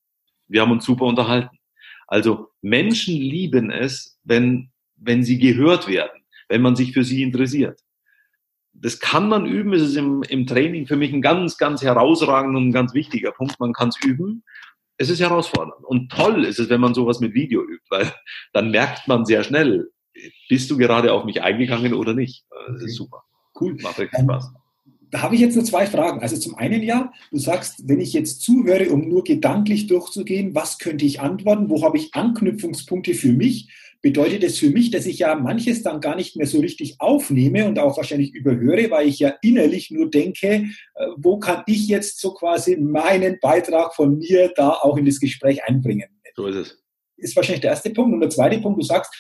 Wir 0.48 0.62
haben 0.62 0.72
uns 0.72 0.86
super 0.86 1.06
unterhalten. 1.06 1.58
Also 2.08 2.50
Menschen 2.62 3.16
lieben 3.16 3.72
es, 3.72 4.20
wenn, 4.24 4.72
wenn 4.98 5.24
sie 5.24 5.40
gehört 5.40 5.88
werden, 5.88 6.24
wenn 6.50 6.62
man 6.62 6.76
sich 6.76 6.92
für 6.92 7.04
sie 7.04 7.24
interessiert. 7.24 7.80
Das 8.74 9.00
kann 9.00 9.30
man 9.30 9.46
üben, 9.46 9.74
es 9.74 9.82
ist 9.82 9.96
im, 9.96 10.24
im 10.24 10.48
Training 10.48 10.88
für 10.88 10.96
mich 10.96 11.14
ein 11.14 11.22
ganz, 11.22 11.58
ganz 11.58 11.82
herausragender 11.82 12.60
und 12.60 12.72
ganz 12.72 12.94
wichtiger 12.94 13.32
Punkt. 13.32 13.60
Man 13.60 13.74
kann 13.74 13.90
es 13.90 14.04
üben. 14.04 14.44
Es 14.98 15.10
ist 15.10 15.20
herausfordernd. 15.20 15.86
Und 15.86 16.12
toll 16.12 16.46
ist 16.46 16.60
es, 16.60 16.70
wenn 16.70 16.82
man 16.82 16.94
sowas 16.94 17.20
mit 17.20 17.34
Video 17.34 17.64
übt, 17.64 17.86
weil 17.90 18.12
dann 18.54 18.72
merkt 18.72 19.08
man 19.08 19.26
sehr 19.26 19.44
schnell, 19.44 19.90
bist 20.50 20.70
du 20.70 20.78
gerade 20.78 21.14
auf 21.14 21.26
mich 21.26 21.42
eingegangen 21.42 21.94
oder 21.94 22.14
nicht. 22.14 22.46
Das 22.68 22.84
ist 22.84 22.96
super. 22.96 23.24
Cool, 23.60 23.78
macht 23.82 24.00
richtig 24.00 24.20
ähm, 24.20 24.26
Spaß. 24.26 24.54
Da 25.12 25.22
habe 25.22 25.36
ich 25.36 25.42
jetzt 25.42 25.56
nur 25.56 25.66
zwei 25.66 25.86
Fragen. 25.86 26.22
Also 26.22 26.38
zum 26.38 26.56
einen 26.56 26.82
ja, 26.84 27.12
du 27.32 27.38
sagst, 27.38 27.88
wenn 27.88 28.00
ich 28.00 28.14
jetzt 28.14 28.42
zuhöre, 28.42 28.90
um 28.90 29.10
nur 29.10 29.24
gedanklich 29.26 29.88
durchzugehen, 29.88 30.56
was 30.56 30.80
könnte 30.80 31.06
ich 31.06 31.20
antworten, 31.20 31.70
wo 31.70 31.84
habe 31.84 31.98
ich 31.98 32.14
Anknüpfungspunkte 32.14 33.14
für 33.14 33.34
mich? 33.34 33.70
Bedeutet 34.02 34.44
es 34.44 34.58
für 34.58 34.70
mich, 34.70 34.90
dass 34.90 35.06
ich 35.06 35.20
ja 35.20 35.36
manches 35.36 35.84
dann 35.84 36.02
gar 36.02 36.16
nicht 36.16 36.36
mehr 36.38 36.48
so 36.48 36.60
richtig 36.60 36.96
aufnehme 37.00 37.68
und 37.68 37.78
auch 37.78 37.98
wahrscheinlich 37.98 38.34
überhöre, 38.34 38.90
weil 38.90 39.08
ich 39.08 39.20
ja 39.20 39.36
innerlich 39.42 39.92
nur 39.92 40.10
denke, 40.10 40.48
äh, 40.48 41.08
wo 41.18 41.38
kann 41.38 41.64
ich 41.68 41.88
jetzt 41.88 42.20
so 42.20 42.34
quasi 42.34 42.78
meinen 42.78 43.38
Beitrag 43.42 43.94
von 43.94 44.18
mir 44.18 44.52
da 44.56 44.72
auch 44.72 44.98
in 44.98 45.06
das 45.06 45.20
Gespräch 45.20 45.64
einbringen? 45.66 46.10
So 46.36 46.48
ist 46.48 46.56
es. 46.56 46.84
Ist 47.18 47.36
wahrscheinlich 47.36 47.62
der 47.62 47.72
erste 47.72 47.92
Punkt. 47.92 48.14
Und 48.14 48.22
der 48.22 48.30
zweite 48.30 48.60
Punkt, 48.60 48.82
du 48.82 48.86
sagst, 48.86 49.14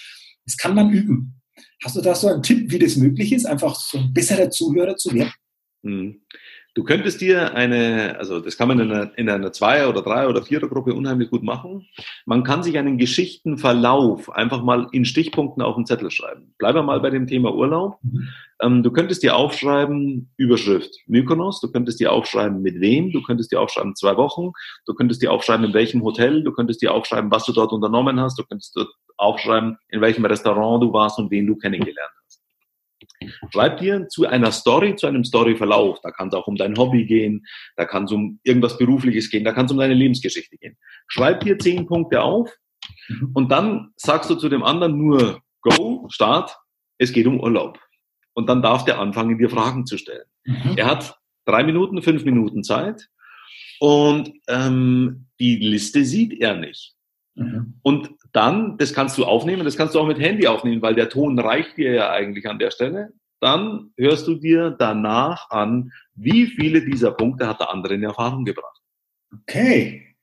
das 0.46 0.58
kann 0.58 0.76
man 0.76 0.92
üben. 0.92 1.42
Hast 1.84 1.96
du 1.96 2.02
da 2.02 2.16
so 2.16 2.28
einen 2.28 2.44
Tipp, 2.44 2.72
wie 2.72 2.80
das 2.80 2.96
möglich 2.96 3.34
ist, 3.34 3.46
einfach 3.46 3.76
so 3.76 3.98
ein 3.98 4.14
besserer 4.14 4.50
Zuhörer 4.50 4.96
zu 4.96 5.14
werden? 5.14 6.26
Du 6.74 6.86
könntest 6.86 7.20
dir 7.20 7.54
eine, 7.54 8.18
also 8.18 8.40
das 8.40 8.58
kann 8.58 8.70
man 8.70 8.80
in 8.80 8.92
einer, 8.92 9.18
in 9.18 9.30
einer 9.30 9.52
Zweier- 9.52 9.90
oder 9.90 10.02
Drei- 10.02 10.30
oder 10.30 10.42
Vierergruppe 10.42 10.94
unheimlich 10.94 11.30
gut 11.30 11.44
machen. 11.44 11.88
Man 12.26 12.44
kann 12.44 12.64
sich 12.64 12.78
einen 12.78 12.98
Geschichtenverlauf 12.98 14.32
einfach 14.32 14.64
mal 14.64 14.88
in 14.94 15.04
Stichpunkten 15.04 15.62
auf 15.62 15.76
den 15.76 15.86
Zettel 15.86 16.12
schreiben. 16.12 16.56
Bleiben 16.58 16.78
wir 16.78 16.84
mal 16.84 17.02
bei 17.02 17.10
dem 17.10 17.28
Thema 17.28 17.54
Urlaub. 17.54 17.98
Mhm. 18.04 18.30
Ähm, 18.62 18.84
du 18.84 18.92
könntest 18.92 19.22
dir 19.22 19.36
aufschreiben, 19.36 20.32
Überschrift 20.38 20.96
Mykonos, 21.08 21.60
du 21.60 21.70
könntest 21.72 22.00
dir 22.00 22.14
aufschreiben, 22.14 22.62
mit 22.62 22.80
wem, 22.80 23.12
du 23.12 23.22
könntest 23.22 23.52
dir 23.52 23.60
aufschreiben, 23.60 23.96
zwei 23.96 24.16
Wochen, 24.16 24.52
du 24.86 24.94
könntest 24.94 25.22
dir 25.22 25.34
aufschreiben, 25.34 25.66
in 25.66 25.74
welchem 25.74 26.04
Hotel, 26.04 26.42
du 26.42 26.54
könntest 26.54 26.82
dir 26.82 26.94
aufschreiben, 26.94 27.32
was 27.32 27.44
du 27.44 27.52
dort 27.52 27.74
unternommen 27.74 28.20
hast, 28.20 28.40
du 28.40 28.44
könntest 28.44 28.78
dort 28.78 28.90
aufschreiben, 29.18 29.78
in 29.90 30.00
welchem 30.00 30.24
Restaurant 30.24 30.82
du 30.82 30.94
warst 30.94 31.20
und 31.20 31.32
wen 31.32 31.48
du 31.48 31.58
kennengelernt 31.58 32.12
hast. 32.16 32.21
Schreib 33.52 33.78
dir 33.78 34.08
zu 34.08 34.28
einer 34.28 34.52
Story, 34.52 34.96
zu 34.96 35.08
einem 35.08 35.24
Storyverlauf. 35.24 36.00
Da 36.02 36.12
kann 36.12 36.30
es 36.30 36.34
auch 36.34 36.48
um 36.48 36.56
dein 36.56 36.78
Hobby 36.78 37.06
gehen, 37.06 37.46
da 37.76 37.86
kann 37.86 38.06
es 38.06 38.12
um 38.12 38.40
irgendwas 38.44 38.78
Berufliches 38.78 39.30
gehen, 39.30 39.44
da 39.44 39.54
kann 39.54 39.66
es 39.66 39.72
um 39.72 39.78
deine 39.78 39.94
Lebensgeschichte 39.94 40.58
gehen. 40.58 40.78
Schreib 41.08 41.42
dir 41.42 41.58
zehn 41.60 41.86
Punkte 41.86 42.22
auf 42.22 42.50
mhm. 43.08 43.32
und 43.34 43.52
dann 43.52 43.92
sagst 43.96 44.30
du 44.30 44.36
zu 44.36 44.50
dem 44.50 44.64
anderen 44.64 44.98
nur 44.98 45.42
Go, 45.62 46.08
Start, 46.10 46.58
es 46.98 47.12
geht 47.12 47.28
um 47.28 47.40
Urlaub. 47.40 47.80
Und 48.34 48.48
dann 48.48 48.62
darf 48.62 48.86
der 48.86 49.00
anfangen, 49.00 49.38
dir 49.38 49.50
Fragen 49.50 49.86
zu 49.86 49.98
stellen. 49.98 50.26
Mhm. 50.46 50.78
Er 50.78 50.86
hat 50.88 51.16
drei 51.46 51.64
Minuten, 51.64 52.02
fünf 52.02 52.24
Minuten 52.24 52.64
Zeit 52.64 53.08
und 53.80 54.32
ähm, 54.48 55.28
die 55.40 55.58
Liste 55.58 56.06
sieht 56.06 56.40
er 56.40 56.56
nicht. 56.56 56.96
Mhm. 57.36 57.76
Und 57.82 58.12
dann, 58.34 58.78
das 58.78 58.94
kannst 58.94 59.18
du 59.18 59.26
aufnehmen, 59.26 59.66
das 59.66 59.78
kannst 59.78 59.96
du 59.96 60.00
auch 60.00 60.08
mit 60.08 60.20
Handy 60.20 60.48
aufnehmen, 60.48 60.82
weil 60.82 60.96
der 60.96 61.10
Ton 61.10 61.40
reicht 61.40 61.78
dir 61.78 61.94
ja 61.94 62.12
eigentlich 62.12 62.48
an 62.48 62.60
der 62.60 62.72
Stelle. 62.72 63.14
Dann 63.40 63.92
hörst 63.98 64.28
du 64.28 64.36
dir 64.36 64.72
danach 64.72 65.50
an, 65.50 65.92
wie 66.14 66.46
viele 66.46 66.86
dieser 66.86 67.12
Punkte 67.12 67.48
hat 67.48 67.60
der 67.60 67.72
andere 67.72 67.96
in 67.96 68.04
Erfahrung 68.04 68.46
gebracht. 68.46 68.80
Okay. 69.42 70.16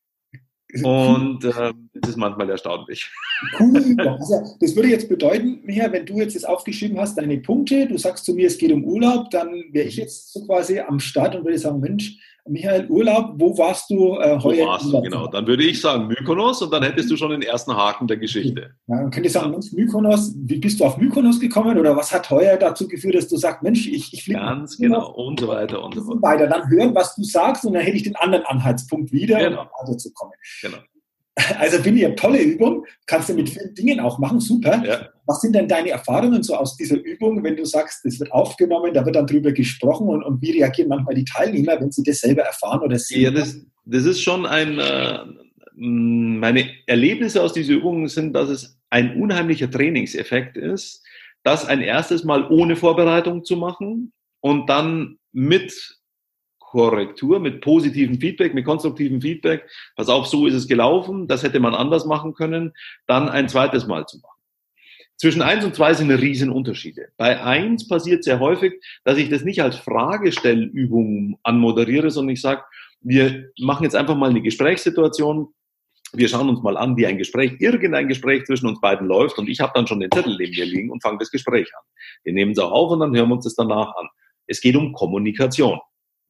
Und 0.82 1.44
äh, 1.44 1.72
das 2.00 2.10
ist 2.10 2.16
manchmal 2.16 2.50
erstaunlich. 2.50 3.10
Cool. 3.58 3.96
Also, 3.98 4.56
das 4.60 4.74
würde 4.76 4.88
jetzt 4.88 5.08
bedeuten, 5.08 5.60
Micha, 5.64 5.90
wenn 5.92 6.06
du 6.06 6.18
jetzt 6.18 6.36
das 6.36 6.44
aufgeschrieben 6.44 6.98
hast, 6.98 7.16
deine 7.16 7.38
Punkte, 7.38 7.86
du 7.86 7.96
sagst 7.98 8.24
zu 8.24 8.34
mir, 8.34 8.46
es 8.46 8.58
geht 8.58 8.72
um 8.72 8.84
Urlaub, 8.84 9.30
dann 9.30 9.64
wäre 9.72 9.86
ich 9.86 9.96
jetzt 9.96 10.32
so 10.32 10.44
quasi 10.44 10.80
am 10.80 11.00
Start 11.00 11.34
und 11.34 11.44
würde 11.44 11.58
sagen, 11.58 11.80
Mensch, 11.80 12.18
Michael, 12.48 12.86
Urlaub, 12.88 13.34
wo 13.36 13.56
warst 13.58 13.90
du 13.90 14.16
äh, 14.16 14.38
heuer? 14.42 14.64
Wo 14.64 14.68
warst 14.68 14.92
du, 14.92 15.02
genau. 15.02 15.26
Dann 15.26 15.46
würde 15.46 15.64
ich 15.64 15.80
sagen 15.80 16.06
Mykonos 16.06 16.62
und 16.62 16.72
dann 16.72 16.82
hättest 16.82 17.10
du 17.10 17.16
schon 17.16 17.30
den 17.30 17.42
ersten 17.42 17.74
Haken 17.74 18.06
der 18.06 18.16
Geschichte. 18.16 18.74
Ja, 18.86 18.96
dann 18.96 19.10
könntest 19.10 19.36
du 19.36 19.40
sagen, 19.40 19.52
Mensch, 19.52 19.72
Mykonos, 19.72 20.34
wie 20.36 20.58
bist 20.58 20.80
du 20.80 20.84
auf 20.84 20.96
Mykonos 20.96 21.38
gekommen 21.40 21.78
oder 21.78 21.96
was 21.96 22.12
hat 22.12 22.30
heuer 22.30 22.56
dazu 22.56 22.88
geführt, 22.88 23.14
dass 23.14 23.28
du 23.28 23.36
sagst, 23.36 23.62
Mensch, 23.62 23.86
ich, 23.86 24.12
ich 24.12 24.24
fliege. 24.24 24.40
Ganz 24.40 24.78
genau 24.78 25.12
und 25.12 25.40
so 25.40 25.48
weiter 25.48 25.82
und 25.82 25.94
so 25.94 26.02
fort. 26.02 26.22
Weiter, 26.22 26.46
dann 26.46 26.68
hören, 26.70 26.94
was 26.94 27.14
du 27.14 27.22
sagst 27.22 27.64
und 27.64 27.74
dann 27.74 27.82
hätte 27.82 27.96
ich 27.96 28.04
den 28.04 28.16
anderen 28.16 28.44
Anhaltspunkt 28.46 29.12
wieder, 29.12 29.38
genau. 29.38 29.62
um 29.62 29.68
weiterzukommen. 29.86 30.34
Genau. 30.62 30.78
Also 31.58 31.78
finde 31.78 32.00
ich 32.00 32.06
eine 32.06 32.14
tolle 32.16 32.42
Übung. 32.42 32.84
Kannst 33.06 33.28
du 33.28 33.34
mit 33.34 33.48
vielen 33.48 33.74
Dingen 33.74 34.00
auch 34.00 34.18
machen. 34.18 34.40
Super. 34.40 34.82
Ja. 34.84 35.08
Was 35.26 35.40
sind 35.40 35.54
denn 35.54 35.68
deine 35.68 35.90
Erfahrungen 35.90 36.42
so 36.42 36.54
aus 36.54 36.76
dieser 36.76 36.96
Übung, 36.96 37.44
wenn 37.44 37.56
du 37.56 37.64
sagst, 37.64 38.04
das 38.04 38.18
wird 38.18 38.32
aufgenommen, 38.32 38.92
da 38.94 39.04
wird 39.04 39.16
dann 39.16 39.26
drüber 39.26 39.52
gesprochen 39.52 40.08
und, 40.08 40.22
und 40.22 40.42
wie 40.42 40.52
reagieren 40.52 40.88
manchmal 40.88 41.14
die 41.14 41.24
Teilnehmer, 41.24 41.80
wenn 41.80 41.92
sie 41.92 42.02
das 42.02 42.20
selber 42.20 42.42
erfahren 42.42 42.80
oder 42.80 42.98
sehen? 42.98 43.22
Ja, 43.22 43.30
das, 43.30 43.56
das 43.84 44.04
ist 44.04 44.22
schon 44.22 44.46
ein, 44.46 44.78
äh, 44.78 45.18
meine 45.74 46.70
Erlebnisse 46.86 47.42
aus 47.42 47.52
dieser 47.52 47.74
Übung 47.74 48.08
sind, 48.08 48.32
dass 48.32 48.48
es 48.48 48.78
ein 48.90 49.20
unheimlicher 49.20 49.70
Trainingseffekt 49.70 50.56
ist, 50.56 51.04
das 51.44 51.66
ein 51.66 51.82
erstes 51.82 52.24
Mal 52.24 52.48
ohne 52.50 52.74
Vorbereitung 52.74 53.44
zu 53.44 53.56
machen 53.56 54.12
und 54.40 54.68
dann 54.68 55.18
mit 55.32 55.97
Korrektur, 56.70 57.40
mit 57.40 57.60
positivem 57.62 58.20
Feedback, 58.20 58.54
mit 58.54 58.64
konstruktivem 58.64 59.20
Feedback. 59.20 59.68
Pass 59.96 60.08
auf, 60.08 60.26
so 60.26 60.46
ist 60.46 60.54
es 60.54 60.68
gelaufen, 60.68 61.26
das 61.26 61.42
hätte 61.42 61.60
man 61.60 61.74
anders 61.74 62.04
machen 62.04 62.34
können, 62.34 62.72
dann 63.06 63.28
ein 63.28 63.48
zweites 63.48 63.86
Mal 63.86 64.06
zu 64.06 64.18
machen. 64.18 64.38
Zwischen 65.16 65.42
eins 65.42 65.64
und 65.64 65.74
zwei 65.74 65.94
sind 65.94 66.10
riesen 66.10 66.50
Unterschiede. 66.50 67.08
Bei 67.16 67.42
eins 67.42 67.88
passiert 67.88 68.22
sehr 68.22 68.38
häufig, 68.38 68.74
dass 69.04 69.18
ich 69.18 69.28
das 69.28 69.42
nicht 69.42 69.62
als 69.62 69.76
Fragestellübung 69.76 71.38
anmoderiere, 71.42 72.10
sondern 72.10 72.34
ich 72.34 72.40
sage, 72.40 72.62
wir 73.00 73.50
machen 73.58 73.84
jetzt 73.84 73.96
einfach 73.96 74.16
mal 74.16 74.30
eine 74.30 74.42
Gesprächssituation. 74.42 75.48
Wir 76.12 76.28
schauen 76.28 76.48
uns 76.48 76.62
mal 76.62 76.76
an, 76.76 76.96
wie 76.96 77.06
ein 77.06 77.18
Gespräch, 77.18 77.56
irgendein 77.58 78.08
Gespräch 78.08 78.44
zwischen 78.44 78.68
uns 78.68 78.80
beiden 78.80 79.08
läuft 79.08 79.38
und 79.38 79.48
ich 79.48 79.60
habe 79.60 79.72
dann 79.74 79.86
schon 79.86 80.00
den 80.00 80.10
Zettel 80.10 80.36
neben 80.38 80.54
mir 80.54 80.64
liegen 80.64 80.90
und 80.90 81.02
fange 81.02 81.18
das 81.18 81.30
Gespräch 81.30 81.68
an. 81.74 81.82
Wir 82.22 82.32
nehmen 82.32 82.52
es 82.52 82.58
auch 82.58 82.70
auf 82.70 82.92
und 82.92 83.00
dann 83.00 83.14
hören 83.14 83.28
wir 83.28 83.34
uns 83.34 83.44
das 83.44 83.54
danach 83.54 83.94
an. 83.96 84.08
Es 84.46 84.60
geht 84.60 84.76
um 84.76 84.92
Kommunikation. 84.92 85.80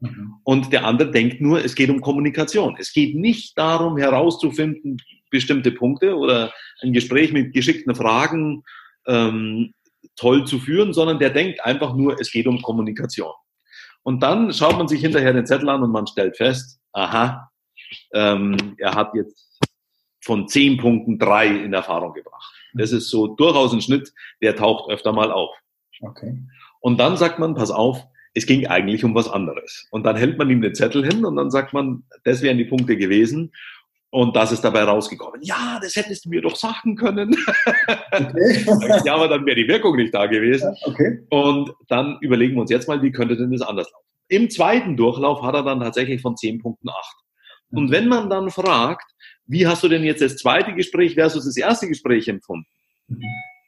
Mhm. 0.00 0.34
Und 0.44 0.72
der 0.72 0.84
andere 0.84 1.10
denkt 1.10 1.40
nur, 1.40 1.64
es 1.64 1.74
geht 1.74 1.90
um 1.90 2.00
Kommunikation. 2.00 2.76
Es 2.78 2.92
geht 2.92 3.16
nicht 3.16 3.56
darum, 3.58 3.96
herauszufinden, 3.96 4.98
bestimmte 5.30 5.72
Punkte 5.72 6.16
oder 6.16 6.52
ein 6.82 6.92
Gespräch 6.92 7.32
mit 7.32 7.52
geschickten 7.52 7.94
Fragen 7.94 8.62
ähm, 9.06 9.72
toll 10.16 10.46
zu 10.46 10.58
führen, 10.58 10.92
sondern 10.92 11.18
der 11.18 11.30
denkt 11.30 11.64
einfach 11.64 11.94
nur, 11.94 12.20
es 12.20 12.30
geht 12.30 12.46
um 12.46 12.62
Kommunikation. 12.62 13.32
Und 14.02 14.22
dann 14.22 14.52
schaut 14.52 14.78
man 14.78 14.88
sich 14.88 15.00
hinterher 15.00 15.32
den 15.32 15.46
Zettel 15.46 15.68
an 15.68 15.82
und 15.82 15.90
man 15.90 16.06
stellt 16.06 16.36
fest, 16.36 16.80
aha, 16.92 17.50
ähm, 18.14 18.76
er 18.78 18.94
hat 18.94 19.14
jetzt 19.14 19.60
von 20.22 20.48
zehn 20.48 20.76
Punkten 20.78 21.18
drei 21.18 21.46
in 21.48 21.72
Erfahrung 21.72 22.12
gebracht. 22.12 22.54
Das 22.74 22.92
ist 22.92 23.10
so 23.10 23.28
durchaus 23.28 23.72
ein 23.72 23.80
Schnitt, 23.80 24.12
der 24.42 24.56
taucht 24.56 24.90
öfter 24.90 25.12
mal 25.12 25.32
auf. 25.32 25.54
Okay. 26.00 26.38
Und 26.80 26.98
dann 26.98 27.16
sagt 27.16 27.38
man, 27.38 27.54
pass 27.54 27.70
auf, 27.70 28.04
es 28.38 28.46
ging 28.46 28.66
eigentlich 28.66 29.04
um 29.04 29.14
was 29.14 29.28
anderes. 29.28 29.86
Und 29.90 30.04
dann 30.04 30.16
hält 30.16 30.38
man 30.38 30.48
ihm 30.48 30.62
den 30.62 30.74
Zettel 30.74 31.04
hin 31.04 31.24
und 31.24 31.36
dann 31.36 31.50
sagt 31.50 31.72
man, 31.72 32.04
das 32.24 32.40
wären 32.40 32.56
die 32.56 32.64
Punkte 32.64 32.96
gewesen. 32.96 33.52
Und 34.10 34.36
das 34.36 34.52
ist 34.52 34.62
dabei 34.62 34.84
rausgekommen. 34.84 35.42
Ja, 35.42 35.78
das 35.82 35.94
hättest 35.94 36.24
du 36.24 36.30
mir 36.30 36.40
doch 36.40 36.56
sagen 36.56 36.96
können. 36.96 37.36
Okay. 38.10 38.64
ja, 39.04 39.14
aber 39.14 39.28
dann 39.28 39.44
wäre 39.44 39.56
die 39.56 39.68
Wirkung 39.68 39.96
nicht 39.96 40.14
da 40.14 40.26
gewesen. 40.26 40.74
Okay. 40.84 41.18
Und 41.28 41.72
dann 41.88 42.16
überlegen 42.22 42.54
wir 42.54 42.62
uns 42.62 42.70
jetzt 42.70 42.88
mal, 42.88 43.02
wie 43.02 43.12
könnte 43.12 43.36
denn 43.36 43.50
das 43.50 43.60
anders 43.60 43.90
laufen? 43.92 44.06
Im 44.28 44.48
zweiten 44.48 44.96
Durchlauf 44.96 45.42
hat 45.42 45.54
er 45.54 45.62
dann 45.62 45.80
tatsächlich 45.80 46.22
von 46.22 46.36
zehn 46.36 46.58
Punkten 46.58 46.88
acht. 46.88 47.16
Und 47.70 47.86
mhm. 47.86 47.90
wenn 47.90 48.08
man 48.08 48.30
dann 48.30 48.50
fragt, 48.50 49.10
wie 49.46 49.66
hast 49.66 49.82
du 49.82 49.88
denn 49.88 50.04
jetzt 50.04 50.22
das 50.22 50.36
zweite 50.36 50.72
Gespräch 50.74 51.14
versus 51.14 51.44
das 51.44 51.56
erste 51.56 51.86
Gespräch 51.88 52.28
empfunden? 52.28 52.66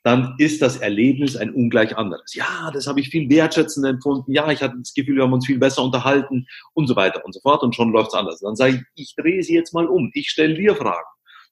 Dann 0.02 0.34
ist 0.38 0.62
das 0.62 0.78
Erlebnis 0.78 1.36
ein 1.36 1.52
ungleich 1.52 1.96
anderes. 1.96 2.34
Ja, 2.34 2.70
das 2.72 2.86
habe 2.86 3.00
ich 3.00 3.10
viel 3.10 3.28
wertschätzend 3.28 3.86
empfunden. 3.86 4.32
Ja, 4.32 4.50
ich 4.50 4.62
hatte 4.62 4.76
das 4.78 4.94
Gefühl, 4.94 5.16
wir 5.16 5.24
haben 5.24 5.32
uns 5.32 5.46
viel 5.46 5.58
besser 5.58 5.82
unterhalten 5.82 6.46
und 6.72 6.86
so 6.86 6.96
weiter 6.96 7.22
und 7.24 7.32
so 7.34 7.40
fort. 7.40 7.62
Und 7.62 7.74
schon 7.74 7.92
läuft 7.92 8.08
es 8.08 8.14
anders. 8.14 8.40
Dann 8.40 8.56
sage 8.56 8.76
ich, 8.94 9.08
ich 9.08 9.14
drehe 9.14 9.42
sie 9.42 9.54
jetzt 9.54 9.74
mal 9.74 9.86
um. 9.86 10.10
Ich 10.14 10.30
stelle 10.30 10.54
dir 10.54 10.74
Fragen. 10.74 11.06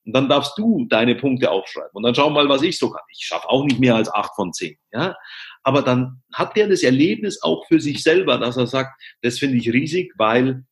Und 0.06 0.14
dann 0.14 0.28
darfst 0.30 0.56
du 0.56 0.86
deine 0.88 1.14
Punkte 1.14 1.50
aufschreiben. 1.50 1.90
Und 1.92 2.02
dann 2.02 2.14
schau 2.14 2.30
mal, 2.30 2.48
was 2.48 2.62
ich 2.62 2.78
so 2.78 2.88
kann. 2.90 3.02
Ich 3.14 3.26
schaffe 3.26 3.50
auch 3.50 3.64
nicht 3.64 3.78
mehr 3.78 3.94
als 3.94 4.10
acht 4.10 4.34
von 4.34 4.54
zehn. 4.54 4.78
Ja? 4.90 5.14
Aber 5.62 5.82
dann 5.82 6.22
hat 6.32 6.56
der 6.56 6.68
das 6.68 6.82
Erlebnis 6.82 7.42
auch 7.42 7.66
für 7.66 7.78
sich 7.78 8.02
selber, 8.02 8.38
dass 8.38 8.56
er 8.56 8.66
sagt, 8.66 8.98
das 9.20 9.38
finde 9.38 9.58
ich 9.58 9.70
riesig, 9.70 10.14
weil 10.16 10.64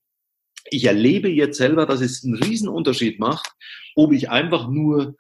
ich 0.71 0.85
erlebe 0.85 1.29
jetzt 1.29 1.59
selber, 1.59 1.85
dass 1.85 2.01
es 2.01 2.25
einen 2.25 2.35
riesen 2.35 2.69
Unterschied 2.69 3.21
macht, 3.21 3.53
ob 3.95 4.13
ich 4.13 4.31
einfach 4.31 4.69
nur 4.69 5.17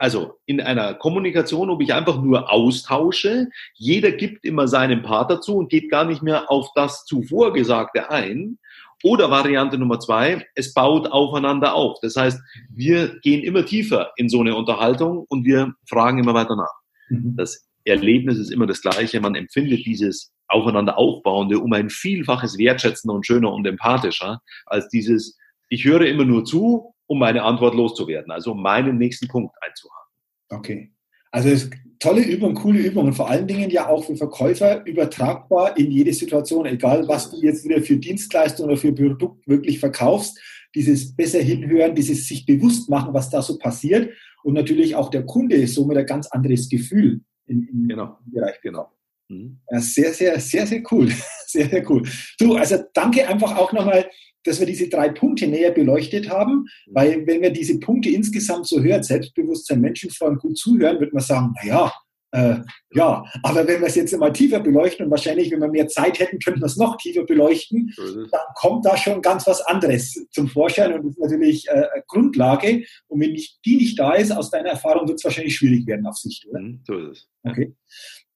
also 0.00 0.40
in 0.46 0.60
einer 0.60 0.94
Kommunikation, 0.94 1.70
ob 1.70 1.80
ich 1.80 1.94
einfach 1.94 2.20
nur 2.20 2.52
austausche, 2.52 3.48
jeder 3.74 4.10
gibt 4.10 4.44
immer 4.44 4.66
seinen 4.66 5.02
Part 5.02 5.30
dazu 5.30 5.56
und 5.58 5.70
geht 5.70 5.88
gar 5.88 6.04
nicht 6.04 6.20
mehr 6.20 6.50
auf 6.50 6.70
das 6.74 7.04
zuvor 7.04 7.52
Gesagte 7.52 8.10
ein, 8.10 8.58
Oder 9.02 9.30
Variante 9.30 9.78
Nummer 9.78 10.00
zwei, 10.00 10.46
es 10.54 10.72
baut 10.74 11.06
aufeinander 11.12 11.74
auf. 11.74 11.98
Das 12.00 12.16
heißt, 12.16 12.40
wir 12.74 13.20
gehen 13.20 13.44
immer 13.44 13.64
tiefer 13.64 14.10
in 14.16 14.28
so 14.28 14.40
eine 14.40 14.56
Unterhaltung 14.56 15.26
und 15.28 15.44
wir 15.44 15.74
fragen 15.88 16.18
immer 16.18 16.34
weiter 16.34 16.56
nach. 16.56 16.72
Mhm. 17.08 17.36
Das 17.36 17.68
Erlebnis 17.84 18.38
ist 18.38 18.50
immer 18.50 18.66
das 18.66 18.80
gleiche. 18.80 19.20
Man 19.20 19.34
empfindet 19.34 19.86
dieses 19.86 20.32
aufeinander 20.48 20.98
aufbauende 20.98 21.60
um 21.60 21.72
ein 21.72 21.90
Vielfaches 21.90 22.58
wertschätzender 22.58 23.14
und 23.14 23.26
schöner 23.26 23.52
und 23.52 23.66
empathischer 23.66 24.40
als 24.64 24.88
dieses, 24.88 25.38
ich 25.68 25.84
höre 25.84 26.06
immer 26.06 26.24
nur 26.24 26.44
zu, 26.44 26.94
um 27.06 27.18
meine 27.18 27.42
Antwort 27.42 27.74
loszuwerden, 27.74 28.30
also 28.30 28.52
um 28.52 28.62
meinen 28.62 28.98
nächsten 28.98 29.28
Punkt 29.28 29.54
einzuhaken. 29.60 30.12
Okay. 30.48 30.92
Also 31.30 31.68
tolle 31.98 32.22
Übung, 32.22 32.54
coole 32.54 32.80
Übung 32.80 33.06
und 33.06 33.14
vor 33.14 33.28
allen 33.28 33.46
Dingen 33.46 33.70
ja 33.70 33.88
auch 33.88 34.04
für 34.04 34.16
Verkäufer 34.16 34.84
übertragbar 34.86 35.76
in 35.76 35.90
jede 35.90 36.12
Situation, 36.12 36.66
egal 36.66 37.06
was 37.08 37.30
du 37.30 37.40
jetzt 37.40 37.64
wieder 37.64 37.82
für 37.82 37.96
Dienstleistung 37.96 38.66
oder 38.66 38.76
für 38.76 38.92
Produkt 38.92 39.46
wirklich 39.46 39.78
verkaufst. 39.78 40.40
Dieses 40.74 41.14
besser 41.14 41.40
hinhören, 41.40 41.94
dieses 41.94 42.26
sich 42.26 42.44
bewusst 42.44 42.88
machen, 42.90 43.14
was 43.14 43.30
da 43.30 43.40
so 43.40 43.58
passiert 43.58 44.10
und 44.46 44.54
natürlich 44.54 44.94
auch 44.94 45.10
der 45.10 45.26
Kunde 45.26 45.56
ist 45.56 45.74
somit 45.74 45.98
ein 45.98 46.06
ganz 46.06 46.28
anderes 46.28 46.68
Gefühl 46.68 47.20
in, 47.46 47.66
in 47.66 47.88
genau. 47.88 48.18
im 48.24 48.32
Bereich 48.32 48.60
genau. 48.62 48.92
Mhm. 49.28 49.58
Ja, 49.68 49.80
sehr, 49.80 50.12
sehr, 50.14 50.38
sehr, 50.38 50.66
sehr 50.68 50.82
cool. 50.92 51.08
Sehr, 51.48 51.68
sehr 51.68 51.88
cool. 51.88 52.02
Du, 52.40 52.56
also 52.56 52.76
danke 52.92 53.26
einfach 53.26 53.56
auch 53.56 53.72
nochmal, 53.72 54.10
dass 54.46 54.60
wir 54.60 54.66
diese 54.66 54.88
drei 54.88 55.08
Punkte 55.08 55.46
näher 55.46 55.70
beleuchtet 55.70 56.30
haben, 56.30 56.66
mhm. 56.86 56.94
weil 56.94 57.26
wenn 57.26 57.42
wir 57.42 57.50
diese 57.50 57.78
Punkte 57.78 58.10
insgesamt 58.10 58.66
so 58.66 58.82
hören, 58.82 59.02
Selbstbewusstsein, 59.02 59.80
Menschenfreund, 59.80 60.40
gut 60.40 60.58
zuhören, 60.58 61.00
wird 61.00 61.12
man 61.12 61.22
sagen, 61.22 61.54
naja, 61.62 61.92
äh, 62.32 62.56
ja, 62.92 63.24
aber 63.42 63.66
wenn 63.66 63.80
wir 63.80 63.86
es 63.86 63.94
jetzt 63.94 64.16
mal 64.18 64.32
tiefer 64.32 64.60
beleuchten 64.60 65.06
und 65.06 65.10
wahrscheinlich, 65.10 65.50
wenn 65.50 65.60
wir 65.60 65.68
mehr 65.68 65.88
Zeit 65.88 66.18
hätten, 66.18 66.38
könnten 66.38 66.60
wir 66.60 66.66
es 66.66 66.76
noch 66.76 66.96
tiefer 66.96 67.24
beleuchten, 67.24 67.94
dann 67.96 68.40
kommt 68.56 68.84
da 68.84 68.96
schon 68.96 69.22
ganz 69.22 69.46
was 69.46 69.62
anderes 69.62 70.26
zum 70.32 70.48
Vorschein 70.48 70.92
und 70.92 71.04
das 71.04 71.12
ist 71.12 71.20
natürlich 71.20 71.68
äh, 71.68 71.86
Grundlage. 72.06 72.84
Und 73.06 73.20
wenn 73.20 73.34
die 73.34 73.76
nicht 73.76 73.98
da 73.98 74.14
ist, 74.14 74.32
aus 74.32 74.50
deiner 74.50 74.70
Erfahrung 74.70 75.08
wird 75.08 75.18
es 75.18 75.24
wahrscheinlich 75.24 75.56
schwierig 75.56 75.86
werden 75.86 76.06
auf 76.06 76.16
Sicht, 76.16 76.46
oder? 76.46 76.60
Mhm, 76.60 76.80
so 76.84 76.98
ist 76.98 77.18
es. 77.18 77.28
Okay. 77.44 77.74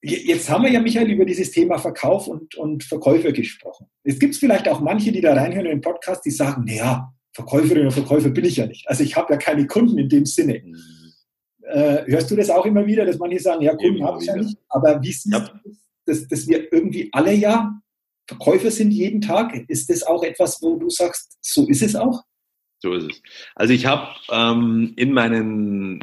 Jetzt 0.03 0.49
haben 0.49 0.63
wir 0.63 0.71
ja, 0.71 0.79
Michael, 0.79 1.11
über 1.11 1.25
dieses 1.25 1.51
Thema 1.51 1.77
Verkauf 1.77 2.27
und, 2.27 2.55
und 2.55 2.83
Verkäufer 2.83 3.31
gesprochen. 3.31 3.85
Es 4.03 4.17
gibt 4.17 4.35
vielleicht 4.35 4.67
auch 4.67 4.79
manche, 4.79 5.11
die 5.11 5.21
da 5.21 5.33
reinhören 5.33 5.67
in 5.67 5.73
den 5.73 5.81
Podcast, 5.81 6.25
die 6.25 6.31
sagen, 6.31 6.63
naja, 6.65 7.13
Verkäuferin 7.33 7.83
oder 7.83 7.91
Verkäufer 7.91 8.29
bin 8.29 8.45
ich 8.45 8.57
ja 8.57 8.65
nicht. 8.65 8.89
Also 8.89 9.03
ich 9.03 9.15
habe 9.15 9.33
ja 9.33 9.37
keine 9.37 9.67
Kunden 9.67 9.99
in 9.99 10.09
dem 10.09 10.25
Sinne. 10.25 10.61
Mhm. 10.65 10.75
Äh, 11.63 12.05
hörst 12.07 12.31
du 12.31 12.35
das 12.35 12.49
auch 12.49 12.65
immer 12.65 12.85
wieder, 12.85 13.05
dass 13.05 13.19
manche 13.19 13.39
sagen, 13.39 13.61
ja, 13.61 13.75
Kunden 13.75 14.03
habe 14.03 14.19
ich 14.19 14.25
ja 14.25 14.35
nicht. 14.35 14.57
Aber 14.69 15.01
wie 15.01 15.11
siehst 15.11 15.31
ja. 15.31 15.39
du 15.39 15.69
das, 15.69 15.77
dass, 16.05 16.27
dass 16.27 16.47
wir 16.47 16.73
irgendwie 16.73 17.09
alle 17.11 17.33
ja 17.33 17.79
Verkäufer 18.27 18.71
sind 18.71 18.91
jeden 18.91 19.21
Tag? 19.21 19.53
Ist 19.69 19.89
das 19.89 20.03
auch 20.03 20.23
etwas, 20.23 20.61
wo 20.61 20.77
du 20.77 20.89
sagst, 20.89 21.37
so 21.41 21.67
ist 21.67 21.83
es 21.83 21.95
auch? 21.95 22.23
So 22.81 22.93
ist 22.93 23.11
es. 23.11 23.21
Also 23.55 23.73
ich 23.73 23.85
habe 23.85 24.07
ähm, 24.31 24.93
in 24.95 25.13
meinen 25.13 25.99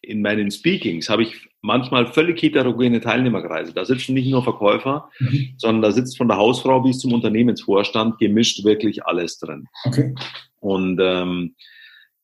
in 0.00 0.22
meinen 0.22 0.50
Speakings 0.50 1.10
habe 1.10 1.22
ich 1.22 1.48
manchmal 1.60 2.06
völlig 2.06 2.40
heterogene 2.40 3.00
Teilnehmerkreise. 3.00 3.74
Da 3.74 3.84
sitzen 3.84 4.14
nicht 4.14 4.30
nur 4.30 4.42
Verkäufer, 4.42 5.10
mhm. 5.18 5.54
sondern 5.58 5.82
da 5.82 5.92
sitzt 5.92 6.16
von 6.16 6.28
der 6.28 6.38
Hausfrau 6.38 6.80
bis 6.80 7.00
zum 7.00 7.12
Unternehmensvorstand 7.12 8.18
gemischt 8.18 8.64
wirklich 8.64 9.04
alles 9.04 9.38
drin. 9.38 9.66
Okay. 9.84 10.14
Und 10.60 10.98
ähm, 11.02 11.54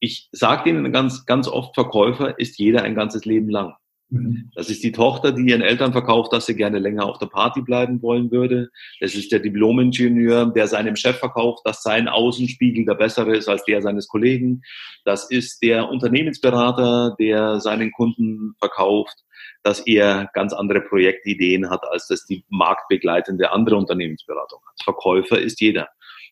ich 0.01 0.29
sage 0.33 0.71
Ihnen 0.71 0.91
ganz, 0.93 1.27
ganz 1.27 1.47
oft, 1.47 1.75
Verkäufer 1.75 2.39
ist 2.39 2.59
jeder 2.59 2.83
ein 2.83 2.95
ganzes 2.95 3.25
Leben 3.25 3.51
lang. 3.51 3.75
Mhm. 4.13 4.51
Das 4.55 4.69
ist 4.69 4.85
die 4.85 4.93
Tochter, 4.93 5.33
die 5.33 5.49
ihren 5.49 5.63
Eltern 5.63 5.93
verkauft, 5.93 6.35
dass 6.35 6.45
sie 6.45 6.55
gerne 6.55 6.79
länger 6.79 7.07
auf 7.07 7.19
der 7.19 7.27
Party 7.27 7.63
bleiben 7.63 8.03
wollen 8.03 8.31
würde. 8.31 8.69
Das 9.01 9.15
ist 9.15 9.33
der 9.33 9.41
Diplomingenieur, 9.41 10.47
der 10.47 10.67
seinem 10.67 10.97
Chef 10.97 11.17
verkauft, 11.17 11.63
dass 11.65 11.83
sein 11.83 12.09
Außenspiegel 12.09 12.85
der 12.85 12.95
bessere 12.95 13.35
ist 13.35 13.49
als 13.49 13.65
der 13.65 13.81
seines 13.81 14.09
Kollegen. 14.09 14.63
Das 15.07 15.31
ist 15.31 15.63
der 15.63 15.89
Unternehmensberater, 15.89 17.17
der 17.19 17.59
seinen 17.61 17.91
Kunden 17.91 18.55
verkauft, 18.59 19.17
dass 19.63 19.81
er 19.81 20.29
ganz 20.35 20.53
andere 20.53 20.83
Projektideen 20.83 21.71
hat, 21.71 21.83
als 21.91 22.07
das 22.09 22.27
die 22.27 22.45
marktbegleitende 22.51 23.51
andere 23.51 23.77
Unternehmensberatung 23.77 24.61
hat. 24.69 24.85
Verkäufer 24.85 25.41
ist 25.41 25.61
jeder. 25.63 25.89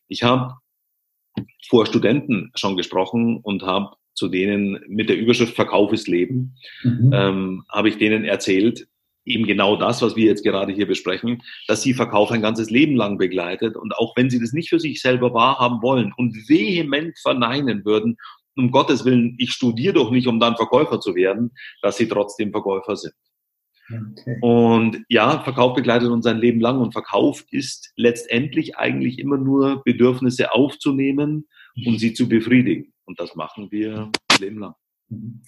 Ich 0.07 0.21
habe 0.21 0.53
vor 1.67 1.87
Studenten 1.87 2.51
schon 2.53 2.77
gesprochen 2.77 3.39
und 3.41 3.63
habe 3.63 3.95
zu 4.21 4.27
denen 4.27 4.79
mit 4.87 5.09
der 5.09 5.17
Überschrift 5.17 5.55
Verkauf 5.55 5.91
ist 5.91 6.07
Leben, 6.07 6.55
mhm. 6.83 7.11
ähm, 7.11 7.63
habe 7.69 7.89
ich 7.89 7.97
denen 7.97 8.23
erzählt, 8.23 8.87
eben 9.25 9.47
genau 9.47 9.75
das, 9.75 10.03
was 10.03 10.15
wir 10.15 10.25
jetzt 10.25 10.43
gerade 10.43 10.71
hier 10.71 10.85
besprechen, 10.85 11.41
dass 11.67 11.81
sie 11.81 11.95
Verkauf 11.95 12.29
ein 12.29 12.43
ganzes 12.43 12.69
Leben 12.69 12.95
lang 12.95 13.17
begleitet 13.17 13.75
und 13.75 13.95
auch 13.97 14.15
wenn 14.15 14.29
sie 14.29 14.39
das 14.39 14.53
nicht 14.53 14.69
für 14.69 14.79
sich 14.79 15.01
selber 15.01 15.33
wahrhaben 15.33 15.81
wollen 15.81 16.13
und 16.15 16.35
vehement 16.47 17.17
verneinen 17.17 17.83
würden, 17.83 18.17
um 18.55 18.69
Gottes 18.69 19.05
Willen, 19.05 19.35
ich 19.39 19.53
studiere 19.53 19.95
doch 19.95 20.11
nicht, 20.11 20.27
um 20.27 20.39
dann 20.39 20.55
Verkäufer 20.55 20.99
zu 20.99 21.15
werden, 21.15 21.49
dass 21.81 21.97
sie 21.97 22.07
trotzdem 22.07 22.51
Verkäufer 22.51 22.95
sind. 22.95 23.15
Okay. 23.89 24.37
Und 24.41 25.03
ja, 25.09 25.39
Verkauf 25.39 25.73
begleitet 25.73 26.09
uns 26.09 26.27
ein 26.27 26.37
Leben 26.37 26.61
lang 26.61 26.79
und 26.79 26.91
Verkauf 26.91 27.43
ist 27.49 27.91
letztendlich 27.95 28.77
eigentlich 28.77 29.17
immer 29.17 29.37
nur 29.37 29.81
Bedürfnisse 29.83 30.53
aufzunehmen 30.53 31.47
und 31.87 31.99
sie 31.99 32.13
zu 32.13 32.29
befriedigen. 32.29 32.93
Und 33.11 33.19
das 33.19 33.35
machen 33.35 33.69
wir 33.71 34.09
Leben 34.39 34.59
lang. 34.59 34.73
Mhm. 35.09 35.41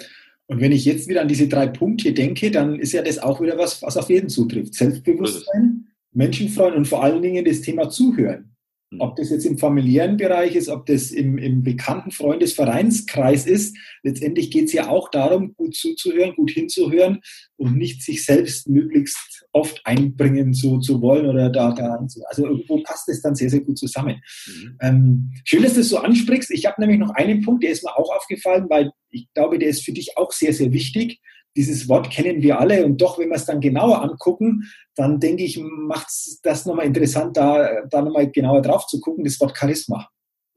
Und 0.48 0.60
wenn 0.60 0.74
ich 0.74 0.84
jetzt 0.84 1.08
wieder 1.08 1.22
an 1.22 1.30
diese 1.30 1.48
drei 1.48 1.68
Punkte 1.68 2.12
denke, 2.12 2.52
dann 2.52 2.78
ist 2.78 2.92
ja 2.92 3.02
das 3.02 3.20
auch 3.20 3.40
wieder 3.40 3.58
was, 3.58 3.82
was 3.82 3.96
auf 3.96 4.10
jeden 4.10 4.28
zutrifft. 4.28 4.74
Selbstbewusstsein, 4.74 5.88
Menschenfreund 6.12 6.76
und 6.76 6.86
vor 6.86 7.02
allen 7.02 7.22
Dingen 7.22 7.46
das 7.46 7.62
Thema 7.62 7.90
Zuhören. 7.90 8.53
Mhm. 8.94 9.02
Ob 9.02 9.16
das 9.16 9.30
jetzt 9.30 9.46
im 9.46 9.58
familiären 9.58 10.18
Bereich 10.18 10.56
ist, 10.56 10.70
ob 10.70 10.86
das 10.86 11.12
im, 11.12 11.38
im 11.38 11.64
bekannten 11.64 12.12
Freundesvereinskreis 12.12 13.46
ist, 13.46 13.78
letztendlich 14.04 14.52
geht 14.52 14.66
es 14.66 14.74
ja 14.74 14.90
auch 14.90 15.10
darum, 15.10 15.56
gut 15.56 15.76
zuzuhören, 15.76 16.36
gut 16.36 16.52
hinzuhören 16.52 17.22
und 17.58 17.78
nicht 17.78 18.02
sich 18.04 18.26
selbst 18.26 18.68
möglichst 18.68 19.46
oft 19.52 19.82
einbringen 19.86 20.54
zu, 20.54 20.80
zu 20.80 21.02
wollen 21.02 21.28
oder 21.28 21.50
da, 21.50 21.74
da 21.74 22.00
also 22.30 22.48
irgendwo 22.48 22.82
passt 22.82 23.08
es 23.10 23.22
dann 23.22 23.36
sehr, 23.36 23.50
sehr 23.50 23.62
gut 23.62 23.78
zusammen. 23.78 24.22
Mhm. 24.48 24.78
Ähm, 24.82 25.34
schön, 25.46 25.64
dass 25.64 25.74
du 25.74 25.80
das 25.80 25.90
so 25.90 25.98
ansprichst. 25.98 26.52
Ich 26.52 26.66
habe 26.66 26.82
nämlich 26.82 27.00
noch 27.00 27.12
einen 27.12 27.42
Punkt, 27.42 27.64
der 27.64 27.72
ist 27.72 27.84
mir 27.84 27.96
auch 27.96 28.16
aufgefallen, 28.16 28.66
weil 28.70 28.92
ich 29.10 29.28
glaube, 29.34 29.60
der 29.60 29.70
ist 29.70 29.84
für 29.84 29.94
dich 29.94 30.18
auch 30.18 30.32
sehr, 30.32 30.54
sehr 30.54 30.72
wichtig 30.74 31.20
dieses 31.56 31.88
Wort 31.88 32.10
kennen 32.10 32.42
wir 32.42 32.60
alle 32.60 32.86
und 32.86 33.02
doch, 33.02 33.20
wenn 33.20 33.30
wir 33.30 33.36
es 33.36 33.46
dann 33.46 33.62
genauer 33.62 34.02
angucken, 34.02 34.64
dann 34.96 35.20
denke 35.20 35.44
ich, 35.44 35.60
macht 35.60 36.08
es 36.08 36.40
das 36.42 36.66
nochmal 36.66 36.86
interessant, 36.86 37.38
da, 37.38 37.86
da 37.90 38.02
nochmal 38.02 38.30
genauer 38.32 38.62
drauf 38.62 38.88
zu 38.88 39.00
gucken, 39.00 39.24
das 39.24 39.40
Wort 39.40 39.58
Charisma. 39.58 40.10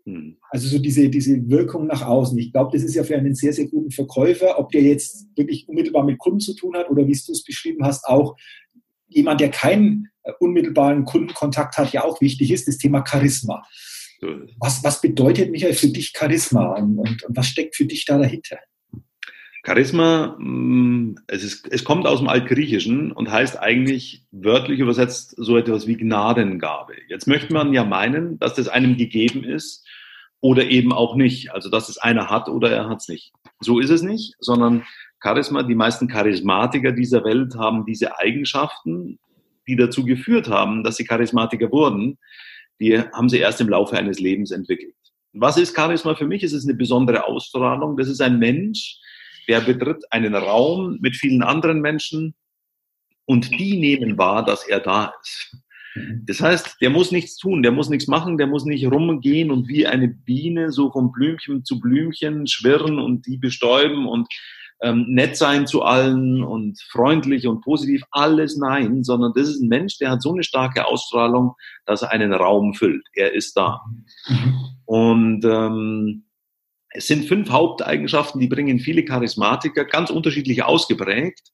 Hm. 0.05 0.37
Also 0.51 0.69
so 0.69 0.79
diese, 0.79 1.09
diese 1.09 1.49
Wirkung 1.49 1.87
nach 1.87 2.03
außen. 2.03 2.39
Ich 2.39 2.53
glaube, 2.53 2.71
das 2.73 2.85
ist 2.85 2.95
ja 2.95 3.05
für 3.05 3.17
einen 3.17 3.35
sehr, 3.35 3.53
sehr 3.53 3.67
guten 3.67 3.91
Verkäufer, 3.91 4.59
ob 4.59 4.71
der 4.71 4.83
jetzt 4.83 5.27
wirklich 5.37 5.69
unmittelbar 5.69 6.05
mit 6.05 6.19
Kunden 6.19 6.41
zu 6.41 6.55
tun 6.55 6.77
hat 6.77 6.89
oder 6.89 7.07
wie 7.07 7.13
du 7.13 7.33
es 7.33 7.45
beschrieben 7.45 7.85
hast, 7.85 8.07
auch 8.07 8.37
jemand, 9.09 9.41
der 9.41 9.51
keinen 9.51 10.09
äh, 10.23 10.33
unmittelbaren 10.41 11.05
Kundenkontakt 11.05 11.77
hat, 11.77 11.93
ja 11.93 12.05
auch 12.05 12.21
wichtig 12.21 12.53
ist, 12.53 12.69
das 12.69 12.79
Thema 12.79 13.05
Charisma. 13.07 13.63
Was, 14.59 14.83
was 14.83 15.01
bedeutet, 15.01 15.51
Michael, 15.51 15.75
für 15.75 15.89
dich 15.89 16.13
Charisma 16.17 16.75
und, 16.75 16.99
und, 16.99 17.23
und 17.23 17.37
was 17.37 17.49
steckt 17.49 17.77
für 17.77 17.85
dich 17.85 18.07
da 18.07 18.19
dahinter? 18.19 18.59
Charisma, 19.67 20.37
mm, 20.39 21.17
es, 21.27 21.43
ist, 21.43 21.73
es 21.73 21.83
kommt 21.83 22.07
aus 22.07 22.21
dem 22.21 22.29
Altgriechischen 22.29 23.11
und 23.11 23.33
heißt 23.33 23.59
eigentlich 23.59 24.25
wörtlich 24.31 24.79
übersetzt 24.79 25.35
so 25.37 25.57
etwas 25.57 25.89
wie 25.89 25.97
Gnadengabe. 25.97 26.95
Jetzt 27.09 27.27
möchte 27.27 27.53
man 27.53 27.73
ja 27.73 27.83
meinen, 27.83 28.39
dass 28.39 28.55
das 28.55 28.69
einem 28.69 28.97
gegeben 28.97 29.43
ist 29.43 29.85
oder 30.41 30.67
eben 30.67 30.93
auch 30.93 31.17
nicht. 31.17 31.53
Also, 31.53 31.69
dass 31.69 31.89
es 31.89 31.99
einer 31.99 32.31
hat 32.31 32.49
oder 32.49 32.71
er 32.71 32.89
hat 32.89 32.99
es 32.99 33.09
nicht. 33.09 33.33
So 33.59 33.81
ist 33.81 33.91
es 33.91 34.03
nicht, 34.03 34.35
sondern 34.39 34.85
Charisma, 35.21 35.65
die 35.65 35.75
meisten 35.75 36.07
Charismatiker 36.07 36.93
dieser 36.93 37.25
Welt 37.25 37.57
haben 37.57 37.87
diese 37.87 38.17
Eigenschaften, 38.19 39.19
die 39.67 39.75
dazu 39.75 40.05
geführt 40.05 40.49
haben, 40.49 40.85
dass 40.85 40.97
sie 40.97 41.05
Charismatiker 41.05 41.73
wurden, 41.73 42.19
die 42.79 43.01
haben 43.01 43.29
sie 43.29 43.39
erst 43.39 43.61
im 43.61 43.69
Laufe 43.69 43.97
eines 43.97 44.21
Lebens 44.21 44.53
entwickelt. 44.53 44.95
Was 45.33 45.57
ist 45.57 45.75
Charisma 45.75 46.15
für 46.15 46.29
mich? 46.29 46.45
Es 46.45 46.53
ist 46.53 46.69
eine 46.69 46.77
besondere 46.77 47.25
Ausstrahlung. 47.25 47.97
Das 47.97 48.07
ist 48.07 48.21
ein 48.21 48.39
Mensch, 48.39 49.01
der 49.49 49.61
betritt 49.61 50.05
einen 50.11 50.35
Raum 50.35 50.99
mit 51.01 51.17
vielen 51.17 51.43
anderen 51.43 51.81
Menschen 51.81 52.35
und 53.25 53.51
die 53.59 53.79
nehmen 53.79 54.19
wahr, 54.19 54.45
dass 54.45 54.67
er 54.67 54.81
da 54.81 55.13
ist. 55.21 55.57
Das 56.25 56.41
heißt, 56.41 56.77
der 56.81 56.91
muss 56.91 57.11
nichts 57.11 57.37
tun, 57.37 57.63
der 57.63 57.73
muss 57.73 57.89
nichts 57.89 58.07
machen, 58.07 58.37
der 58.37 58.47
muss 58.47 58.65
nicht 58.65 58.87
rumgehen 58.87 59.51
und 59.51 59.67
wie 59.69 59.87
eine 59.87 60.09
Biene 60.09 60.71
so 60.71 60.91
von 60.91 61.11
Blümchen 61.11 61.65
zu 61.65 61.81
Blümchen 61.81 62.47
schwirren 62.47 62.99
und 62.99 63.27
die 63.27 63.39
bestäuben 63.39 64.07
und 64.07 64.29
ähm, 64.83 65.07
nett 65.09 65.37
sein 65.37 65.67
zu 65.67 65.83
allen 65.83 66.43
und 66.43 66.79
freundlich 66.91 67.47
und 67.47 67.63
positiv, 67.63 68.03
alles 68.11 68.59
nein, 68.59 69.05
sondern 69.05 69.33
das 69.35 69.49
ist 69.49 69.63
ein 69.63 69.69
Mensch, 69.69 69.97
der 69.99 70.11
hat 70.11 70.23
so 70.23 70.33
eine 70.33 70.43
starke 70.43 70.87
Ausstrahlung, 70.87 71.55
dass 71.87 72.03
er 72.03 72.11
einen 72.11 72.35
Raum 72.35 72.75
füllt. 72.75 73.07
Er 73.15 73.33
ist 73.33 73.57
da. 73.57 73.81
Mhm. 74.29 74.55
Und 74.85 75.45
ähm, 75.47 76.26
es 76.97 77.07
sind 77.07 77.27
fünf 77.27 77.51
Haupteigenschaften, 77.51 78.41
die 78.41 78.49
bringen 78.49 78.79
viele 78.79 79.05
Charismatiker, 79.05 79.85
ganz 79.85 80.11
unterschiedlich 80.11 80.65
ausgeprägt, 80.65 81.53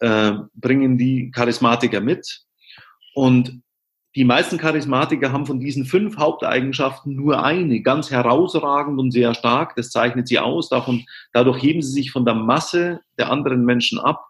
äh, 0.00 0.32
bringen 0.54 0.98
die 0.98 1.30
Charismatiker 1.30 2.00
mit. 2.00 2.42
Und 3.14 3.62
die 4.16 4.24
meisten 4.24 4.58
Charismatiker 4.58 5.30
haben 5.32 5.46
von 5.46 5.60
diesen 5.60 5.84
fünf 5.84 6.16
Haupteigenschaften 6.16 7.14
nur 7.14 7.44
eine, 7.44 7.80
ganz 7.80 8.10
herausragend 8.10 8.98
und 8.98 9.12
sehr 9.12 9.34
stark. 9.34 9.76
Das 9.76 9.90
zeichnet 9.90 10.26
sie 10.26 10.40
aus. 10.40 10.68
Davon, 10.68 11.04
dadurch 11.32 11.62
heben 11.62 11.80
sie 11.80 11.92
sich 11.92 12.10
von 12.10 12.24
der 12.24 12.34
Masse 12.34 13.00
der 13.18 13.30
anderen 13.30 13.64
Menschen 13.64 14.00
ab. 14.00 14.26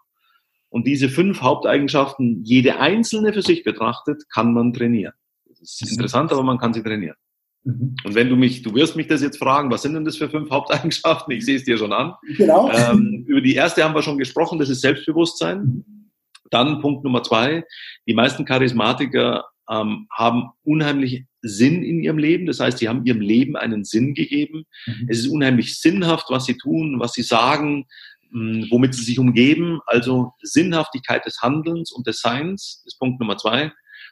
Und 0.69 0.85
diese 0.85 1.09
fünf 1.09 1.41
Haupteigenschaften, 1.41 2.43
jede 2.43 2.79
einzelne 2.79 3.33
für 3.33 3.41
sich 3.41 3.63
betrachtet, 3.63 4.23
kann 4.29 4.53
man 4.53 4.71
trainieren. 4.71 5.13
Das 5.49 5.59
ist 5.59 5.81
mhm. 5.81 5.93
interessant, 5.93 6.31
aber 6.31 6.43
man 6.43 6.59
kann 6.59 6.73
sie 6.73 6.83
trainieren. 6.83 7.15
Mhm. 7.63 7.95
Und 8.03 8.15
wenn 8.15 8.29
du 8.29 8.35
mich, 8.35 8.61
du 8.61 8.73
wirst 8.73 8.95
mich 8.95 9.07
das 9.07 9.21
jetzt 9.21 9.37
fragen, 9.37 9.71
was 9.71 9.81
sind 9.81 9.93
denn 9.93 10.05
das 10.05 10.17
für 10.17 10.29
fünf 10.29 10.49
Haupteigenschaften? 10.49 11.33
Ich 11.33 11.45
sehe 11.45 11.57
es 11.57 11.63
dir 11.63 11.77
schon 11.77 11.93
an. 11.93 12.13
Genau. 12.37 12.71
Ähm, 12.71 13.25
über 13.27 13.41
die 13.41 13.55
erste 13.55 13.83
haben 13.83 13.95
wir 13.95 14.01
schon 14.01 14.17
gesprochen, 14.17 14.59
das 14.59 14.69
ist 14.69 14.81
Selbstbewusstsein. 14.81 15.59
Mhm. 15.59 16.09
Dann 16.49 16.81
Punkt 16.81 17.03
Nummer 17.03 17.23
zwei. 17.23 17.63
Die 18.07 18.13
meisten 18.13 18.45
Charismatiker 18.45 19.45
ähm, 19.69 20.07
haben 20.11 20.49
unheimlich 20.63 21.25
Sinn 21.41 21.83
in 21.83 22.03
ihrem 22.03 22.17
Leben. 22.17 22.45
Das 22.45 22.59
heißt, 22.59 22.79
sie 22.79 22.89
haben 22.89 23.05
ihrem 23.05 23.21
Leben 23.21 23.55
einen 23.55 23.83
Sinn 23.83 24.13
gegeben. 24.13 24.65
Mhm. 24.85 25.07
Es 25.09 25.19
ist 25.19 25.27
unheimlich 25.27 25.79
sinnhaft, 25.79 26.25
was 26.29 26.45
sie 26.45 26.57
tun, 26.57 26.99
was 26.99 27.13
sie 27.13 27.23
sagen, 27.23 27.85
hm, 28.31 28.67
womit 28.69 28.95
sie 28.95 29.03
sich 29.03 29.19
umgeben. 29.19 29.79
Also 29.85 30.33
Sinnhaftigkeit 30.41 31.25
des 31.25 31.41
Handelns 31.41 31.91
und 31.91 32.07
des 32.07 32.21
Seins 32.21 32.83
ist 32.85 32.99
Punkt 32.99 33.19
Nummer 33.19 33.37
zwei. 33.37 33.71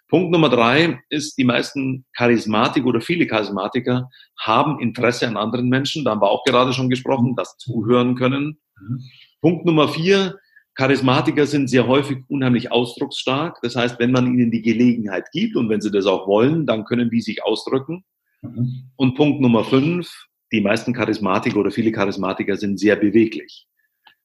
Punkt 0.10 0.32
Nummer 0.32 0.50
drei 0.50 1.00
ist, 1.10 1.38
die 1.38 1.44
meisten 1.44 2.04
Charismatiker 2.18 2.88
oder 2.88 3.00
viele 3.00 3.28
Charismatiker 3.28 4.10
haben 4.40 4.80
Interesse 4.80 5.28
an 5.28 5.38
anderen 5.38 5.70
Menschen. 5.70 6.04
Da 6.04 6.12
haben 6.12 6.22
wir 6.22 6.32
auch 6.32 6.44
gerade 6.44 6.74
schon 6.74 6.90
gesprochen, 6.90 7.36
das 7.38 7.58
zuhören 7.58 8.16
können. 8.16 8.60
Mhm. 8.80 9.04
Punkt 9.40 9.66
Nummer 9.66 9.88
vier, 9.88 10.38
Charismatiker 10.74 11.46
sind 11.46 11.70
sehr 11.70 11.88
häufig 11.88 12.20
unheimlich 12.28 12.72
ausdrucksstark. 12.72 13.60
Das 13.62 13.76
heißt, 13.76 14.00
wenn 14.00 14.12
man 14.12 14.28
ihnen 14.28 14.50
die 14.50 14.64
Gelegenheit 14.64 15.30
gibt 15.32 15.56
und 15.56 15.70
wenn 15.70 15.82
sie 15.82 15.92
das 15.92 16.08
auch 16.08 16.28
wollen, 16.28 16.66
dann 16.66 16.86
können 16.86 17.10
die 17.10 17.22
sich 17.22 17.44
ausdrücken. 17.44 18.04
Mhm. 18.42 18.90
Und 18.96 19.16
Punkt 19.16 19.42
Nummer 19.42 19.64
fünf, 19.64 20.12
die 20.52 20.62
meisten 20.62 20.94
Charismatiker 20.94 21.58
oder 21.58 21.70
viele 21.70 21.92
Charismatiker 21.92 22.58
sind 22.58 22.80
sehr 22.80 22.96
beweglich. 22.96 23.68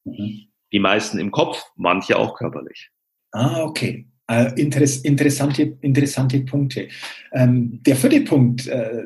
Mhm. 0.05 0.47
Die 0.73 0.79
meisten 0.79 1.18
im 1.18 1.31
Kopf, 1.31 1.62
manche 1.77 2.16
auch 2.16 2.35
körperlich. 2.35 2.90
Ah, 3.33 3.62
okay. 3.62 4.09
Äh, 4.31 4.59
interess 4.59 4.99
interessante, 4.99 5.77
interessante 5.83 6.41
Punkte. 6.41 6.89
Ähm, 7.33 7.83
der 7.83 7.95
vierte 7.95 8.23
Punkt 8.23 8.67
äh, 8.67 9.03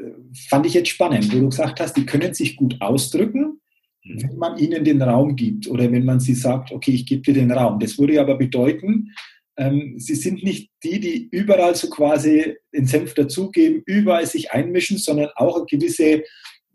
fand 0.48 0.64
ich 0.66 0.74
jetzt 0.74 0.90
spannend, 0.90 1.34
wo 1.34 1.40
du 1.40 1.48
gesagt 1.48 1.80
hast, 1.80 1.96
die 1.96 2.06
können 2.06 2.34
sich 2.34 2.54
gut 2.54 2.76
ausdrücken, 2.80 3.58
Mhm. 4.08 4.22
wenn 4.22 4.36
man 4.36 4.58
ihnen 4.58 4.84
den 4.84 5.02
Raum 5.02 5.36
gibt 5.36 5.68
oder 5.68 5.90
wenn 5.90 6.04
man 6.04 6.20
sie 6.20 6.34
sagt, 6.34 6.72
okay, 6.72 6.92
ich 6.92 7.06
gebe 7.06 7.22
dir 7.22 7.34
den 7.34 7.52
Raum. 7.52 7.78
Das 7.78 7.98
würde 7.98 8.20
aber 8.20 8.36
bedeuten, 8.36 9.12
ähm, 9.56 9.94
sie 9.98 10.14
sind 10.14 10.42
nicht 10.42 10.70
die, 10.82 11.00
die 11.00 11.28
überall 11.30 11.74
so 11.74 11.90
quasi 11.90 12.56
den 12.72 12.86
Senf 12.86 13.14
dazugeben, 13.14 13.82
überall 13.86 14.26
sich 14.26 14.52
einmischen, 14.52 14.98
sondern 14.98 15.30
auch 15.36 15.56
eine 15.56 15.66
gewisse 15.66 16.22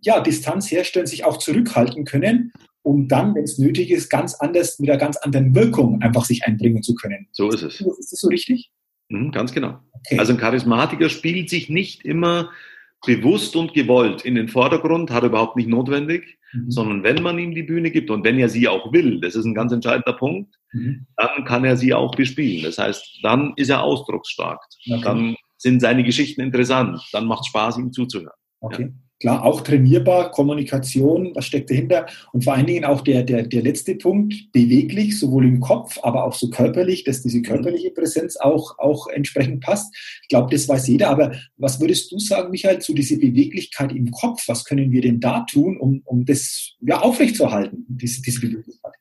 ja, 0.02 0.20
Distanz 0.20 0.70
herstellen, 0.70 1.08
sich 1.08 1.24
auch 1.24 1.38
zurückhalten 1.38 2.04
können, 2.04 2.52
um 2.84 3.08
dann, 3.08 3.34
wenn 3.34 3.44
es 3.44 3.58
nötig 3.58 3.90
ist, 3.90 4.10
ganz 4.10 4.36
anders, 4.36 4.78
mit 4.80 4.90
einer 4.90 5.00
ganz 5.00 5.18
anderen 5.18 5.56
Wirkung 5.56 6.02
einfach 6.02 6.26
sich 6.26 6.44
einbringen 6.46 6.84
zu 6.84 6.94
können. 6.96 7.28
So 7.32 7.50
ist 7.50 7.64
es. 7.64 7.82
Ist 7.82 8.12
das 8.12 8.20
so 8.20 8.28
richtig? 8.28 8.72
Mhm, 9.10 9.32
ganz 9.32 9.54
genau. 9.54 9.80
Okay. 9.94 10.20
Also 10.20 10.34
ein 10.34 10.38
Charismatiker 10.38 11.10
spielt 11.10 11.50
sich 11.50 11.70
nicht 11.70 12.04
immer 12.04 12.50
bewusst 13.06 13.56
und 13.56 13.74
gewollt 13.74 14.24
in 14.24 14.36
den 14.36 14.48
Vordergrund, 14.48 15.12
hat 15.12 15.24
er 15.24 15.30
überhaupt 15.30 15.56
nicht 15.56 15.68
notwendig, 15.68 16.38
mhm. 16.54 16.72
sondern 16.72 17.04
wenn 17.04 17.22
man 17.22 17.38
ihm 17.38 17.54
die 17.54 17.64
Bühne 17.64 17.92
gibt 17.92 18.10
und 18.10 18.24
wenn 18.24 18.40
er 18.40 18.50
sie 18.50 18.68
auch 18.68 18.94
will, 18.94 19.20
das 19.20 19.36
ist 19.36 19.46
ein 19.46 19.54
ganz 19.54 19.72
entscheidender 19.72 20.14
Punkt, 20.14 20.56
mhm. 20.72 21.06
dann 21.18 21.46
kann 21.46 21.66
er 21.66 21.78
sie 21.78 21.94
auch 21.94 22.16
bespielen. 22.16 22.64
Das 22.64 22.78
heißt, 22.78 23.20
dann 23.24 23.54
ist 23.58 23.70
er 23.70 23.84
ausdrucksstark. 23.84 24.62
Okay. 24.90 25.02
Dann 25.04 25.36
sind 25.58 25.82
seine 25.82 26.04
Geschichten 26.04 26.42
interessant. 26.42 27.02
Dann 27.12 27.26
macht 27.26 27.42
es 27.42 27.48
Spaß, 27.48 27.78
ihm 27.78 27.92
zuzuhören. 27.92 28.32
Okay. 28.62 28.84
Ja. 28.84 28.90
Klar, 29.24 29.46
auch 29.46 29.62
trainierbar, 29.62 30.32
Kommunikation, 30.32 31.32
was 31.34 31.46
steckt 31.46 31.70
dahinter? 31.70 32.08
Und 32.34 32.44
vor 32.44 32.56
allen 32.56 32.66
Dingen 32.66 32.84
auch 32.84 33.00
der, 33.00 33.24
der, 33.24 33.44
der 33.44 33.62
letzte 33.62 33.96
Punkt, 33.96 34.52
beweglich, 34.52 35.18
sowohl 35.18 35.46
im 35.46 35.62
Kopf, 35.62 35.98
aber 36.04 36.26
auch 36.26 36.34
so 36.34 36.50
körperlich, 36.50 37.06
dass 37.06 37.22
diese 37.22 37.42
körperliche 37.42 37.92
Präsenz 37.92 38.36
auch, 38.36 38.78
auch 38.80 39.08
entsprechend 39.08 39.64
passt. 39.64 39.96
Ich 40.24 40.28
glaube, 40.28 40.54
das 40.54 40.68
weiß 40.68 40.90
jeder. 40.90 41.10
Aber 41.10 41.32
was 41.56 41.80
würdest 41.80 42.12
du 42.12 42.20
sagen, 42.20 42.52
Michael, 42.52 42.80
zu 42.80 42.94
dieser 42.94 43.16
Beweglichkeit 43.16 43.94
im 43.94 44.12
Kopf? 44.12 44.44
Was 44.48 44.66
können 44.66 44.92
wir 44.92 45.00
denn 45.00 45.22
da 45.22 45.46
tun, 45.50 45.78
um, 45.78 46.02
um 46.04 46.26
das 46.26 46.74
ja, 46.82 47.00
aufrechtzuerhalten, 47.00 47.86
diese, 47.88 48.22
diese 48.22 48.42
Beweglichkeit? 48.42 48.94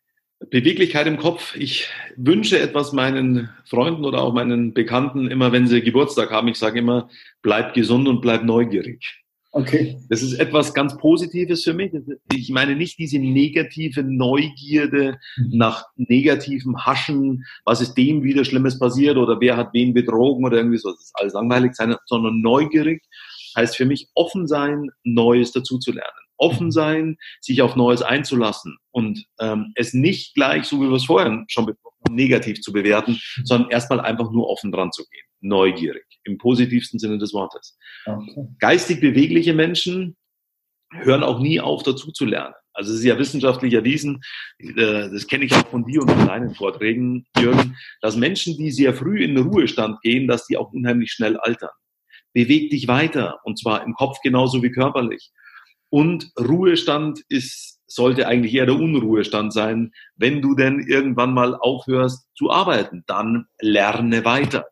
Beweglichkeit 0.51 1.09
im 1.09 1.17
Kopf. 1.17 1.57
Ich 1.57 1.89
wünsche 2.15 2.61
etwas 2.61 2.93
meinen 2.93 3.49
Freunden 3.65 4.05
oder 4.05 4.23
auch 4.23 4.35
meinen 4.35 4.73
Bekannten 4.73 5.27
immer, 5.27 5.51
wenn 5.51 5.67
sie 5.67 5.83
Geburtstag 5.83 6.31
haben. 6.31 6.47
Ich 6.47 6.59
sage 6.59 6.79
immer, 6.79 7.09
bleib 7.43 7.75
gesund 7.75 8.07
und 8.07 8.21
bleib 8.21 8.45
neugierig. 8.45 9.22
Okay. 9.55 9.99
Das 10.09 10.23
ist 10.23 10.33
etwas 10.35 10.73
ganz 10.73 10.97
Positives 10.97 11.63
für 11.63 11.75
mich. 11.75 11.93
Ich 12.33 12.49
meine 12.49 12.75
nicht 12.75 12.99
diese 12.99 13.19
negative 13.19 14.03
Neugierde 14.03 15.19
mhm. 15.37 15.59
nach 15.59 15.85
negativem 15.97 16.87
Haschen, 16.87 17.45
was 17.67 17.83
ist 17.83 17.95
dem 17.95 18.23
wieder 18.23 18.47
Schlimmes 18.47 18.79
passiert 18.79 19.19
oder 19.19 19.39
wer 19.41 19.59
hat 19.59 19.75
wen 19.75 19.93
betrogen 19.93 20.47
oder 20.47 20.57
irgendwie 20.57 20.79
so. 20.79 20.91
Das 20.91 21.01
ist 21.01 21.13
alles 21.15 21.35
langweilig 21.35 21.75
sein, 21.75 21.95
sondern 22.07 22.41
neugierig 22.41 23.03
heißt 23.55 23.77
für 23.77 23.85
mich 23.85 24.09
offen 24.15 24.47
sein, 24.47 24.89
Neues 25.05 25.53
dazuzulernen. 25.53 26.22
Offen 26.43 26.67
mhm. 26.67 26.73
sein, 26.73 27.17
sich 27.41 27.63
auf 27.63 27.77
Neues 27.77 28.03
einzulassen 28.03 28.77
und 28.91 29.25
ähm, 29.41 29.73
es 29.77 29.95
nicht 29.95 30.35
gleich, 30.35 30.65
so 30.65 30.81
wie 30.81 30.89
wir 30.89 30.97
es 30.97 31.05
vorher 31.05 31.45
schon 31.49 31.67
besprochen 31.67 31.97
haben, 32.07 32.15
negativ 32.15 32.61
zu 32.61 32.73
bewerten, 32.73 33.13
mhm. 33.13 33.47
sondern 33.47 33.71
erstmal 33.71 34.01
einfach 34.01 34.31
nur 34.31 34.49
offen 34.49 34.73
dran 34.73 34.93
zu 34.93 35.05
gehen. 35.11 35.25
Neugierig 35.41 36.05
im 36.25 36.39
positivsten 36.39 36.99
Sinne 36.99 37.19
des 37.19 37.33
Wortes. 37.33 37.77
Okay. 38.07 38.47
Geistig 38.59 39.01
bewegliche 39.01 39.55
Menschen 39.55 40.17
hören 40.91 41.23
auch 41.23 41.41
nie 41.41 41.61
auf, 41.61 41.83
dazu 41.83 42.13
zu 42.13 42.25
lernen. 42.25 42.55
Also 42.75 42.93
es 42.93 43.01
ist 43.01 43.05
ja 43.05 43.19
wissenschaftlich 43.19 43.75
erwiesen, 43.75 44.23
äh, 44.59 44.75
das 44.77 45.27
kenne 45.27 45.45
ich 45.45 45.55
auch 45.55 45.67
von 45.69 45.85
dir 45.85 46.03
und 46.03 46.11
von 46.11 46.27
deinen 46.27 46.55
Vorträgen, 46.55 47.27
Jürgen, 47.39 47.77
dass 48.01 48.17
Menschen, 48.17 48.57
die 48.57 48.71
sehr 48.71 48.95
früh 48.95 49.23
in 49.23 49.35
den 49.35 49.47
Ruhestand 49.47 50.01
gehen, 50.01 50.27
dass 50.27 50.47
die 50.47 50.57
auch 50.57 50.73
unheimlich 50.73 51.13
schnell 51.13 51.37
altern. 51.37 51.71
Beweg 52.33 52.71
dich 52.71 52.89
weiter, 52.89 53.41
und 53.45 53.59
zwar 53.59 53.85
im 53.85 53.93
Kopf 53.93 54.19
genauso 54.23 54.63
wie 54.63 54.71
körperlich. 54.71 55.31
Und 55.93 56.33
Ruhestand 56.41 57.23
ist, 57.29 57.79
sollte 57.87 58.27
eigentlich 58.27 58.55
eher 58.55 58.65
der 58.65 58.77
Unruhestand 58.77 59.53
sein. 59.53 59.93
Wenn 60.17 60.41
du 60.41 60.55
denn 60.55 60.81
irgendwann 60.81 61.35
mal 61.35 61.55
aufhörst 61.55 62.27
zu 62.35 62.51
arbeiten, 62.51 63.05
dann 63.07 63.45
lerne 63.61 64.25
weiter. 64.25 64.65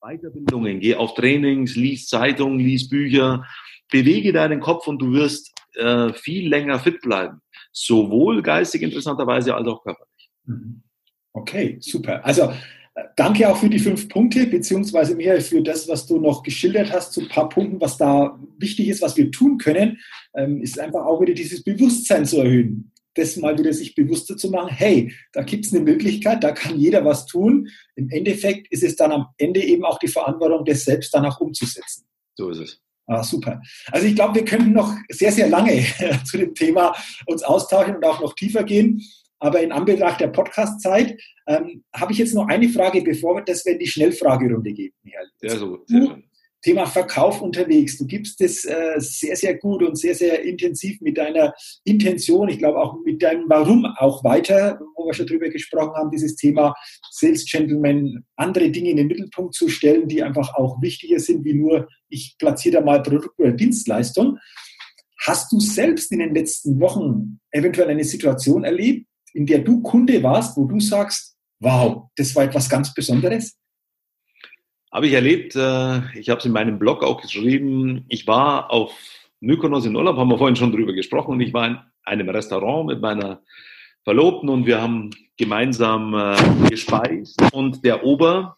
Weiterbildungen, 0.00 0.78
geh 0.78 0.94
auf 0.94 1.14
Trainings, 1.14 1.74
lies 1.74 2.06
Zeitungen, 2.06 2.60
lies 2.60 2.88
Bücher, 2.88 3.44
bewege 3.90 4.32
deinen 4.32 4.60
Kopf 4.60 4.86
und 4.86 5.02
du 5.02 5.12
wirst 5.12 5.52
äh, 5.74 6.12
viel 6.12 6.48
länger 6.48 6.78
fit 6.78 7.00
bleiben. 7.00 7.40
Sowohl 7.72 8.40
geistig 8.40 8.82
interessanterweise 8.82 9.56
als 9.56 9.66
auch 9.66 9.82
körperlich. 9.82 10.30
Mhm. 10.44 10.84
Okay, 11.32 11.78
super. 11.80 12.24
Also 12.24 12.52
danke 13.16 13.48
auch 13.48 13.56
für 13.56 13.68
die 13.68 13.78
fünf 13.78 14.08
Punkte, 14.08 14.46
beziehungsweise 14.46 15.14
Michael 15.14 15.40
für 15.40 15.62
das, 15.62 15.88
was 15.88 16.06
du 16.06 16.18
noch 16.18 16.42
geschildert 16.42 16.92
hast, 16.92 17.12
zu 17.12 17.20
ein 17.20 17.28
paar 17.28 17.48
Punkten, 17.48 17.80
was 17.80 17.96
da 17.96 18.38
wichtig 18.58 18.88
ist, 18.88 19.02
was 19.02 19.16
wir 19.16 19.30
tun 19.30 19.58
können, 19.58 19.98
ähm, 20.34 20.60
ist 20.60 20.78
einfach 20.78 21.04
auch 21.04 21.20
wieder 21.20 21.34
dieses 21.34 21.62
Bewusstsein 21.62 22.26
zu 22.26 22.38
erhöhen 22.38 22.90
das 23.14 23.36
mal 23.36 23.58
wieder 23.58 23.72
sich 23.72 23.94
bewusster 23.94 24.36
zu 24.36 24.50
machen, 24.50 24.70
hey, 24.70 25.12
da 25.32 25.42
gibt 25.42 25.66
es 25.66 25.72
eine 25.72 25.82
Möglichkeit, 25.82 26.44
da 26.44 26.52
kann 26.52 26.78
jeder 26.78 27.04
was 27.04 27.26
tun. 27.26 27.68
Im 27.96 28.08
Endeffekt 28.08 28.70
ist 28.70 28.82
es 28.82 28.96
dann 28.96 29.12
am 29.12 29.26
Ende 29.36 29.62
eben 29.62 29.84
auch 29.84 29.98
die 29.98 30.08
Verantwortung, 30.08 30.64
das 30.64 30.84
selbst 30.84 31.12
danach 31.12 31.40
umzusetzen. 31.40 32.06
So 32.36 32.50
ist 32.50 32.58
es. 32.58 32.80
Ah, 33.06 33.24
super. 33.24 33.60
Also 33.90 34.06
ich 34.06 34.14
glaube, 34.14 34.36
wir 34.36 34.44
könnten 34.44 34.72
noch 34.72 34.94
sehr, 35.08 35.32
sehr 35.32 35.48
lange 35.48 35.84
zu 36.24 36.38
dem 36.38 36.54
Thema 36.54 36.94
uns 37.26 37.42
austauschen 37.42 37.96
und 37.96 38.04
auch 38.04 38.20
noch 38.20 38.34
tiefer 38.34 38.62
gehen. 38.62 39.02
Aber 39.40 39.60
in 39.62 39.72
Anbetracht 39.72 40.20
der 40.20 40.28
Podcast-Zeit 40.28 41.20
ähm, 41.46 41.82
habe 41.94 42.12
ich 42.12 42.18
jetzt 42.18 42.34
noch 42.34 42.46
eine 42.46 42.68
Frage, 42.68 43.02
bevor 43.02 43.36
wir 43.36 43.42
das 43.42 43.64
in 43.66 43.78
die 43.78 43.86
Schnellfragerunde 43.86 44.70
Michael. 44.70 45.30
Sehr 45.38 45.56
so, 45.58 45.82
sehr 45.86 46.06
schön. 46.06 46.24
Thema 46.62 46.86
Verkauf 46.86 47.40
unterwegs. 47.40 47.96
Du 47.96 48.06
gibst 48.06 48.40
es 48.40 48.64
äh, 48.64 48.94
sehr, 48.98 49.34
sehr 49.34 49.56
gut 49.56 49.82
und 49.82 49.96
sehr, 49.96 50.14
sehr 50.14 50.42
intensiv 50.42 51.00
mit 51.00 51.16
deiner 51.16 51.54
Intention, 51.84 52.48
ich 52.48 52.58
glaube 52.58 52.78
auch 52.78 52.96
mit 53.04 53.22
deinem 53.22 53.48
Warum 53.48 53.86
auch 53.96 54.22
weiter, 54.24 54.78
wo 54.94 55.06
wir 55.06 55.14
schon 55.14 55.26
drüber 55.26 55.48
gesprochen 55.48 55.94
haben, 55.94 56.10
dieses 56.10 56.36
Thema 56.36 56.74
Sales 57.10 57.46
Gentleman, 57.50 58.24
andere 58.36 58.70
Dinge 58.70 58.90
in 58.90 58.98
den 58.98 59.06
Mittelpunkt 59.06 59.54
zu 59.54 59.68
stellen, 59.68 60.08
die 60.08 60.22
einfach 60.22 60.54
auch 60.54 60.80
wichtiger 60.82 61.18
sind, 61.18 61.44
wie 61.44 61.54
nur, 61.54 61.88
ich 62.08 62.36
platziere 62.38 62.76
da 62.76 62.80
mal 62.84 63.02
Produkt 63.02 63.38
oder 63.38 63.52
Dienstleistung. 63.52 64.38
Hast 65.22 65.52
du 65.52 65.60
selbst 65.60 66.12
in 66.12 66.18
den 66.18 66.34
letzten 66.34 66.80
Wochen 66.80 67.40
eventuell 67.50 67.88
eine 67.88 68.04
Situation 68.04 68.64
erlebt, 68.64 69.06
in 69.34 69.46
der 69.46 69.60
du 69.60 69.82
Kunde 69.82 70.22
warst, 70.22 70.56
wo 70.56 70.64
du 70.66 70.80
sagst, 70.80 71.36
wow, 71.60 72.10
das 72.16 72.34
war 72.34 72.44
etwas 72.44 72.68
ganz 72.68 72.92
Besonderes? 72.94 73.56
Habe 74.92 75.06
ich 75.06 75.12
erlebt, 75.12 75.54
äh, 75.54 76.18
ich 76.18 76.28
habe 76.30 76.40
es 76.40 76.46
in 76.46 76.52
meinem 76.52 76.78
Blog 76.78 77.04
auch 77.04 77.20
geschrieben, 77.20 78.04
ich 78.08 78.26
war 78.26 78.70
auf 78.70 78.92
Mykonos 79.40 79.86
in 79.86 79.94
Urlaub, 79.94 80.16
haben 80.16 80.28
wir 80.28 80.38
vorhin 80.38 80.56
schon 80.56 80.72
drüber 80.72 80.92
gesprochen, 80.92 81.32
und 81.32 81.40
ich 81.40 81.54
war 81.54 81.68
in 81.68 81.78
einem 82.04 82.28
Restaurant 82.28 82.86
mit 82.88 83.00
meiner 83.00 83.42
Verlobten 84.02 84.48
und 84.48 84.66
wir 84.66 84.80
haben 84.80 85.10
gemeinsam 85.36 86.14
äh, 86.14 86.68
gespeist 86.68 87.40
und 87.52 87.84
der 87.84 88.04
Ober 88.04 88.56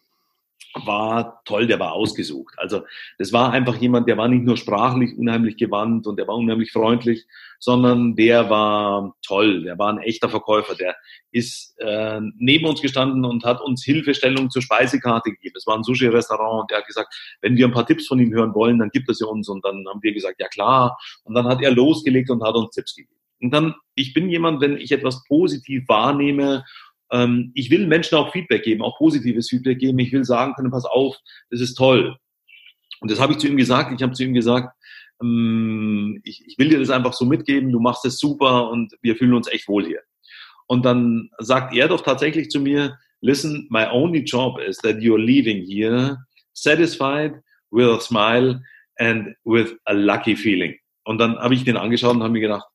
war 0.73 1.41
toll, 1.45 1.67
der 1.67 1.79
war 1.79 1.93
ausgesucht. 1.93 2.55
Also 2.57 2.83
das 3.17 3.31
war 3.31 3.51
einfach 3.51 3.75
jemand, 3.77 4.07
der 4.07 4.17
war 4.17 4.27
nicht 4.27 4.43
nur 4.43 4.57
sprachlich 4.57 5.17
unheimlich 5.17 5.57
gewandt 5.57 6.07
und 6.07 6.17
der 6.17 6.27
war 6.27 6.35
unheimlich 6.35 6.71
freundlich, 6.71 7.25
sondern 7.59 8.15
der 8.15 8.49
war 8.49 9.15
toll, 9.21 9.63
der 9.63 9.77
war 9.77 9.93
ein 9.93 9.99
echter 9.99 10.29
Verkäufer, 10.29 10.75
der 10.75 10.95
ist 11.31 11.75
äh, 11.79 12.19
neben 12.37 12.65
uns 12.65 12.81
gestanden 12.81 13.23
und 13.23 13.45
hat 13.45 13.61
uns 13.61 13.83
Hilfestellung 13.83 14.49
zur 14.49 14.61
Speisekarte 14.61 15.31
gegeben. 15.31 15.55
Es 15.57 15.67
war 15.67 15.77
ein 15.77 15.83
Sushi-Restaurant 15.83 16.61
und 16.61 16.71
der 16.71 16.79
hat 16.79 16.87
gesagt, 16.87 17.13
wenn 17.41 17.55
wir 17.55 17.67
ein 17.67 17.73
paar 17.73 17.85
Tipps 17.85 18.07
von 18.07 18.19
ihm 18.19 18.33
hören 18.33 18.53
wollen, 18.55 18.79
dann 18.79 18.89
gibt 18.89 19.07
er 19.09 19.13
sie 19.13 19.27
uns 19.27 19.49
und 19.49 19.63
dann 19.63 19.85
haben 19.87 20.01
wir 20.01 20.13
gesagt, 20.13 20.39
ja 20.39 20.47
klar. 20.47 20.97
Und 21.23 21.35
dann 21.35 21.47
hat 21.47 21.61
er 21.61 21.71
losgelegt 21.71 22.29
und 22.29 22.43
hat 22.43 22.55
uns 22.55 22.71
Tipps 22.71 22.95
gegeben. 22.95 23.13
Und 23.41 23.51
dann, 23.51 23.75
ich 23.93 24.13
bin 24.13 24.29
jemand, 24.29 24.61
wenn 24.61 24.77
ich 24.77 24.91
etwas 24.91 25.23
positiv 25.25 25.83
wahrnehme 25.87 26.63
ähm, 27.11 27.51
ich 27.55 27.69
will 27.69 27.87
Menschen 27.87 28.17
auch 28.17 28.31
Feedback 28.31 28.63
geben, 28.63 28.81
auch 28.81 28.97
positives 28.97 29.49
Feedback 29.49 29.79
geben. 29.79 29.99
Ich 29.99 30.11
will 30.11 30.23
sagen 30.23 30.53
können, 30.53 30.71
pass 30.71 30.85
auf, 30.85 31.17
das 31.49 31.61
ist 31.61 31.75
toll. 31.75 32.17
Und 32.99 33.11
das 33.11 33.19
habe 33.19 33.33
ich 33.33 33.39
zu 33.39 33.47
ihm 33.47 33.57
gesagt. 33.57 33.91
Ich 33.93 34.01
habe 34.01 34.13
zu 34.13 34.23
ihm 34.23 34.33
gesagt, 34.33 34.75
ähm, 35.21 36.21
ich, 36.23 36.43
ich 36.45 36.57
will 36.57 36.69
dir 36.69 36.79
das 36.79 36.89
einfach 36.89 37.13
so 37.13 37.25
mitgeben, 37.25 37.71
du 37.71 37.79
machst 37.79 38.05
es 38.05 38.17
super 38.17 38.69
und 38.69 38.93
wir 39.01 39.15
fühlen 39.15 39.33
uns 39.33 39.47
echt 39.47 39.67
wohl 39.67 39.85
hier. 39.85 40.01
Und 40.67 40.85
dann 40.85 41.29
sagt 41.39 41.75
er 41.75 41.87
doch 41.87 42.01
tatsächlich 42.01 42.49
zu 42.49 42.59
mir, 42.59 42.97
listen, 43.21 43.67
my 43.69 43.85
only 43.91 44.19
job 44.19 44.59
is 44.59 44.77
that 44.77 44.97
you're 44.97 45.19
leaving 45.19 45.63
here 45.65 46.17
satisfied 46.53 47.33
with 47.71 47.87
a 47.87 47.99
smile 47.99 48.61
and 48.97 49.35
with 49.43 49.75
a 49.85 49.93
lucky 49.93 50.35
feeling. 50.35 50.77
Und 51.03 51.17
dann 51.17 51.37
habe 51.37 51.53
ich 51.53 51.65
den 51.65 51.77
angeschaut 51.77 52.15
und 52.15 52.23
habe 52.23 52.33
mir 52.33 52.39
gedacht, 52.39 52.65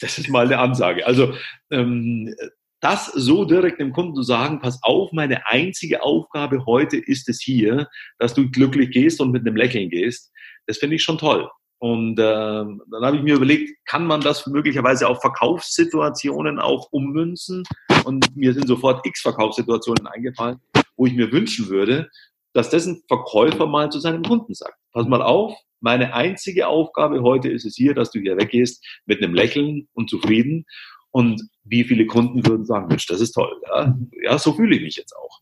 das 0.00 0.18
ist 0.18 0.28
mal 0.28 0.46
eine 0.46 0.58
Ansage. 0.58 1.06
Also 1.06 1.34
ähm, 1.70 2.34
das 2.80 3.06
so 3.06 3.44
direkt 3.44 3.80
dem 3.80 3.92
Kunden 3.92 4.14
zu 4.14 4.22
sagen, 4.22 4.60
pass 4.60 4.78
auf, 4.82 5.12
meine 5.12 5.46
einzige 5.46 6.02
Aufgabe 6.02 6.64
heute 6.66 6.96
ist 6.96 7.28
es 7.28 7.40
hier, 7.40 7.88
dass 8.18 8.34
du 8.34 8.50
glücklich 8.50 8.90
gehst 8.90 9.20
und 9.20 9.30
mit 9.30 9.46
einem 9.46 9.56
Lächeln 9.56 9.90
gehst, 9.90 10.32
das 10.66 10.78
finde 10.78 10.96
ich 10.96 11.02
schon 11.02 11.18
toll. 11.18 11.48
Und 11.78 12.18
äh, 12.18 12.22
dann 12.22 13.02
habe 13.02 13.16
ich 13.16 13.22
mir 13.22 13.36
überlegt, 13.36 13.72
kann 13.86 14.06
man 14.06 14.20
das 14.20 14.46
möglicherweise 14.46 15.08
auf 15.08 15.20
Verkaufssituationen 15.22 16.58
auch 16.58 16.88
ummünzen? 16.90 17.64
Und 18.04 18.36
mir 18.36 18.52
sind 18.52 18.68
sofort 18.68 19.04
x 19.06 19.22
Verkaufssituationen 19.22 20.06
eingefallen, 20.06 20.58
wo 20.96 21.06
ich 21.06 21.14
mir 21.14 21.32
wünschen 21.32 21.68
würde, 21.68 22.10
dass 22.52 22.68
das 22.68 22.86
ein 22.86 23.02
Verkäufer 23.08 23.66
mal 23.66 23.90
zu 23.90 23.98
seinem 23.98 24.22
Kunden 24.22 24.54
sagt. 24.54 24.76
Pass 24.92 25.06
mal 25.06 25.22
auf, 25.22 25.54
meine 25.80 26.12
einzige 26.12 26.68
Aufgabe 26.68 27.22
heute 27.22 27.48
ist 27.48 27.64
es 27.64 27.76
hier, 27.76 27.94
dass 27.94 28.10
du 28.10 28.20
hier 28.20 28.36
weggehst 28.36 28.84
mit 29.06 29.22
einem 29.22 29.34
Lächeln 29.34 29.88
und 29.94 30.10
zufrieden. 30.10 30.66
Und 31.10 31.42
wie 31.64 31.84
viele 31.84 32.06
Kunden 32.06 32.46
würden 32.46 32.64
sagen, 32.64 32.88
Mensch, 32.88 33.06
das 33.06 33.20
ist 33.20 33.32
toll. 33.32 33.52
Ja, 33.68 33.96
ja 34.22 34.38
so 34.38 34.52
fühle 34.52 34.76
ich 34.76 34.82
mich 34.82 34.96
jetzt 34.96 35.14
auch. 35.16 35.40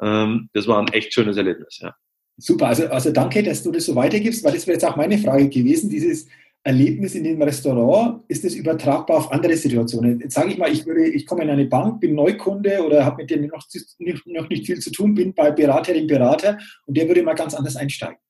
Ähm, 0.00 0.48
das 0.52 0.66
war 0.66 0.80
ein 0.80 0.92
echt 0.92 1.12
schönes 1.12 1.36
Erlebnis, 1.36 1.78
ja. 1.80 1.94
Super, 2.38 2.68
also, 2.68 2.86
also 2.86 3.12
danke, 3.12 3.42
dass 3.42 3.62
du 3.62 3.70
das 3.70 3.84
so 3.84 3.94
weitergibst, 3.94 4.42
weil 4.42 4.54
das 4.54 4.66
wäre 4.66 4.74
jetzt 4.74 4.84
auch 4.84 4.96
meine 4.96 5.18
Frage 5.18 5.48
gewesen, 5.48 5.90
dieses 5.90 6.26
Erlebnis 6.64 7.14
in 7.14 7.24
dem 7.24 7.42
Restaurant, 7.42 8.22
ist 8.28 8.44
das 8.44 8.54
übertragbar 8.54 9.18
auf 9.18 9.32
andere 9.32 9.56
Situationen? 9.56 10.20
Jetzt 10.20 10.34
sage 10.34 10.52
ich 10.52 10.58
mal, 10.58 10.72
ich, 10.72 10.86
würde, 10.86 11.08
ich 11.08 11.26
komme 11.26 11.42
in 11.42 11.50
eine 11.50 11.66
Bank, 11.66 12.00
bin 12.00 12.14
Neukunde 12.14 12.84
oder 12.84 13.04
habe 13.04 13.22
mit 13.22 13.30
dem 13.30 13.46
noch, 13.46 13.66
noch 14.26 14.48
nicht 14.48 14.66
viel 14.66 14.78
zu 14.78 14.92
tun, 14.92 15.14
bin 15.14 15.34
bei 15.34 15.50
Beraterin, 15.50 16.06
Berater 16.06 16.58
und 16.86 16.96
der 16.96 17.08
würde 17.08 17.22
mal 17.22 17.34
ganz 17.34 17.54
anders 17.54 17.76
einsteigen. 17.76 18.21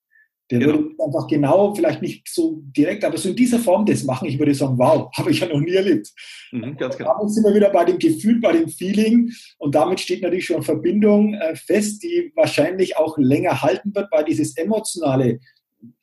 Der 0.52 0.58
genau. 0.58 0.72
würde 0.74 1.02
einfach 1.02 1.26
genau, 1.28 1.74
vielleicht 1.74 2.02
nicht 2.02 2.28
so 2.28 2.62
direkt, 2.76 3.06
aber 3.06 3.16
so 3.16 3.30
in 3.30 3.36
dieser 3.36 3.58
Form 3.58 3.86
das 3.86 4.04
machen. 4.04 4.28
Ich 4.28 4.38
würde 4.38 4.54
sagen, 4.54 4.76
wow, 4.76 5.10
habe 5.16 5.30
ich 5.30 5.40
ja 5.40 5.48
noch 5.48 5.60
nie 5.60 5.72
erlebt. 5.72 6.12
Mhm, 6.50 6.76
ganz 6.76 6.98
genau. 6.98 7.14
Damit 7.16 7.32
sind 7.32 7.44
wir 7.44 7.54
wieder 7.54 7.70
bei 7.70 7.86
dem 7.86 7.98
Gefühl, 7.98 8.38
bei 8.38 8.52
dem 8.52 8.68
Feeling. 8.68 9.32
Und 9.56 9.74
damit 9.74 10.00
steht 10.00 10.20
natürlich 10.22 10.44
schon 10.44 10.62
Verbindung 10.62 11.32
äh, 11.32 11.56
fest, 11.56 12.02
die 12.02 12.30
wahrscheinlich 12.36 12.98
auch 12.98 13.16
länger 13.16 13.62
halten 13.62 13.94
wird, 13.94 14.12
weil 14.12 14.24
dieses 14.24 14.54
Emotionale 14.58 15.40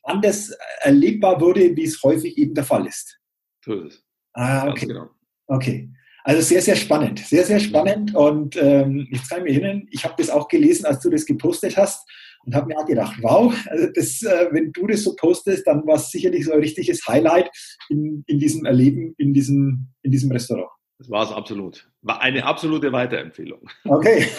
anders 0.01 0.51
erlebbar 0.79 1.39
wurde, 1.39 1.75
wie 1.75 1.83
es 1.83 2.01
häufig 2.01 2.35
eben 2.39 2.55
der 2.55 2.63
Fall 2.63 2.87
ist. 2.87 3.19
So 3.63 3.75
ist 3.75 3.93
es. 3.93 4.03
Ah, 4.33 4.67
okay. 4.67 4.87
Genau. 4.87 5.09
Okay. 5.45 5.89
Also 6.23 6.41
sehr, 6.41 6.63
sehr 6.63 6.75
spannend. 6.75 7.19
Sehr, 7.19 7.45
sehr 7.45 7.59
spannend. 7.59 8.15
Und 8.15 8.57
ähm, 8.57 9.07
jetzt 9.11 9.29
kann 9.29 9.39
ich 9.39 9.43
mir 9.43 9.61
erinnern, 9.61 9.87
ich 9.91 10.03
habe 10.03 10.15
das 10.17 10.31
auch 10.31 10.47
gelesen, 10.47 10.87
als 10.87 11.01
du 11.01 11.11
das 11.11 11.23
gepostet 11.25 11.77
hast 11.77 12.09
und 12.49 12.55
habe 12.55 12.65
mir 12.65 12.79
auch 12.79 12.85
gedacht, 12.87 13.15
wow, 13.21 13.53
also 13.67 13.87
das, 13.93 14.23
äh, 14.23 14.47
wenn 14.49 14.71
du 14.71 14.87
das 14.87 15.03
so 15.03 15.15
postest, 15.15 15.67
dann 15.67 15.85
war 15.85 15.97
es 15.97 16.09
sicherlich 16.09 16.45
so 16.45 16.51
ein 16.51 16.59
richtiges 16.59 17.07
Highlight 17.07 17.47
in, 17.89 18.23
in 18.25 18.39
diesem 18.39 18.65
Erleben, 18.65 19.13
in 19.19 19.35
diesem, 19.35 19.89
in 20.01 20.09
diesem 20.09 20.31
Restaurant. 20.31 20.69
Das 20.97 21.11
war 21.11 21.23
es 21.23 21.31
absolut. 21.31 21.87
War 22.01 22.21
eine 22.21 22.43
absolute 22.43 22.91
Weiterempfehlung. 22.91 23.69
Okay. 23.85 24.25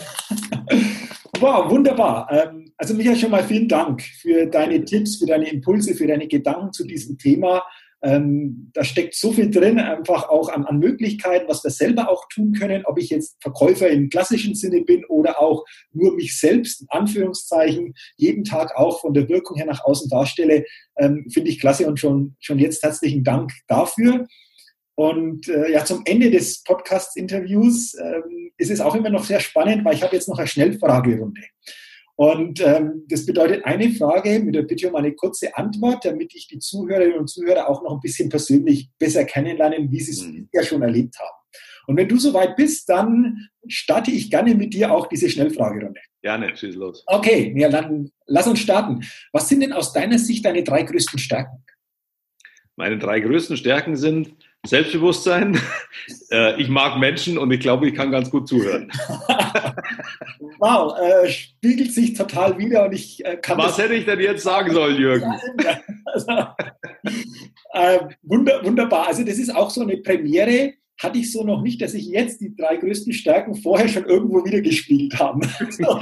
Wow, 1.39 1.71
wunderbar. 1.71 2.29
Ähm, 2.31 2.71
also 2.77 2.93
Michael, 2.93 3.17
schon 3.17 3.31
mal 3.31 3.43
vielen 3.43 3.67
Dank 3.67 4.03
für 4.03 4.45
deine 4.45 4.85
Tipps, 4.85 5.17
für 5.17 5.25
deine 5.25 5.49
Impulse, 5.49 5.95
für 5.95 6.07
deine 6.07 6.29
Gedanken 6.29 6.71
zu 6.71 6.87
diesem 6.87 7.17
Thema. 7.17 7.63
Ähm, 8.03 8.71
da 8.73 8.83
steckt 8.83 9.15
so 9.15 9.33
viel 9.33 9.51
drin, 9.51 9.79
einfach 9.79 10.29
auch 10.29 10.49
an, 10.49 10.65
an, 10.65 10.79
Möglichkeiten, 10.79 11.49
was 11.49 11.63
wir 11.63 11.71
selber 11.71 12.09
auch 12.09 12.27
tun 12.29 12.53
können, 12.53 12.85
ob 12.87 12.99
ich 12.99 13.11
jetzt 13.11 13.37
Verkäufer 13.43 13.91
im 13.91 14.09
klassischen 14.09 14.55
Sinne 14.55 14.83
bin 14.83 15.05
oder 15.07 15.41
auch 15.41 15.65
nur 15.93 16.15
mich 16.15 16.39
selbst, 16.39 16.81
in 16.81 16.87
Anführungszeichen, 16.89 17.95
jeden 18.17 18.45
Tag 18.45 18.75
auch 18.75 19.01
von 19.01 19.13
der 19.13 19.29
Wirkung 19.29 19.57
her 19.59 19.67
nach 19.67 19.85
außen 19.85 20.09
darstelle, 20.09 20.65
ähm, 20.97 21.27
finde 21.31 21.51
ich 21.51 21.61
klasse 21.61 21.87
und 21.87 22.01
schon, 22.01 22.37
schon 22.41 22.59
jetzt 22.59 22.83
herzlichen 22.83 23.23
Dank 23.23 23.53
dafür. 23.69 24.27
Und 24.95 25.49
äh, 25.49 25.73
ja, 25.73 25.85
zum 25.85 26.03
Ende 26.05 26.31
des 26.31 26.63
Podcast-Interviews 26.63 27.95
ähm, 27.95 28.51
ist 28.57 28.71
es 28.71 28.81
auch 28.81 28.95
immer 28.95 29.11
noch 29.11 29.25
sehr 29.25 29.41
spannend, 29.41 29.85
weil 29.85 29.95
ich 29.95 30.03
habe 30.03 30.15
jetzt 30.15 30.29
noch 30.29 30.39
eine 30.39 30.47
Schnellfragerunde. 30.47 31.41
Und 32.21 32.61
ähm, 32.61 33.07
das 33.09 33.25
bedeutet 33.25 33.65
eine 33.65 33.91
Frage 33.93 34.41
mit 34.41 34.55
der 34.55 34.65
Bitte 34.65 34.91
um 34.91 34.95
eine 34.95 35.15
kurze 35.15 35.57
Antwort, 35.57 36.05
damit 36.05 36.35
ich 36.35 36.49
die 36.49 36.59
Zuhörerinnen 36.59 37.19
und 37.19 37.31
Zuhörer 37.31 37.67
auch 37.67 37.83
noch 37.83 37.95
ein 37.95 38.01
bisschen 38.01 38.29
persönlich 38.29 38.91
besser 38.99 39.25
kennenlernen, 39.25 39.91
wie 39.91 40.01
sie 40.01 40.11
es 40.11 40.27
mhm. 40.27 40.47
ja 40.53 40.63
schon 40.63 40.83
erlebt 40.83 41.19
haben. 41.19 41.39
Und 41.87 41.97
wenn 41.97 42.09
du 42.09 42.19
soweit 42.19 42.57
bist, 42.57 42.91
dann 42.91 43.49
starte 43.67 44.11
ich 44.11 44.31
gerne 44.31 44.55
mit 44.55 44.75
dir 44.75 44.93
auch 44.93 45.07
diese 45.07 45.31
Schnellfragerunde. 45.31 45.99
Gerne, 46.21 46.55
schieß 46.55 46.75
los. 46.75 47.05
Okay, 47.07 47.55
ja, 47.57 47.71
dann 47.71 48.11
lass 48.27 48.47
uns 48.47 48.59
starten. 48.59 49.01
Was 49.33 49.49
sind 49.49 49.61
denn 49.61 49.73
aus 49.73 49.95
deiner 49.95 50.19
Sicht 50.19 50.45
deine 50.45 50.63
drei 50.63 50.83
größten 50.83 51.19
Stärken? 51.19 51.65
Meine 52.77 52.99
drei 52.99 53.21
größten 53.21 53.57
Stärken 53.57 53.97
sind 53.97 54.35
Selbstbewusstsein. 54.67 55.59
Äh, 56.33 56.61
ich 56.61 56.69
mag 56.69 56.99
Menschen 56.99 57.39
und 57.39 57.51
ich 57.51 57.61
glaube, 57.61 57.89
ich 57.89 57.95
kann 57.95 58.11
ganz 58.11 58.31
gut 58.31 58.49
zuhören. 58.49 58.91
wow, 60.59 60.99
äh, 60.99 61.29
spiegelt 61.29 61.93
sich 61.93 62.15
total 62.15 62.59
wieder 62.59 62.87
und 62.87 62.93
ich 62.93 63.25
äh, 63.25 63.37
kann. 63.37 63.59
Was 63.59 63.79
hätte 63.79 63.95
ich 63.95 64.07
denn 64.07 64.21
jetzt 64.21 64.43
sagen 64.43 64.73
sollen, 64.73 64.97
Jürgen? 64.97 65.33
also, 66.05 66.27
äh, 67.73 67.99
wunder, 68.23 68.65
wunderbar. 68.65 69.09
Also, 69.09 69.25
das 69.25 69.39
ist 69.39 69.55
auch 69.55 69.71
so 69.71 69.83
eine 69.83 69.99
Premiere. 69.99 70.75
Hatte 71.01 71.19
ich 71.19 71.33
so 71.33 71.45
noch 71.45 71.63
nicht, 71.63 71.81
dass 71.81 71.95
ich 71.95 72.07
jetzt 72.07 72.41
die 72.43 72.55
drei 72.55 72.77
größten 72.77 73.15
Stärken 73.15 73.55
vorher 73.55 73.89
schon 73.89 74.05
irgendwo 74.05 74.45
wieder 74.45 74.61
gespielt 74.61 75.19
habe. 75.19 75.41
genau. 75.79 75.99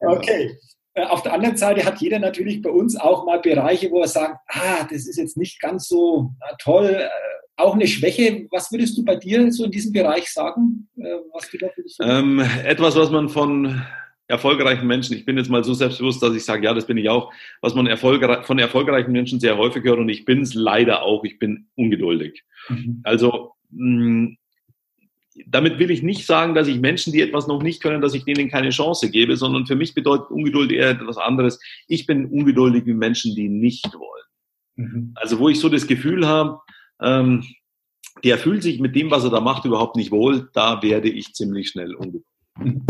Okay. 0.00 0.58
Äh, 0.94 1.04
auf 1.04 1.22
der 1.22 1.32
anderen 1.32 1.56
Seite 1.56 1.84
hat 1.84 2.00
jeder 2.00 2.18
natürlich 2.18 2.62
bei 2.62 2.70
uns 2.70 2.96
auch 2.96 3.24
mal 3.24 3.40
Bereiche, 3.40 3.90
wo 3.90 4.00
er 4.00 4.08
sagt, 4.08 4.38
ah, 4.48 4.84
das 4.90 5.06
ist 5.06 5.16
jetzt 5.16 5.36
nicht 5.36 5.60
ganz 5.60 5.88
so 5.88 6.30
toll, 6.58 6.86
äh, 6.86 7.08
auch 7.56 7.74
eine 7.74 7.86
Schwäche. 7.86 8.46
Was 8.50 8.70
würdest 8.72 8.96
du 8.96 9.04
bei 9.04 9.16
dir 9.16 9.52
so 9.52 9.64
in 9.64 9.70
diesem 9.70 9.92
Bereich 9.92 10.28
sagen? 10.28 10.88
Äh, 10.96 11.04
was 11.32 11.50
du 11.50 11.58
da 11.58 11.68
ähm, 12.00 12.40
etwas, 12.64 12.96
was 12.96 13.10
man 13.10 13.28
von 13.28 13.82
erfolgreichen 14.26 14.86
Menschen, 14.86 15.16
ich 15.16 15.24
bin 15.24 15.36
jetzt 15.36 15.50
mal 15.50 15.64
so 15.64 15.74
selbstbewusst, 15.74 16.22
dass 16.22 16.34
ich 16.34 16.44
sage, 16.44 16.64
ja, 16.64 16.72
das 16.72 16.86
bin 16.86 16.96
ich 16.96 17.08
auch, 17.10 17.32
was 17.60 17.74
man 17.74 17.86
erfolgreich, 17.86 18.46
von 18.46 18.58
erfolgreichen 18.58 19.12
Menschen 19.12 19.38
sehr 19.38 19.58
häufig 19.58 19.84
hört 19.84 19.98
und 19.98 20.08
ich 20.08 20.24
bin 20.24 20.40
es 20.40 20.54
leider 20.54 21.02
auch, 21.02 21.24
ich 21.24 21.38
bin 21.38 21.66
ungeduldig. 21.76 22.42
Mhm. 22.68 23.00
Also 23.04 23.52
mh, 23.70 24.28
mm, 24.28 24.36
damit 25.46 25.78
will 25.78 25.90
ich 25.90 26.02
nicht 26.02 26.26
sagen, 26.26 26.54
dass 26.54 26.68
ich 26.68 26.78
Menschen, 26.78 27.12
die 27.12 27.20
etwas 27.20 27.48
noch 27.48 27.62
nicht 27.62 27.82
können, 27.82 28.00
dass 28.00 28.14
ich 28.14 28.24
denen 28.24 28.48
keine 28.48 28.70
Chance 28.70 29.10
gebe, 29.10 29.36
sondern 29.36 29.66
für 29.66 29.74
mich 29.74 29.94
bedeutet 29.94 30.30
Ungeduld 30.30 30.70
eher 30.70 30.90
etwas 30.90 31.18
anderes. 31.18 31.60
Ich 31.88 32.06
bin 32.06 32.26
ungeduldig 32.26 32.86
wie 32.86 32.94
Menschen, 32.94 33.34
die 33.34 33.48
nicht 33.48 33.92
wollen. 33.94 34.24
Mhm. 34.76 35.12
Also 35.16 35.38
wo 35.38 35.48
ich 35.48 35.58
so 35.58 35.68
das 35.68 35.86
Gefühl 35.86 36.26
habe, 36.26 36.60
ähm, 37.00 37.44
der 38.22 38.38
fühlt 38.38 38.62
sich 38.62 38.80
mit 38.80 38.94
dem, 38.94 39.10
was 39.10 39.24
er 39.24 39.30
da 39.30 39.40
macht, 39.40 39.64
überhaupt 39.64 39.96
nicht 39.96 40.10
wohl, 40.10 40.48
da 40.52 40.82
werde 40.82 41.08
ich 41.08 41.34
ziemlich 41.34 41.68
schnell 41.68 41.94
ungeduldig. 41.94 42.26
Mhm. 42.58 42.86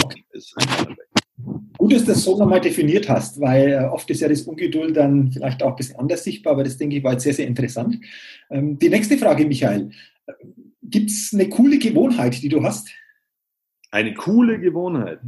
Gut, 1.77 1.93
dass 1.93 2.05
du 2.05 2.13
das 2.13 2.25
so 2.25 2.39
nochmal 2.39 2.61
definiert 2.61 3.09
hast, 3.09 3.41
weil 3.41 3.73
äh, 3.73 3.85
oft 3.85 4.09
ist 4.09 4.21
ja 4.21 4.29
das 4.29 4.43
Ungeduld 4.43 4.97
dann 4.97 5.33
vielleicht 5.33 5.63
auch 5.63 5.71
ein 5.71 5.77
bisschen 5.77 5.99
anders 5.99 6.23
sichtbar, 6.25 6.53
aber 6.53 6.65
das 6.65 6.77
denke 6.77 6.97
ich 6.97 7.05
war 7.05 7.13
jetzt 7.13 7.25
sehr, 7.25 7.35
sehr 7.35 7.47
interessant. 7.47 7.99
Ähm, 8.51 8.79
die 8.79 8.89
nächste 8.89 9.19
Frage, 9.19 9.45
Michael. 9.45 9.91
Gibt 10.83 11.11
es 11.11 11.31
eine 11.35 11.49
coole 11.49 11.79
Gewohnheit, 11.79 12.41
die 12.43 12.49
du 12.49 12.63
hast? 12.63 12.89
Eine 13.91 14.15
coole 14.15 14.61
Gewohnheit. 14.61 15.21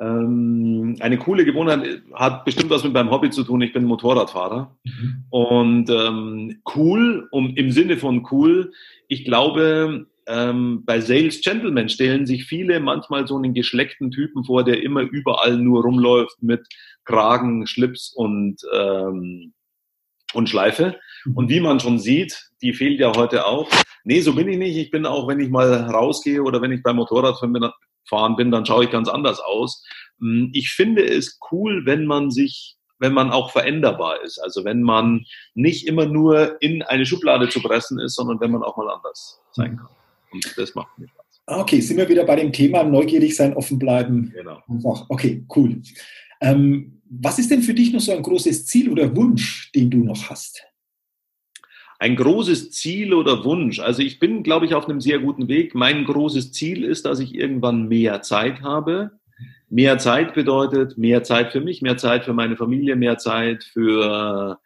Ähm, 0.00 0.96
eine 1.00 1.18
coole 1.18 1.44
Gewohnheit 1.44 2.02
hat 2.12 2.44
bestimmt 2.44 2.70
was 2.70 2.84
mit 2.84 2.92
meinem 2.92 3.10
Hobby 3.10 3.30
zu 3.30 3.44
tun. 3.44 3.62
Ich 3.62 3.72
bin 3.72 3.84
Motorradfahrer. 3.84 4.76
Mhm. 4.84 5.24
Und 5.30 5.90
ähm, 5.90 6.60
cool, 6.74 7.28
um, 7.30 7.54
im 7.56 7.70
Sinne 7.70 7.96
von 7.96 8.26
cool, 8.30 8.72
ich 9.08 9.24
glaube, 9.24 10.06
ähm, 10.26 10.82
bei 10.84 11.00
Sales 11.00 11.40
Gentlemen 11.42 11.88
stellen 11.88 12.26
sich 12.26 12.44
viele 12.44 12.80
manchmal 12.80 13.26
so 13.26 13.36
einen 13.36 13.54
geschleckten 13.54 14.10
Typen 14.10 14.44
vor, 14.44 14.64
der 14.64 14.82
immer 14.82 15.02
überall 15.02 15.58
nur 15.58 15.82
rumläuft 15.82 16.42
mit 16.42 16.66
Kragen, 17.04 17.66
Schlips 17.66 18.12
und, 18.14 18.56
ähm, 18.74 19.52
und 20.32 20.48
Schleife. 20.48 20.96
Mhm. 21.24 21.36
Und 21.36 21.48
wie 21.50 21.60
man 21.60 21.80
schon 21.80 21.98
sieht, 21.98 22.50
die 22.62 22.72
fehlt 22.72 22.98
ja 23.00 23.14
heute 23.14 23.46
auch. 23.46 23.68
Nee, 24.04 24.20
so 24.20 24.34
bin 24.34 24.48
ich 24.48 24.58
nicht. 24.58 24.76
Ich 24.76 24.90
bin 24.90 25.06
auch, 25.06 25.28
wenn 25.28 25.40
ich 25.40 25.50
mal 25.50 25.72
rausgehe 25.72 26.42
oder 26.42 26.60
wenn 26.60 26.72
ich 26.72 26.82
beim 26.82 26.96
Motorradfahren 26.96 27.52
bin, 27.52 27.64
dann 28.10 28.66
schaue 28.66 28.84
ich 28.84 28.90
ganz 28.90 29.08
anders 29.08 29.40
aus. 29.40 29.84
Hm, 30.20 30.50
ich 30.52 30.70
finde 30.70 31.04
es 31.04 31.38
cool, 31.50 31.86
wenn 31.86 32.06
man 32.06 32.30
sich 32.30 32.76
wenn 32.98 33.12
man 33.12 33.30
auch 33.30 33.50
veränderbar 33.50 34.22
ist. 34.22 34.38
Also 34.38 34.64
wenn 34.64 34.82
man 34.82 35.26
nicht 35.54 35.86
immer 35.86 36.06
nur 36.06 36.60
in 36.62 36.82
eine 36.82 37.04
Schublade 37.04 37.48
zu 37.48 37.60
pressen 37.60 37.98
ist, 37.98 38.14
sondern 38.14 38.40
wenn 38.40 38.50
man 38.50 38.62
auch 38.62 38.76
mal 38.76 38.88
anders 38.88 39.40
sein 39.52 39.72
mhm. 39.72 39.76
kann. 39.78 39.88
Und 40.32 40.54
das 40.56 40.74
macht 40.74 40.98
mir 40.98 41.08
Spaß. 41.08 41.24
Ah, 41.46 41.60
okay, 41.60 41.80
sind 41.80 41.98
wir 41.98 42.08
wieder 42.08 42.24
bei 42.24 42.36
dem 42.36 42.52
Thema 42.52 42.82
neugierig 42.82 43.36
sein, 43.36 43.54
offen 43.54 43.78
bleiben. 43.78 44.32
Genau. 44.34 44.62
Okay, 45.08 45.44
cool. 45.54 45.82
Ähm, 46.40 47.02
was 47.10 47.38
ist 47.38 47.50
denn 47.50 47.62
für 47.62 47.74
dich 47.74 47.92
noch 47.92 48.00
so 48.00 48.12
ein 48.12 48.22
großes 48.22 48.66
Ziel 48.66 48.88
oder 48.88 49.14
Wunsch, 49.14 49.70
den 49.72 49.90
du 49.90 49.98
noch 49.98 50.30
hast? 50.30 50.64
Ein 51.98 52.16
großes 52.16 52.70
Ziel 52.72 53.14
oder 53.14 53.44
Wunsch. 53.44 53.80
Also 53.80 54.02
ich 54.02 54.18
bin, 54.18 54.42
glaube 54.42 54.66
ich, 54.66 54.74
auf 54.74 54.88
einem 54.88 55.00
sehr 55.00 55.18
guten 55.18 55.48
Weg. 55.48 55.74
Mein 55.74 56.04
großes 56.04 56.52
Ziel 56.52 56.84
ist, 56.84 57.06
dass 57.06 57.20
ich 57.20 57.34
irgendwann 57.34 57.88
mehr 57.88 58.22
Zeit 58.22 58.62
habe. 58.62 59.12
Mehr 59.70 59.98
Zeit 59.98 60.34
bedeutet 60.34 60.98
mehr 60.98 61.22
Zeit 61.22 61.52
für 61.52 61.60
mich, 61.60 61.82
mehr 61.82 61.96
Zeit 61.96 62.24
für 62.24 62.32
meine 62.32 62.56
Familie, 62.56 62.96
mehr 62.96 63.18
Zeit 63.18 63.64
für 63.64 64.58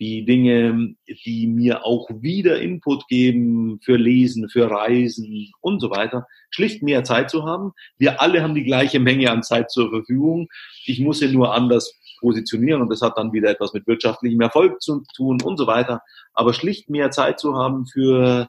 die 0.00 0.24
Dinge, 0.24 0.96
die 1.24 1.46
mir 1.46 1.84
auch 1.84 2.08
wieder 2.20 2.60
Input 2.60 3.06
geben 3.08 3.80
für 3.82 3.96
Lesen, 3.96 4.48
für 4.48 4.70
Reisen 4.70 5.52
und 5.60 5.80
so 5.80 5.90
weiter, 5.90 6.26
schlicht 6.50 6.82
mehr 6.82 7.04
Zeit 7.04 7.30
zu 7.30 7.44
haben. 7.44 7.72
Wir 7.96 8.20
alle 8.20 8.42
haben 8.42 8.54
die 8.54 8.64
gleiche 8.64 9.00
Menge 9.00 9.30
an 9.30 9.42
Zeit 9.42 9.70
zur 9.70 9.90
Verfügung. 9.90 10.48
Ich 10.84 11.00
muss 11.00 11.20
sie 11.20 11.28
nur 11.28 11.54
anders 11.54 12.00
positionieren 12.24 12.80
und 12.80 12.90
das 12.90 13.02
hat 13.02 13.18
dann 13.18 13.34
wieder 13.34 13.50
etwas 13.50 13.74
mit 13.74 13.86
wirtschaftlichem 13.86 14.40
Erfolg 14.40 14.80
zu 14.80 15.02
tun 15.14 15.42
und 15.42 15.58
so 15.58 15.66
weiter. 15.66 16.00
Aber 16.32 16.54
schlicht 16.54 16.88
mehr 16.88 17.10
Zeit 17.10 17.38
zu 17.38 17.54
haben 17.54 17.84
für 17.84 18.48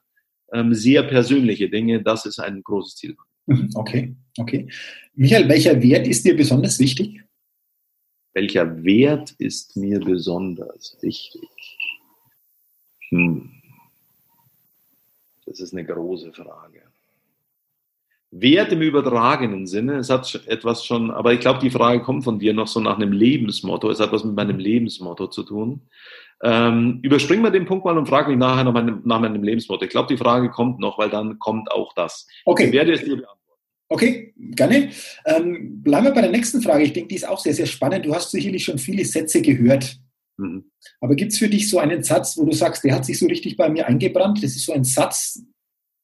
ähm, 0.54 0.74
sehr 0.74 1.04
persönliche 1.04 1.70
Dinge, 1.70 2.02
das 2.02 2.26
ist 2.26 2.40
ein 2.40 2.64
großes 2.64 2.96
Ziel. 2.96 3.16
Okay, 3.76 4.16
okay. 4.40 4.68
Michael, 5.14 5.48
welcher 5.50 5.80
Wert 5.84 6.08
ist 6.08 6.26
dir 6.26 6.36
besonders 6.36 6.80
wichtig? 6.80 7.22
Welcher 8.34 8.84
Wert 8.84 9.36
ist 9.38 9.78
mir 9.78 10.00
besonders 10.00 10.98
wichtig? 11.02 11.48
Hm. 13.10 13.52
Das 15.46 15.60
ist 15.60 15.74
eine 15.74 15.86
große 15.86 16.34
Frage. 16.34 16.82
Wert 18.38 18.72
im 18.74 18.82
übertragenen 18.82 19.66
Sinne, 19.66 19.98
es 19.98 20.10
hat 20.10 20.42
etwas 20.48 20.84
schon, 20.86 21.10
aber 21.10 21.34
ich 21.34 21.40
glaube, 21.40 21.60
die 21.60 21.70
Frage 21.70 22.02
kommt 22.02 22.26
von 22.26 22.38
dir 22.38 22.54
noch 22.54 22.68
so 22.68 22.82
nach 22.82 22.98
einem 22.98 23.14
Lebensmotto. 23.14 23.90
Es 23.90 24.00
hat 24.00 24.12
was 24.12 24.26
mit 24.26 24.36
meinem 24.36 24.60
Lebensmotto 24.60 25.28
zu 25.28 25.44
tun. 25.44 25.82
Ähm, 26.44 27.00
überspringen 27.02 27.44
wir 27.44 27.52
den 27.52 27.66
Punkt 27.66 27.86
mal 27.86 27.98
und 27.98 28.10
frage 28.10 28.30
mich 28.30 28.38
nachher 28.38 28.66
nach 28.66 28.74
meinem, 28.74 29.02
nach 29.06 29.22
meinem 29.22 29.42
Lebensmotto. 29.42 29.86
Ich 29.86 29.92
glaube, 29.92 30.14
die 30.14 30.18
Frage 30.18 30.50
kommt 30.50 30.80
noch, 30.80 30.98
weil 30.98 31.10
dann 31.10 31.40
kommt 31.40 31.72
auch 31.72 31.94
das. 31.94 32.28
Okay. 32.44 32.66
Ich 32.66 32.72
werde 32.74 32.94
es 32.94 33.06
dir 33.06 33.16
beantworten. 33.16 33.40
Okay, 33.88 34.34
gerne. 34.38 34.90
Ähm, 35.26 35.82
bleiben 35.82 36.08
wir 36.08 36.14
bei 36.14 36.22
der 36.22 36.32
nächsten 36.32 36.62
Frage. 36.62 36.84
Ich 36.84 36.94
denke, 36.94 37.10
die 37.10 37.16
ist 37.16 37.28
auch 37.28 37.40
sehr, 37.40 37.54
sehr 37.54 37.68
spannend. 37.68 38.06
Du 38.06 38.14
hast 38.14 38.32
sicherlich 38.32 38.66
schon 38.66 38.80
viele 38.80 39.06
Sätze 39.06 39.42
gehört. 39.42 39.98
Mhm. 40.38 40.72
Aber 41.00 41.16
gibt 41.16 41.32
es 41.32 41.38
für 41.38 41.48
dich 41.48 41.70
so 41.70 41.80
einen 41.80 42.04
Satz, 42.04 42.38
wo 42.38 42.44
du 42.44 42.52
sagst, 42.52 42.84
der 42.84 42.96
hat 42.96 43.06
sich 43.06 43.18
so 43.18 43.28
richtig 43.28 43.56
bei 43.56 43.70
mir 43.70 43.88
eingebrannt? 43.88 44.44
Das 44.44 44.56
ist 44.56 44.66
so 44.66 44.74
ein 44.74 44.84
Satz, 44.84 45.42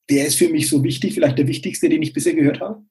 der 0.09 0.27
ist 0.27 0.35
für 0.35 0.49
mich 0.49 0.69
so 0.69 0.83
wichtig, 0.83 1.13
vielleicht 1.13 1.37
der 1.37 1.47
wichtigste, 1.47 1.89
den 1.89 2.01
ich 2.01 2.13
bisher 2.13 2.33
gehört 2.33 2.59
habe? 2.59 2.83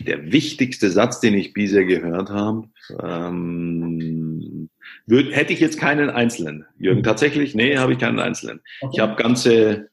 Der 0.00 0.30
wichtigste 0.30 0.90
Satz, 0.90 1.20
den 1.20 1.34
ich 1.34 1.52
bisher 1.52 1.84
gehört 1.84 2.30
habe, 2.30 2.68
ähm, 3.02 4.68
würd, 5.06 5.34
hätte 5.34 5.52
ich 5.52 5.60
jetzt 5.60 5.78
keinen 5.78 6.10
einzelnen. 6.10 6.66
Jürgen, 6.78 7.02
tatsächlich, 7.02 7.54
nee, 7.54 7.76
habe 7.76 7.92
ich 7.92 7.98
keinen 7.98 8.20
einzelnen. 8.20 8.60
Okay. 8.80 8.92
Ich 8.94 9.00
habe 9.00 9.20
ganze 9.20 9.90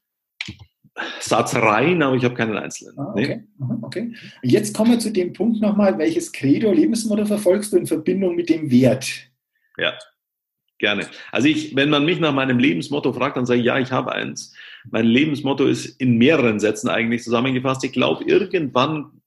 Satz 1.19 1.55
rein, 1.55 2.03
aber 2.03 2.15
ich 2.15 2.23
habe 2.23 2.35
keinen 2.35 2.57
einzelnen. 2.57 2.97
Ah, 2.97 3.11
okay. 3.11 3.43
Nee. 3.57 3.65
okay. 3.81 4.13
Jetzt 4.43 4.75
kommen 4.75 4.91
wir 4.91 4.99
zu 4.99 5.11
dem 5.11 5.33
Punkt 5.33 5.61
nochmal, 5.61 5.97
welches 5.97 6.31
Credo, 6.31 6.71
Lebensmodell 6.71 7.25
verfolgst 7.25 7.73
du 7.73 7.77
in 7.77 7.87
Verbindung 7.87 8.35
mit 8.35 8.49
dem 8.49 8.71
Wert? 8.71 9.29
Ja, 9.77 9.93
gerne. 10.77 11.07
Also 11.31 11.47
ich, 11.47 11.75
wenn 11.75 11.89
man 11.89 12.05
mich 12.05 12.19
nach 12.19 12.33
meinem 12.33 12.59
Lebensmotto 12.59 13.13
fragt, 13.13 13.37
dann 13.37 13.45
sage 13.45 13.59
ich, 13.59 13.65
ja, 13.65 13.79
ich 13.79 13.91
habe 13.91 14.11
eins. 14.11 14.53
Mein 14.89 15.05
Lebensmotto 15.05 15.65
ist 15.65 15.85
in 15.99 16.17
mehreren 16.17 16.59
Sätzen 16.59 16.89
eigentlich 16.89 17.23
zusammengefasst. 17.23 17.83
Ich 17.83 17.91
glaube, 17.91 18.23
irgendwann 18.25 19.21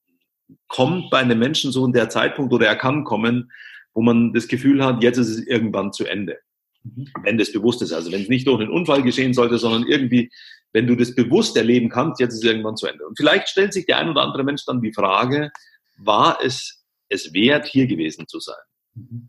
kommt 0.69 1.11
bei 1.11 1.19
einem 1.19 1.39
Menschen 1.39 1.73
so 1.73 1.87
der 1.89 2.09
Zeitpunkt 2.09 2.53
oder 2.53 2.67
er 2.67 2.77
kann 2.77 3.05
kommen, 3.05 3.51
wo 3.95 4.03
man 4.03 4.33
das 4.33 4.49
Gefühl 4.49 4.85
hat, 4.85 5.03
jetzt 5.03 5.19
ist 5.19 5.29
es 5.29 5.47
irgendwann 5.47 5.93
zu 5.93 6.07
Ende. 6.07 6.39
Mhm. 6.85 7.09
Wenn 7.23 7.39
das 7.39 7.53
bewusst 7.53 7.83
ist. 7.83 7.93
Also 7.93 8.13
wenn 8.13 8.23
es 8.23 8.29
nicht 8.29 8.47
durch 8.47 8.61
einen 8.61 8.71
Unfall 8.71 9.03
geschehen 9.03 9.35
sollte, 9.35 9.59
sondern 9.59 9.89
irgendwie 9.89 10.31
wenn 10.73 10.87
du 10.87 10.97
das 10.97 11.15
bewusst 11.15 11.57
erleben 11.57 11.89
kannst, 11.89 12.21
jetzt 12.21 12.35
ist 12.35 12.45
es 12.45 12.51
irgendwann 12.51 12.77
zu 12.77 12.87
Ende. 12.87 13.07
Und 13.07 13.17
vielleicht 13.17 13.49
stellt 13.49 13.73
sich 13.73 13.87
der 13.87 13.99
ein 13.99 14.11
oder 14.11 14.23
andere 14.23 14.45
Mensch 14.45 14.65
dann 14.67 14.83
die 14.83 14.93
Frage, 14.93 15.51
war 15.97 16.39
es 16.43 16.85
es 17.09 17.33
wert, 17.33 17.67
hier 17.67 17.87
gewesen 17.87 18.27
zu 18.29 18.39
sein? 18.39 19.29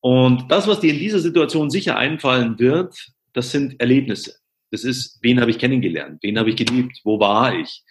Und 0.00 0.50
das, 0.50 0.68
was 0.68 0.80
dir 0.80 0.92
in 0.92 0.98
dieser 0.98 1.18
Situation 1.18 1.70
sicher 1.70 1.96
einfallen 1.96 2.58
wird, 2.58 2.94
das 3.32 3.50
sind 3.50 3.80
Erlebnisse. 3.80 4.36
Das 4.70 4.84
ist, 4.84 5.18
wen 5.22 5.40
habe 5.40 5.50
ich 5.50 5.58
kennengelernt? 5.58 6.18
Wen 6.22 6.38
habe 6.38 6.50
ich 6.50 6.56
geliebt? 6.56 7.00
Wo 7.04 7.18
war 7.18 7.58
ich? 7.58 7.82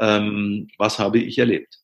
Ähm, 0.00 0.68
was 0.78 0.98
habe 0.98 1.18
ich 1.18 1.38
erlebt? 1.38 1.78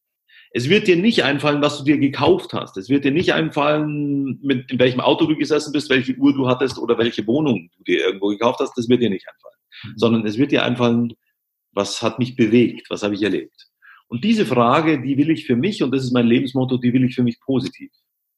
Es 0.55 0.69
wird 0.69 0.87
dir 0.87 0.97
nicht 0.97 1.25
einfallen, 1.25 1.63
was 1.63 1.79
du 1.79 1.85
dir 1.85 1.97
gekauft 1.97 2.53
hast. 2.53 2.77
Es 2.77 2.91
wird 2.91 3.05
dir 3.05 3.11
nicht 3.11 3.33
einfallen, 3.33 4.39
mit, 4.43 4.71
in 4.71 4.79
welchem 4.79 5.01
Auto 5.01 5.25
du 5.25 5.37
gesessen 5.37 5.73
bist, 5.73 5.89
welche 5.89 6.15
Uhr 6.17 6.35
du 6.35 6.47
hattest 6.47 6.79
oder 6.79 6.99
welche 6.99 7.27
Wohnung 7.27 7.71
du 7.79 7.85
dir 7.85 8.05
irgendwo 8.05 8.29
gekauft 8.29 8.61
hast. 8.61 8.77
Das 8.77 8.89
wird 8.89 9.01
dir 9.01 9.09
nicht 9.09 9.27
einfallen. 9.27 9.97
Sondern 9.97 10.27
es 10.27 10.37
wird 10.37 10.53
dir 10.53 10.65
einfallen, 10.65 11.15
was 11.73 12.03
hat 12.03 12.19
mich 12.19 12.37
bewegt, 12.37 12.91
was 12.91 13.03
habe 13.03 13.15
ich 13.15 13.23
erlebt. 13.23 13.69
Und 14.09 14.25
diese 14.25 14.45
Frage, 14.45 15.01
die 15.01 15.17
will 15.17 15.31
ich 15.31 15.47
für 15.47 15.57
mich, 15.57 15.83
und 15.83 15.91
das 15.91 16.05
ist 16.05 16.13
mein 16.13 16.27
Lebensmotto, 16.27 16.77
die 16.77 16.93
will 16.93 17.05
ich 17.05 17.15
für 17.15 17.23
mich 17.23 17.41
positiv 17.41 17.91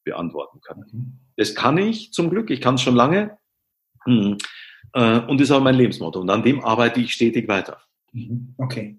beantworten 0.05 0.61
können. 0.61 1.19
Das 1.35 1.53
kann 1.53 1.77
ich 1.77 2.13
zum 2.13 2.29
Glück, 2.29 2.49
ich 2.49 2.61
kann 2.61 2.75
es 2.75 2.81
schon 2.81 2.95
lange, 2.95 3.37
hm, 4.05 4.37
äh, 4.93 5.19
und 5.19 5.39
das 5.39 5.49
ist 5.49 5.51
auch 5.51 5.61
mein 5.61 5.75
Lebensmotto. 5.75 6.21
Und 6.21 6.29
an 6.29 6.43
dem 6.43 6.63
arbeite 6.63 7.01
ich 7.01 7.13
stetig 7.13 7.47
weiter. 7.47 7.81
Mhm. 8.13 8.55
Okay. 8.57 8.97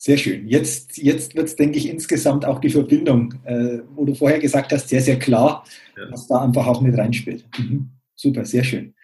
Sehr 0.00 0.16
schön. 0.16 0.46
Jetzt, 0.46 0.96
jetzt 0.98 1.34
wird 1.34 1.48
es, 1.48 1.56
denke 1.56 1.76
ich, 1.76 1.88
insgesamt 1.88 2.44
auch 2.44 2.60
die 2.60 2.70
Verbindung, 2.70 3.34
äh, 3.44 3.80
wo 3.94 4.04
du 4.04 4.14
vorher 4.14 4.38
gesagt 4.38 4.72
hast, 4.72 4.88
sehr, 4.88 5.00
sehr 5.00 5.18
klar, 5.18 5.64
ja. 5.96 6.04
was 6.10 6.28
da 6.28 6.42
einfach 6.42 6.66
auch 6.66 6.80
mit 6.80 6.96
reinspielt. 6.96 7.44
Mhm. 7.58 7.90
Super, 8.14 8.44
sehr 8.44 8.64
schön. 8.64 8.94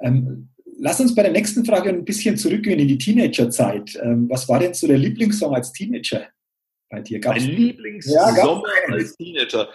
Ähm, 0.00 0.48
Lass 0.82 0.98
uns 0.98 1.14
bei 1.14 1.22
der 1.22 1.32
nächsten 1.32 1.62
Frage 1.66 1.90
ein 1.90 2.06
bisschen 2.06 2.38
zurückgehen 2.38 2.78
in 2.78 2.88
die 2.88 2.96
Teenagerzeit. 2.96 4.00
Ähm, 4.02 4.30
was 4.30 4.48
war 4.48 4.60
denn 4.60 4.72
so 4.72 4.86
der 4.86 4.96
Lieblingssong 4.96 5.54
als 5.54 5.72
Teenager 5.72 6.22
bei 6.90 7.00
dir? 7.00 7.20
Gab's 7.20 7.40
mein 7.40 7.50
Lieblingssong 7.56 8.14
ja, 8.14 8.94
als 8.94 9.16
Teenager. 9.16 9.68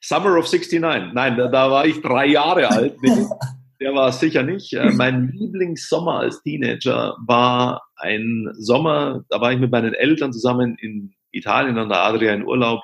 Summer 0.00 0.38
of 0.38 0.50
69. 0.50 0.80
Nein, 0.80 1.36
da, 1.36 1.48
da 1.48 1.70
war 1.70 1.84
ich 1.84 2.00
drei 2.00 2.26
Jahre 2.26 2.70
alt. 2.70 2.96
Der 3.80 3.94
war 3.94 4.12
sicher 4.12 4.44
nicht. 4.44 4.72
Äh, 4.74 4.90
mein 4.92 5.32
Lieblingssommer 5.32 6.20
als 6.20 6.40
Teenager 6.42 7.16
war 7.26 7.82
ein 7.96 8.48
Sommer, 8.52 9.24
da 9.28 9.40
war 9.40 9.52
ich 9.52 9.58
mit 9.58 9.72
meinen 9.72 9.92
Eltern 9.92 10.32
zusammen 10.32 10.76
in 10.80 11.14
Italien 11.32 11.78
an 11.78 11.88
der 11.88 12.02
Adria 12.02 12.32
in 12.32 12.46
Urlaub. 12.46 12.80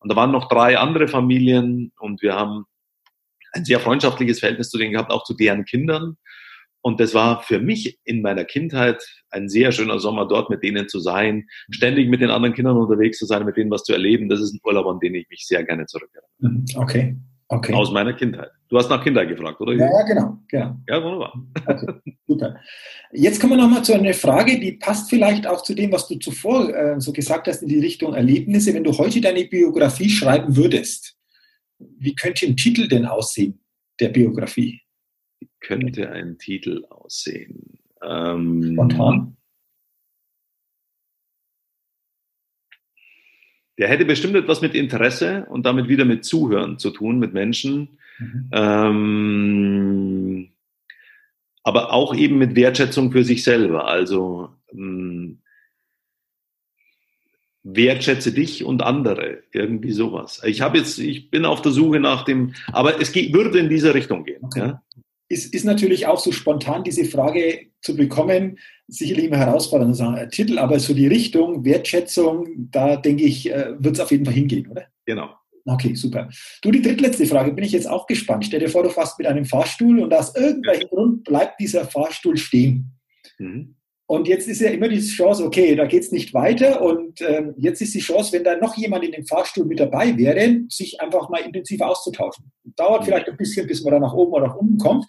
Und 0.00 0.12
da 0.12 0.16
waren 0.16 0.30
noch 0.30 0.48
drei 0.48 0.76
andere 0.76 1.08
Familien 1.08 1.92
und 1.98 2.20
wir 2.20 2.34
haben 2.34 2.66
ein 3.52 3.64
sehr 3.64 3.80
freundschaftliches 3.80 4.40
Verhältnis 4.40 4.68
zu 4.68 4.76
denen 4.76 4.92
gehabt, 4.92 5.10
auch 5.10 5.24
zu 5.24 5.34
deren 5.34 5.64
Kindern. 5.64 6.16
Und 6.82 7.00
das 7.00 7.14
war 7.14 7.42
für 7.42 7.60
mich 7.60 7.98
in 8.04 8.22
meiner 8.22 8.44
Kindheit 8.44 9.02
ein 9.30 9.48
sehr 9.48 9.72
schöner 9.72 10.00
Sommer, 10.00 10.26
dort 10.26 10.50
mit 10.50 10.62
denen 10.62 10.88
zu 10.88 10.98
sein, 10.98 11.46
ständig 11.70 12.08
mit 12.08 12.20
den 12.20 12.30
anderen 12.30 12.54
Kindern 12.54 12.76
unterwegs 12.76 13.18
zu 13.18 13.26
sein, 13.26 13.44
mit 13.44 13.56
denen 13.56 13.70
was 13.70 13.84
zu 13.84 13.92
erleben. 13.92 14.28
Das 14.28 14.40
ist 14.40 14.52
ein 14.52 14.60
Urlaub, 14.64 14.86
an 14.86 14.98
den 14.98 15.14
ich 15.14 15.28
mich 15.30 15.46
sehr 15.46 15.62
gerne 15.64 15.86
zurückerinnere. 15.86 16.30
Mhm. 16.38 16.64
Okay. 16.76 17.16
Okay. 17.52 17.74
Aus 17.74 17.92
meiner 17.92 18.14
Kindheit. 18.14 18.50
Du 18.70 18.78
hast 18.78 18.88
nach 18.88 19.04
Kindern 19.04 19.28
gefragt, 19.28 19.60
oder? 19.60 19.74
Ja, 19.74 19.84
ja 19.84 20.02
genau, 20.06 20.38
genau. 20.48 20.76
Ja, 20.88 21.04
wunderbar. 21.04 21.34
Okay, 21.66 22.16
super. 22.26 22.56
Jetzt 23.12 23.40
kommen 23.42 23.52
wir 23.52 23.56
nochmal 23.58 23.84
zu 23.84 23.92
einer 23.92 24.14
Frage, 24.14 24.58
die 24.58 24.72
passt 24.72 25.10
vielleicht 25.10 25.46
auch 25.46 25.62
zu 25.62 25.74
dem, 25.74 25.92
was 25.92 26.08
du 26.08 26.18
zuvor 26.18 26.74
äh, 26.74 26.98
so 26.98 27.12
gesagt 27.12 27.48
hast 27.48 27.60
in 27.60 27.68
die 27.68 27.80
Richtung 27.80 28.14
Erlebnisse. 28.14 28.72
Wenn 28.72 28.84
du 28.84 28.96
heute 28.96 29.20
deine 29.20 29.44
Biografie 29.44 30.08
schreiben 30.08 30.56
würdest, 30.56 31.18
wie 31.78 32.14
könnte 32.14 32.46
ein 32.46 32.56
Titel 32.56 32.88
denn 32.88 33.04
aussehen 33.04 33.60
der 34.00 34.08
Biografie? 34.08 34.80
Könnte 35.62 36.10
ein 36.10 36.38
Titel 36.38 36.84
aussehen? 36.90 37.78
Ähm, 38.02 38.72
Spontan? 38.74 39.36
Der 43.78 43.88
hätte 43.88 44.04
bestimmt 44.04 44.36
etwas 44.36 44.60
mit 44.60 44.74
Interesse 44.74 45.46
und 45.48 45.64
damit 45.64 45.88
wieder 45.88 46.04
mit 46.04 46.24
Zuhören 46.24 46.78
zu 46.78 46.90
tun, 46.90 47.18
mit 47.18 47.32
Menschen. 47.32 47.98
Mhm. 48.18 48.50
Ähm, 48.52 50.48
aber 51.62 51.92
auch 51.92 52.14
eben 52.14 52.38
mit 52.38 52.54
Wertschätzung 52.56 53.12
für 53.12 53.24
sich 53.24 53.44
selber. 53.44 53.86
Also 53.86 54.50
mh, 54.72 55.36
wertschätze 57.62 58.32
dich 58.32 58.64
und 58.64 58.82
andere, 58.82 59.44
irgendwie 59.52 59.92
sowas. 59.92 60.42
Ich 60.44 60.60
habe 60.60 60.78
jetzt, 60.78 60.98
ich 60.98 61.30
bin 61.30 61.44
auf 61.44 61.62
der 61.62 61.72
Suche 61.72 62.00
nach 62.00 62.24
dem, 62.24 62.54
aber 62.72 63.00
es 63.00 63.12
geht, 63.12 63.32
würde 63.32 63.58
in 63.58 63.68
diese 63.68 63.94
Richtung 63.94 64.24
gehen. 64.24 64.42
Okay. 64.42 64.58
Ja? 64.58 64.82
Ist, 65.32 65.54
ist 65.54 65.64
natürlich 65.64 66.06
auch 66.06 66.18
so 66.18 66.30
spontan 66.30 66.84
diese 66.84 67.06
Frage 67.06 67.68
zu 67.80 67.96
bekommen, 67.96 68.58
sicherlich 68.86 69.24
immer 69.24 69.38
herausfordernd, 69.38 69.96
sagen, 69.96 70.30
Titel, 70.30 70.58
aber 70.58 70.78
so 70.78 70.92
die 70.92 71.06
Richtung, 71.06 71.64
Wertschätzung, 71.64 72.68
da 72.70 72.96
denke 72.96 73.24
ich, 73.24 73.50
äh, 73.50 73.72
wird 73.78 73.94
es 73.94 74.00
auf 74.00 74.10
jeden 74.10 74.26
Fall 74.26 74.34
hingehen, 74.34 74.66
oder? 74.70 74.84
Genau. 75.06 75.30
Okay, 75.64 75.94
super. 75.94 76.28
Du, 76.60 76.70
die 76.70 76.82
drittletzte 76.82 77.24
Frage 77.24 77.52
bin 77.52 77.64
ich 77.64 77.72
jetzt 77.72 77.88
auch 77.88 78.06
gespannt. 78.06 78.44
Stell 78.44 78.60
dir 78.60 78.68
vor, 78.68 78.82
du 78.82 78.90
fährst 78.90 79.18
mit 79.18 79.26
einem 79.26 79.46
Fahrstuhl 79.46 80.00
und 80.00 80.12
aus 80.12 80.34
irgendwelchem 80.34 80.88
Grund 80.88 81.24
bleibt 81.24 81.58
dieser 81.60 81.86
Fahrstuhl 81.86 82.36
stehen. 82.36 82.92
Mhm. 83.38 83.76
Und 84.06 84.28
jetzt 84.28 84.48
ist 84.48 84.60
ja 84.60 84.70
immer 84.70 84.88
die 84.88 85.00
Chance, 85.00 85.44
okay, 85.44 85.74
da 85.74 85.86
geht 85.86 86.02
es 86.02 86.12
nicht 86.12 86.34
weiter. 86.34 86.82
Und 86.82 87.20
ähm, 87.22 87.54
jetzt 87.56 87.80
ist 87.80 87.94
die 87.94 88.00
Chance, 88.00 88.32
wenn 88.32 88.44
da 88.44 88.56
noch 88.56 88.76
jemand 88.76 89.04
in 89.04 89.12
dem 89.12 89.26
Fahrstuhl 89.26 89.64
mit 89.64 89.80
dabei 89.80 90.16
wäre, 90.16 90.60
sich 90.68 91.00
einfach 91.00 91.28
mal 91.30 91.38
intensiv 91.38 91.80
auszutauschen. 91.80 92.52
Dauert 92.76 93.04
vielleicht 93.04 93.28
ein 93.28 93.36
bisschen, 93.36 93.66
bis 93.66 93.82
man 93.82 93.94
da 93.94 94.00
nach 94.00 94.12
oben 94.12 94.32
oder 94.32 94.48
nach 94.48 94.56
unten 94.56 94.78
kommt. 94.78 95.06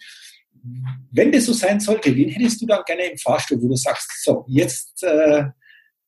Wenn 1.10 1.32
das 1.32 1.46
so 1.46 1.52
sein 1.52 1.80
sollte, 1.80 2.14
wen 2.16 2.30
hättest 2.30 2.62
du 2.62 2.66
dann 2.66 2.82
gerne 2.86 3.04
im 3.10 3.18
Fahrstuhl, 3.18 3.60
wo 3.60 3.68
du 3.68 3.76
sagst, 3.76 4.10
so, 4.24 4.46
jetzt 4.48 5.02
äh, 5.02 5.44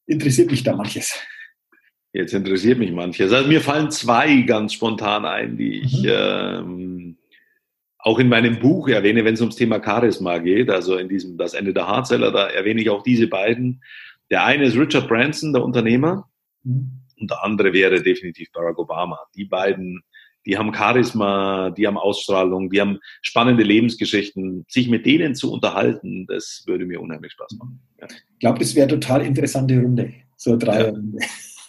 interessiert 0.07 0.51
mich 0.51 0.63
da 0.63 0.75
manches? 0.75 1.19
Jetzt 2.13 2.33
interessiert 2.33 2.79
mich 2.79 2.93
manches. 2.93 3.31
Also 3.31 3.47
mir 3.47 3.61
fallen 3.61 3.91
zwei 3.91 4.41
ganz 4.43 4.73
spontan 4.73 5.27
ein, 5.27 5.59
die 5.59 5.81
ich 5.81 6.03
mhm. 6.03 6.09
ähm, 6.09 7.19
auch 8.07 8.21
in 8.21 8.29
meinem 8.29 8.61
Buch 8.61 8.89
erwähne, 8.89 9.25
wenn 9.25 9.35
es 9.35 9.41
ums 9.41 9.57
Thema 9.57 9.83
Charisma 9.85 10.39
geht, 10.39 10.71
also 10.71 10.97
in 10.97 11.09
diesem 11.09 11.37
Das 11.37 11.55
Ende 11.55 11.75
der 11.75 11.89
Hardseller, 11.89 12.31
da 12.31 12.47
erwähne 12.47 12.81
ich 12.81 12.89
auch 12.89 13.03
diese 13.03 13.27
beiden. 13.27 13.83
Der 14.31 14.45
eine 14.45 14.63
ist 14.67 14.77
Richard 14.77 15.09
Branson, 15.09 15.53
der 15.53 15.65
Unternehmer, 15.65 16.31
mhm. 16.63 17.01
und 17.19 17.29
der 17.29 17.43
andere 17.43 17.73
wäre 17.73 18.01
definitiv 18.01 18.53
Barack 18.53 18.79
Obama. 18.79 19.19
Die 19.35 19.45
beiden, 19.45 20.05
die 20.47 20.57
haben 20.57 20.73
Charisma, 20.73 21.71
die 21.71 21.85
haben 21.85 21.99
Ausstrahlung, 21.99 22.71
die 22.71 22.81
haben 22.81 23.01
spannende 23.23 23.65
Lebensgeschichten. 23.65 24.65
Sich 24.69 24.89
mit 24.89 25.05
denen 25.05 25.35
zu 25.35 25.53
unterhalten, 25.53 26.29
das 26.29 26.63
würde 26.65 26.87
mir 26.87 27.01
unheimlich 27.01 27.33
Spaß 27.33 27.57
machen. 27.59 27.81
Ja. 28.01 28.07
Ich 28.07 28.39
glaube, 28.39 28.61
das 28.61 28.77
wäre 28.77 28.87
total 28.87 29.23
interessante 29.23 29.81
Runde, 29.81 30.15
so 30.37 30.57
drei 30.57 30.83
ja. 30.83 30.91
Runde. 30.91 31.19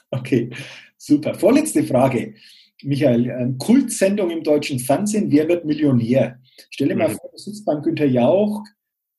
Okay, 0.10 0.52
super. 0.96 1.34
Vorletzte 1.34 1.84
Frage. 1.84 2.36
Michael, 2.84 3.30
ähm, 3.30 3.58
Kultsendung 3.58 4.30
im 4.30 4.44
deutschen 4.44 4.80
Fernsehen, 4.80 5.32
wer 5.32 5.48
wird 5.48 5.66
Millionär? 5.66 6.40
Stell 6.70 6.90
dir 6.90 6.96
mal 6.96 7.10
mhm. 7.10 7.14
vor, 7.16 7.30
du 7.32 7.38
sitzt 7.38 7.66
beim 7.66 7.82
Günther 7.82 8.06
Jauch, 8.06 8.64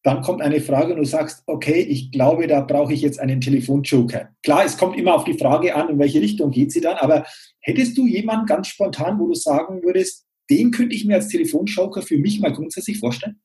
dann 0.05 0.23
kommt 0.23 0.43
eine 0.43 0.61
Frage 0.61 0.93
und 0.93 1.01
du 1.01 1.05
sagst, 1.05 1.43
okay, 1.47 1.81
ich 1.81 2.13
glaube, 2.13 2.47
da 2.47 2.61
brauche 2.61 2.93
ich 2.93 3.03
jetzt 3.03 3.19
einen 3.19 3.41
Telefonjoker. 3.41 4.31
Klar, 4.43 4.65
es 4.65 4.79
kommt 4.79 4.97
immer 4.99 5.15
auf 5.15 5.25
die 5.25 5.37
Frage 5.37 5.75
an, 5.75 5.89
in 5.89 5.99
welche 5.99 6.21
Richtung 6.21 6.51
geht 6.51 6.73
sie 6.73 6.81
dann, 6.81 6.97
aber 6.97 7.27
hättest 7.61 7.99
du 7.99 8.07
jemanden 8.07 8.47
ganz 8.47 8.69
spontan, 8.69 9.19
wo 9.19 9.27
du 9.27 9.35
sagen 9.35 9.83
würdest, 9.83 10.27
den 10.51 10.71
könnte 10.71 10.95
ich 10.95 11.05
mir 11.05 11.17
als 11.17 11.29
Telefonjoker 11.29 12.03
für 12.03 12.17
mich 12.17 12.41
mal 12.41 12.53
grundsätzlich 12.53 12.99
vorstellen? 12.99 13.41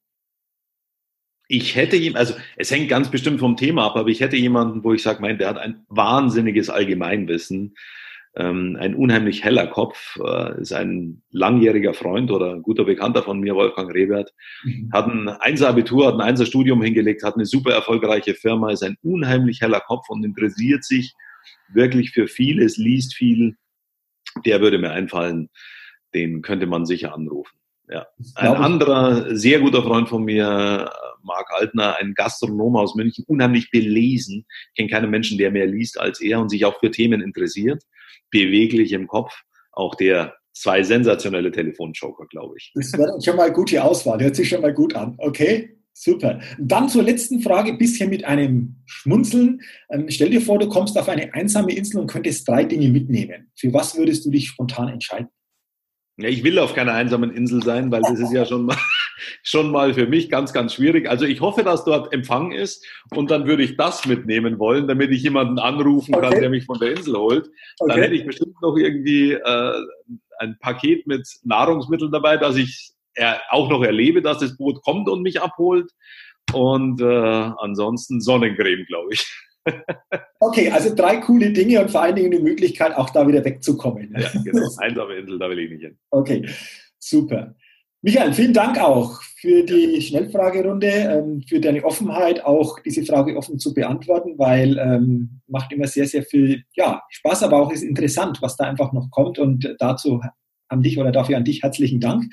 Ich 1.50 1.76
hätte 1.76 1.98
ihm, 1.98 2.16
also 2.16 2.36
es 2.56 2.72
hängt 2.72 2.88
ganz 2.88 3.12
bestimmt 3.12 3.40
vom 3.40 3.58
Thema 3.58 3.88
ab, 3.88 3.96
aber 3.98 4.10
ich 4.10 4.22
hätte 4.22 4.38
jemanden, 4.38 4.84
wo 4.84 4.94
ich 4.94 5.04
sage, 5.04 5.22
mein, 5.22 5.38
der 5.38 5.50
hat 5.50 5.58
ein 5.58 5.86
wahnsinniges 5.90 6.70
Allgemeinwissen 6.70 7.76
ähm, 8.36 8.78
ein 8.80 8.96
unheimlich 8.96 9.44
heller 9.44 9.68
Kopf, 9.68 10.18
äh, 10.24 10.60
ist 10.60 10.74
ein 10.74 11.22
langjähriger 11.32 11.94
Freund 11.94 12.32
oder 12.32 12.60
guter 12.60 12.84
Bekannter 12.84 13.22
von 13.22 13.40
mir, 13.40 13.56
Wolfgang 13.56 13.94
Rebert, 13.94 14.34
mhm. 14.64 14.90
hat 14.92 15.08
ein 15.08 15.30
Einser-Abitur, 15.30 16.08
hat 16.08 16.16
ein 16.16 16.22
Einser-Studium 16.22 16.82
hingelegt, 16.82 17.24
hat 17.24 17.36
eine 17.36 17.46
super 17.46 17.74
erfolgreiche 17.74 18.34
Firma, 18.34 18.72
ist 18.72 18.84
ein 18.84 18.98
unheimlich 19.04 19.62
heller 19.62 19.82
Kopf 19.82 20.10
und 20.10 20.24
interessiert 20.24 20.84
sich 20.84 21.14
wirklich 21.72 22.12
für 22.12 22.28
vieles, 22.28 22.78
liest 22.78 23.14
viel. 23.14 23.56
Der 24.46 24.62
würde 24.62 24.80
mir 24.80 24.92
einfallen, 24.92 25.50
den 26.16 26.42
könnte 26.42 26.66
man 26.66 26.86
sicher 26.88 27.14
anrufen. 27.14 27.56
Ja. 27.88 28.08
Ein 28.36 28.56
anderer 28.56 29.36
sehr 29.36 29.60
guter 29.60 29.84
Freund 29.84 30.10
von 30.10 30.24
mir, 30.24 30.90
Marc 31.22 31.52
Altner, 31.52 31.98
ein 31.98 32.14
Gastronom 32.16 32.78
aus 32.78 32.96
München, 32.96 33.26
unheimlich 33.28 33.70
belesen. 33.70 34.46
Ich 34.70 34.76
kenne 34.76 34.90
keinen 34.90 35.12
Menschen, 35.12 35.38
der 35.38 35.52
mehr 35.52 35.68
liest 35.68 36.00
als 36.00 36.20
er 36.20 36.40
und 36.40 36.50
sich 36.50 36.66
auch 36.66 36.80
für 36.80 36.90
Themen 36.90 37.22
interessiert 37.22 37.84
beweglich 38.34 38.92
im 38.92 39.08
Kopf. 39.08 39.32
Auch 39.72 39.96
der 39.96 40.36
zwei 40.54 40.84
sensationelle 40.84 41.52
Telefonjoker, 41.52 42.26
glaube 42.28 42.56
ich. 42.58 42.72
Das 42.76 42.92
wäre 42.94 43.18
schon 43.24 43.38
mal 43.38 43.52
gute 43.52 43.82
Auswahl. 43.84 44.22
Hört 44.22 44.36
sich 44.36 44.50
schon 44.50 44.62
mal 44.62 44.74
gut 44.74 44.96
an. 44.96 45.16
Okay, 45.18 45.78
super. 45.94 46.40
Dann 46.60 46.90
zur 46.90 47.04
letzten 47.04 47.40
Frage, 47.42 47.74
bisschen 47.74 48.10
mit 48.10 48.26
einem 48.26 48.76
Schmunzeln. 48.86 49.62
Ähm, 49.90 50.08
stell 50.10 50.30
dir 50.30 50.42
vor, 50.42 50.60
du 50.60 50.68
kommst 50.68 50.98
auf 50.98 51.08
eine 51.08 51.34
einsame 51.34 51.74
Insel 51.74 52.02
und 52.02 52.08
könntest 52.08 52.48
drei 52.48 52.66
Dinge 52.66 52.90
mitnehmen. 52.90 53.52
Für 53.56 53.74
was 53.74 53.98
würdest 53.98 54.26
du 54.26 54.32
dich 54.32 54.48
spontan 54.48 54.90
entscheiden? 54.90 55.30
Ja, 56.18 56.30
ich 56.30 56.44
will 56.44 56.60
auf 56.60 56.76
keiner 56.76 56.94
einsamen 56.94 57.32
Insel 57.32 57.64
sein, 57.64 57.92
weil 57.92 58.02
das 58.02 58.20
ist 58.20 58.32
ja 58.32 58.46
schon 58.46 58.66
mal, 58.66 58.78
schon 59.42 59.72
mal 59.72 59.94
für 59.94 60.08
mich 60.08 60.30
ganz, 60.30 60.54
ganz 60.54 60.74
schwierig. 60.74 61.10
Also 61.10 61.26
ich 61.26 61.42
hoffe, 61.42 61.64
dass 61.64 61.86
dort 61.86 62.14
Empfang 62.14 62.52
ist 62.52 62.86
und 63.12 63.32
dann 63.32 63.48
würde 63.48 63.64
ich 63.64 63.78
das 63.78 64.06
mitnehmen 64.06 64.60
wollen, 64.60 64.88
damit 64.88 65.12
ich 65.12 65.24
jemanden 65.24 65.60
anrufen 65.60 66.14
kann, 66.14 66.26
okay. 66.26 66.42
der 66.42 66.50
mich 66.50 66.66
von 66.66 66.80
der 66.80 66.92
Insel 66.92 67.16
holt. 67.16 67.50
Dann 67.80 67.92
okay. 67.92 68.02
hätte 68.02 68.16
ich 68.16 68.26
bestimmt 68.26 68.62
noch 68.62 68.76
irgendwie 68.78 69.34
äh, 69.34 69.74
ein 70.40 70.58
Paket 70.60 71.08
mit 71.08 71.28
Nahrungsmitteln 71.44 72.12
dabei, 72.12 72.38
dass 72.38 72.56
ich 72.56 72.94
auch 73.50 73.70
noch 73.70 73.84
erlebe, 73.84 74.22
dass 74.22 74.40
das 74.40 74.58
Boot 74.58 74.82
kommt 74.84 75.08
und 75.08 75.22
mich 75.22 75.42
abholt. 75.42 75.92
Und 76.52 77.02
äh, 77.02 77.06
ansonsten 77.06 78.22
Sonnencreme, 78.22 78.86
glaube 78.86 79.14
ich. 79.14 79.26
Okay, 80.40 80.70
also 80.70 80.94
drei 80.94 81.22
coole 81.22 81.52
Dinge 81.52 81.80
und 81.80 81.90
vor 81.90 82.02
allen 82.02 82.18
Dingen 82.18 82.32
die 82.32 82.40
Möglichkeit, 82.40 82.98
auch 82.98 83.10
da 83.12 83.26
wieder 83.26 83.46
wegzukommen. 83.46 84.14
Ja, 84.20 84.30
genau. 84.44 84.68
Einsame 84.80 85.16
Insel, 85.16 85.40
da 85.40 85.50
will 85.50 85.58
ich 85.58 85.72
nicht 85.72 85.84
hin. 85.84 85.98
Okay, 86.10 86.50
super. 87.00 87.56
Michael, 88.06 88.34
vielen 88.34 88.52
Dank 88.52 88.78
auch 88.82 89.22
für 89.40 89.64
die 89.64 90.02
Schnellfragerunde, 90.02 90.88
ähm, 90.88 91.42
für 91.48 91.62
deine 91.62 91.86
Offenheit, 91.86 92.44
auch 92.44 92.80
diese 92.80 93.06
Frage 93.06 93.38
offen 93.38 93.60
zu 93.60 93.74
beantworten, 93.74 94.38
weil 94.38 94.78
ähm, 94.78 95.40
macht 95.48 95.72
immer 95.72 95.88
sehr, 95.88 96.06
sehr 96.06 96.24
viel 96.24 96.66
ja, 96.76 97.02
Spaß, 97.10 97.44
aber 97.44 97.62
auch 97.62 97.72
ist 97.72 97.82
interessant, 97.82 98.40
was 98.42 98.58
da 98.58 98.66
einfach 98.66 98.92
noch 98.92 99.10
kommt. 99.10 99.40
Und 99.40 99.74
dazu 99.80 100.22
an 100.68 100.84
dich 100.84 100.98
oder 101.00 101.14
dafür 101.14 101.38
an 101.38 101.46
dich 101.46 101.64
herzlichen 101.64 102.02
Dank. 102.02 102.26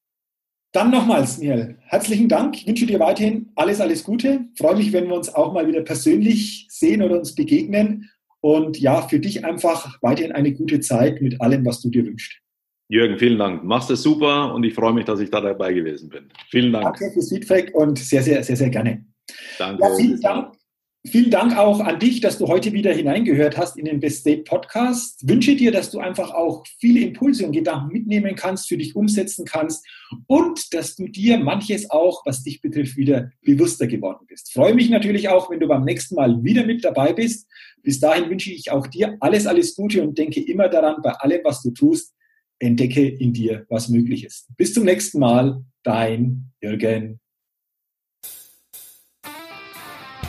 Dann 0.73 0.91
nochmals, 0.91 1.39
Michael, 1.39 1.77
herzlichen 1.83 2.31
Dank. 2.31 2.57
Ich 2.57 2.67
wünsche 2.67 2.87
dir 2.87 2.99
weiterhin 2.99 3.51
alles, 3.57 3.81
alles 3.81 4.05
Gute. 4.05 4.47
Ich 4.55 4.59
freue 4.59 4.77
mich, 4.77 4.91
wenn 4.95 5.07
wir 5.07 5.15
uns 5.15 5.29
auch 5.33 5.53
mal 5.53 5.67
wieder 5.67 5.83
persönlich 5.83 6.67
sehen 6.71 7.03
oder 7.03 7.19
uns 7.19 7.35
begegnen. 7.35 8.09
Und 8.41 8.81
ja, 8.81 9.03
für 9.03 9.21
dich 9.21 9.45
einfach 9.45 9.99
weiterhin 10.01 10.33
eine 10.33 10.53
gute 10.53 10.81
Zeit 10.81 11.21
mit 11.21 11.41
allem, 11.43 11.65
was 11.67 11.83
du 11.83 11.91
dir 11.91 12.07
wünschst. 12.07 12.41
Jürgen, 12.89 13.19
vielen 13.19 13.39
Dank. 13.39 13.65
Machst 13.65 13.91
es 13.91 14.03
super 14.03 14.55
und 14.55 14.65
ich 14.65 14.75
freue 14.75 14.95
mich, 14.95 15.05
dass 15.05 15.21
ich 15.21 15.31
da 15.31 15.43
dabei 15.43 15.75
gewesen 15.75 16.09
bin. 16.09 16.25
Vielen 16.51 16.73
Dank. 16.73 16.85
Danke 16.85 17.11
fürs 17.13 17.29
Feedback 17.29 17.75
und 17.75 17.99
sehr, 17.99 18.23
sehr, 18.23 18.43
sehr, 18.43 18.57
sehr 18.57 18.71
gerne. 18.71 19.05
Danke. 19.59 19.83
Ja, 19.83 19.97
vielen 19.97 20.21
Dank. 20.21 20.57
Vielen 21.05 21.33
Dank 21.33 21.59
auch 21.59 21.81
an 21.81 21.99
dich, 21.99 22.21
dass 22.21 22.39
du 22.39 22.47
heute 22.47 22.73
wieder 22.73 22.93
hineingehört 22.95 23.59
hast 23.59 23.77
in 23.77 23.87
den 23.87 23.99
Best 23.99 24.21
State 24.21 24.45
Podcast. 24.45 25.29
Wünsche 25.29 25.57
dir, 25.57 25.73
dass 25.73 25.91
du 25.91 25.99
einfach 25.99 26.31
auch 26.31 26.65
viele 26.79 27.01
Impulse 27.01 27.45
und 27.45 27.51
Gedanken 27.51 27.93
mitnehmen 27.93 28.37
kannst, 28.37 28.69
für 28.69 28.77
dich 28.77 28.95
umsetzen 28.95 29.45
kannst 29.45 29.85
und 30.29 30.73
dass 30.73 30.95
du 30.95 31.09
dir 31.09 31.39
manches 31.39 31.91
auch, 31.91 32.25
was 32.25 32.45
dich 32.45 32.61
betrifft, 32.61 32.97
wieder 32.97 33.33
bewusster 33.43 33.89
geworden 33.89 34.27
bist. 34.29 34.53
Freue 34.53 34.75
mich 34.75 34.91
natürlich 34.91 35.29
auch, 35.29 35.51
wenn 35.51 35.59
du 35.59 35.67
beim 35.67 35.83
nächsten 35.83 36.15
Mal 36.15 36.45
wieder 36.45 36.65
mit 36.65 36.85
dabei 36.85 37.13
bist. 37.13 37.49
Bis 37.83 37.99
dahin 37.99 38.31
wünsche 38.31 38.53
ich 38.53 38.71
auch 38.71 38.87
dir 38.87 39.17
alles, 39.19 39.49
alles 39.49 39.75
Gute 39.75 40.05
und 40.05 40.17
denke 40.17 40.41
immer 40.41 40.69
daran, 40.69 41.03
bei 41.03 41.11
allem, 41.11 41.41
was 41.43 41.63
du 41.63 41.73
tust, 41.73 42.15
entdecke 42.61 43.09
in 43.09 43.33
dir, 43.33 43.67
was 43.69 43.89
möglich 43.89 44.25
ist. 44.25 44.47
Bis 44.57 44.73
zum 44.73 44.85
nächsten 44.85 45.19
Mal, 45.19 45.65
dein 45.83 46.53
Jürgen. 46.61 47.19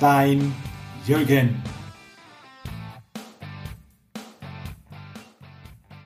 Dein 0.00 0.52
Jürgen. 1.06 1.62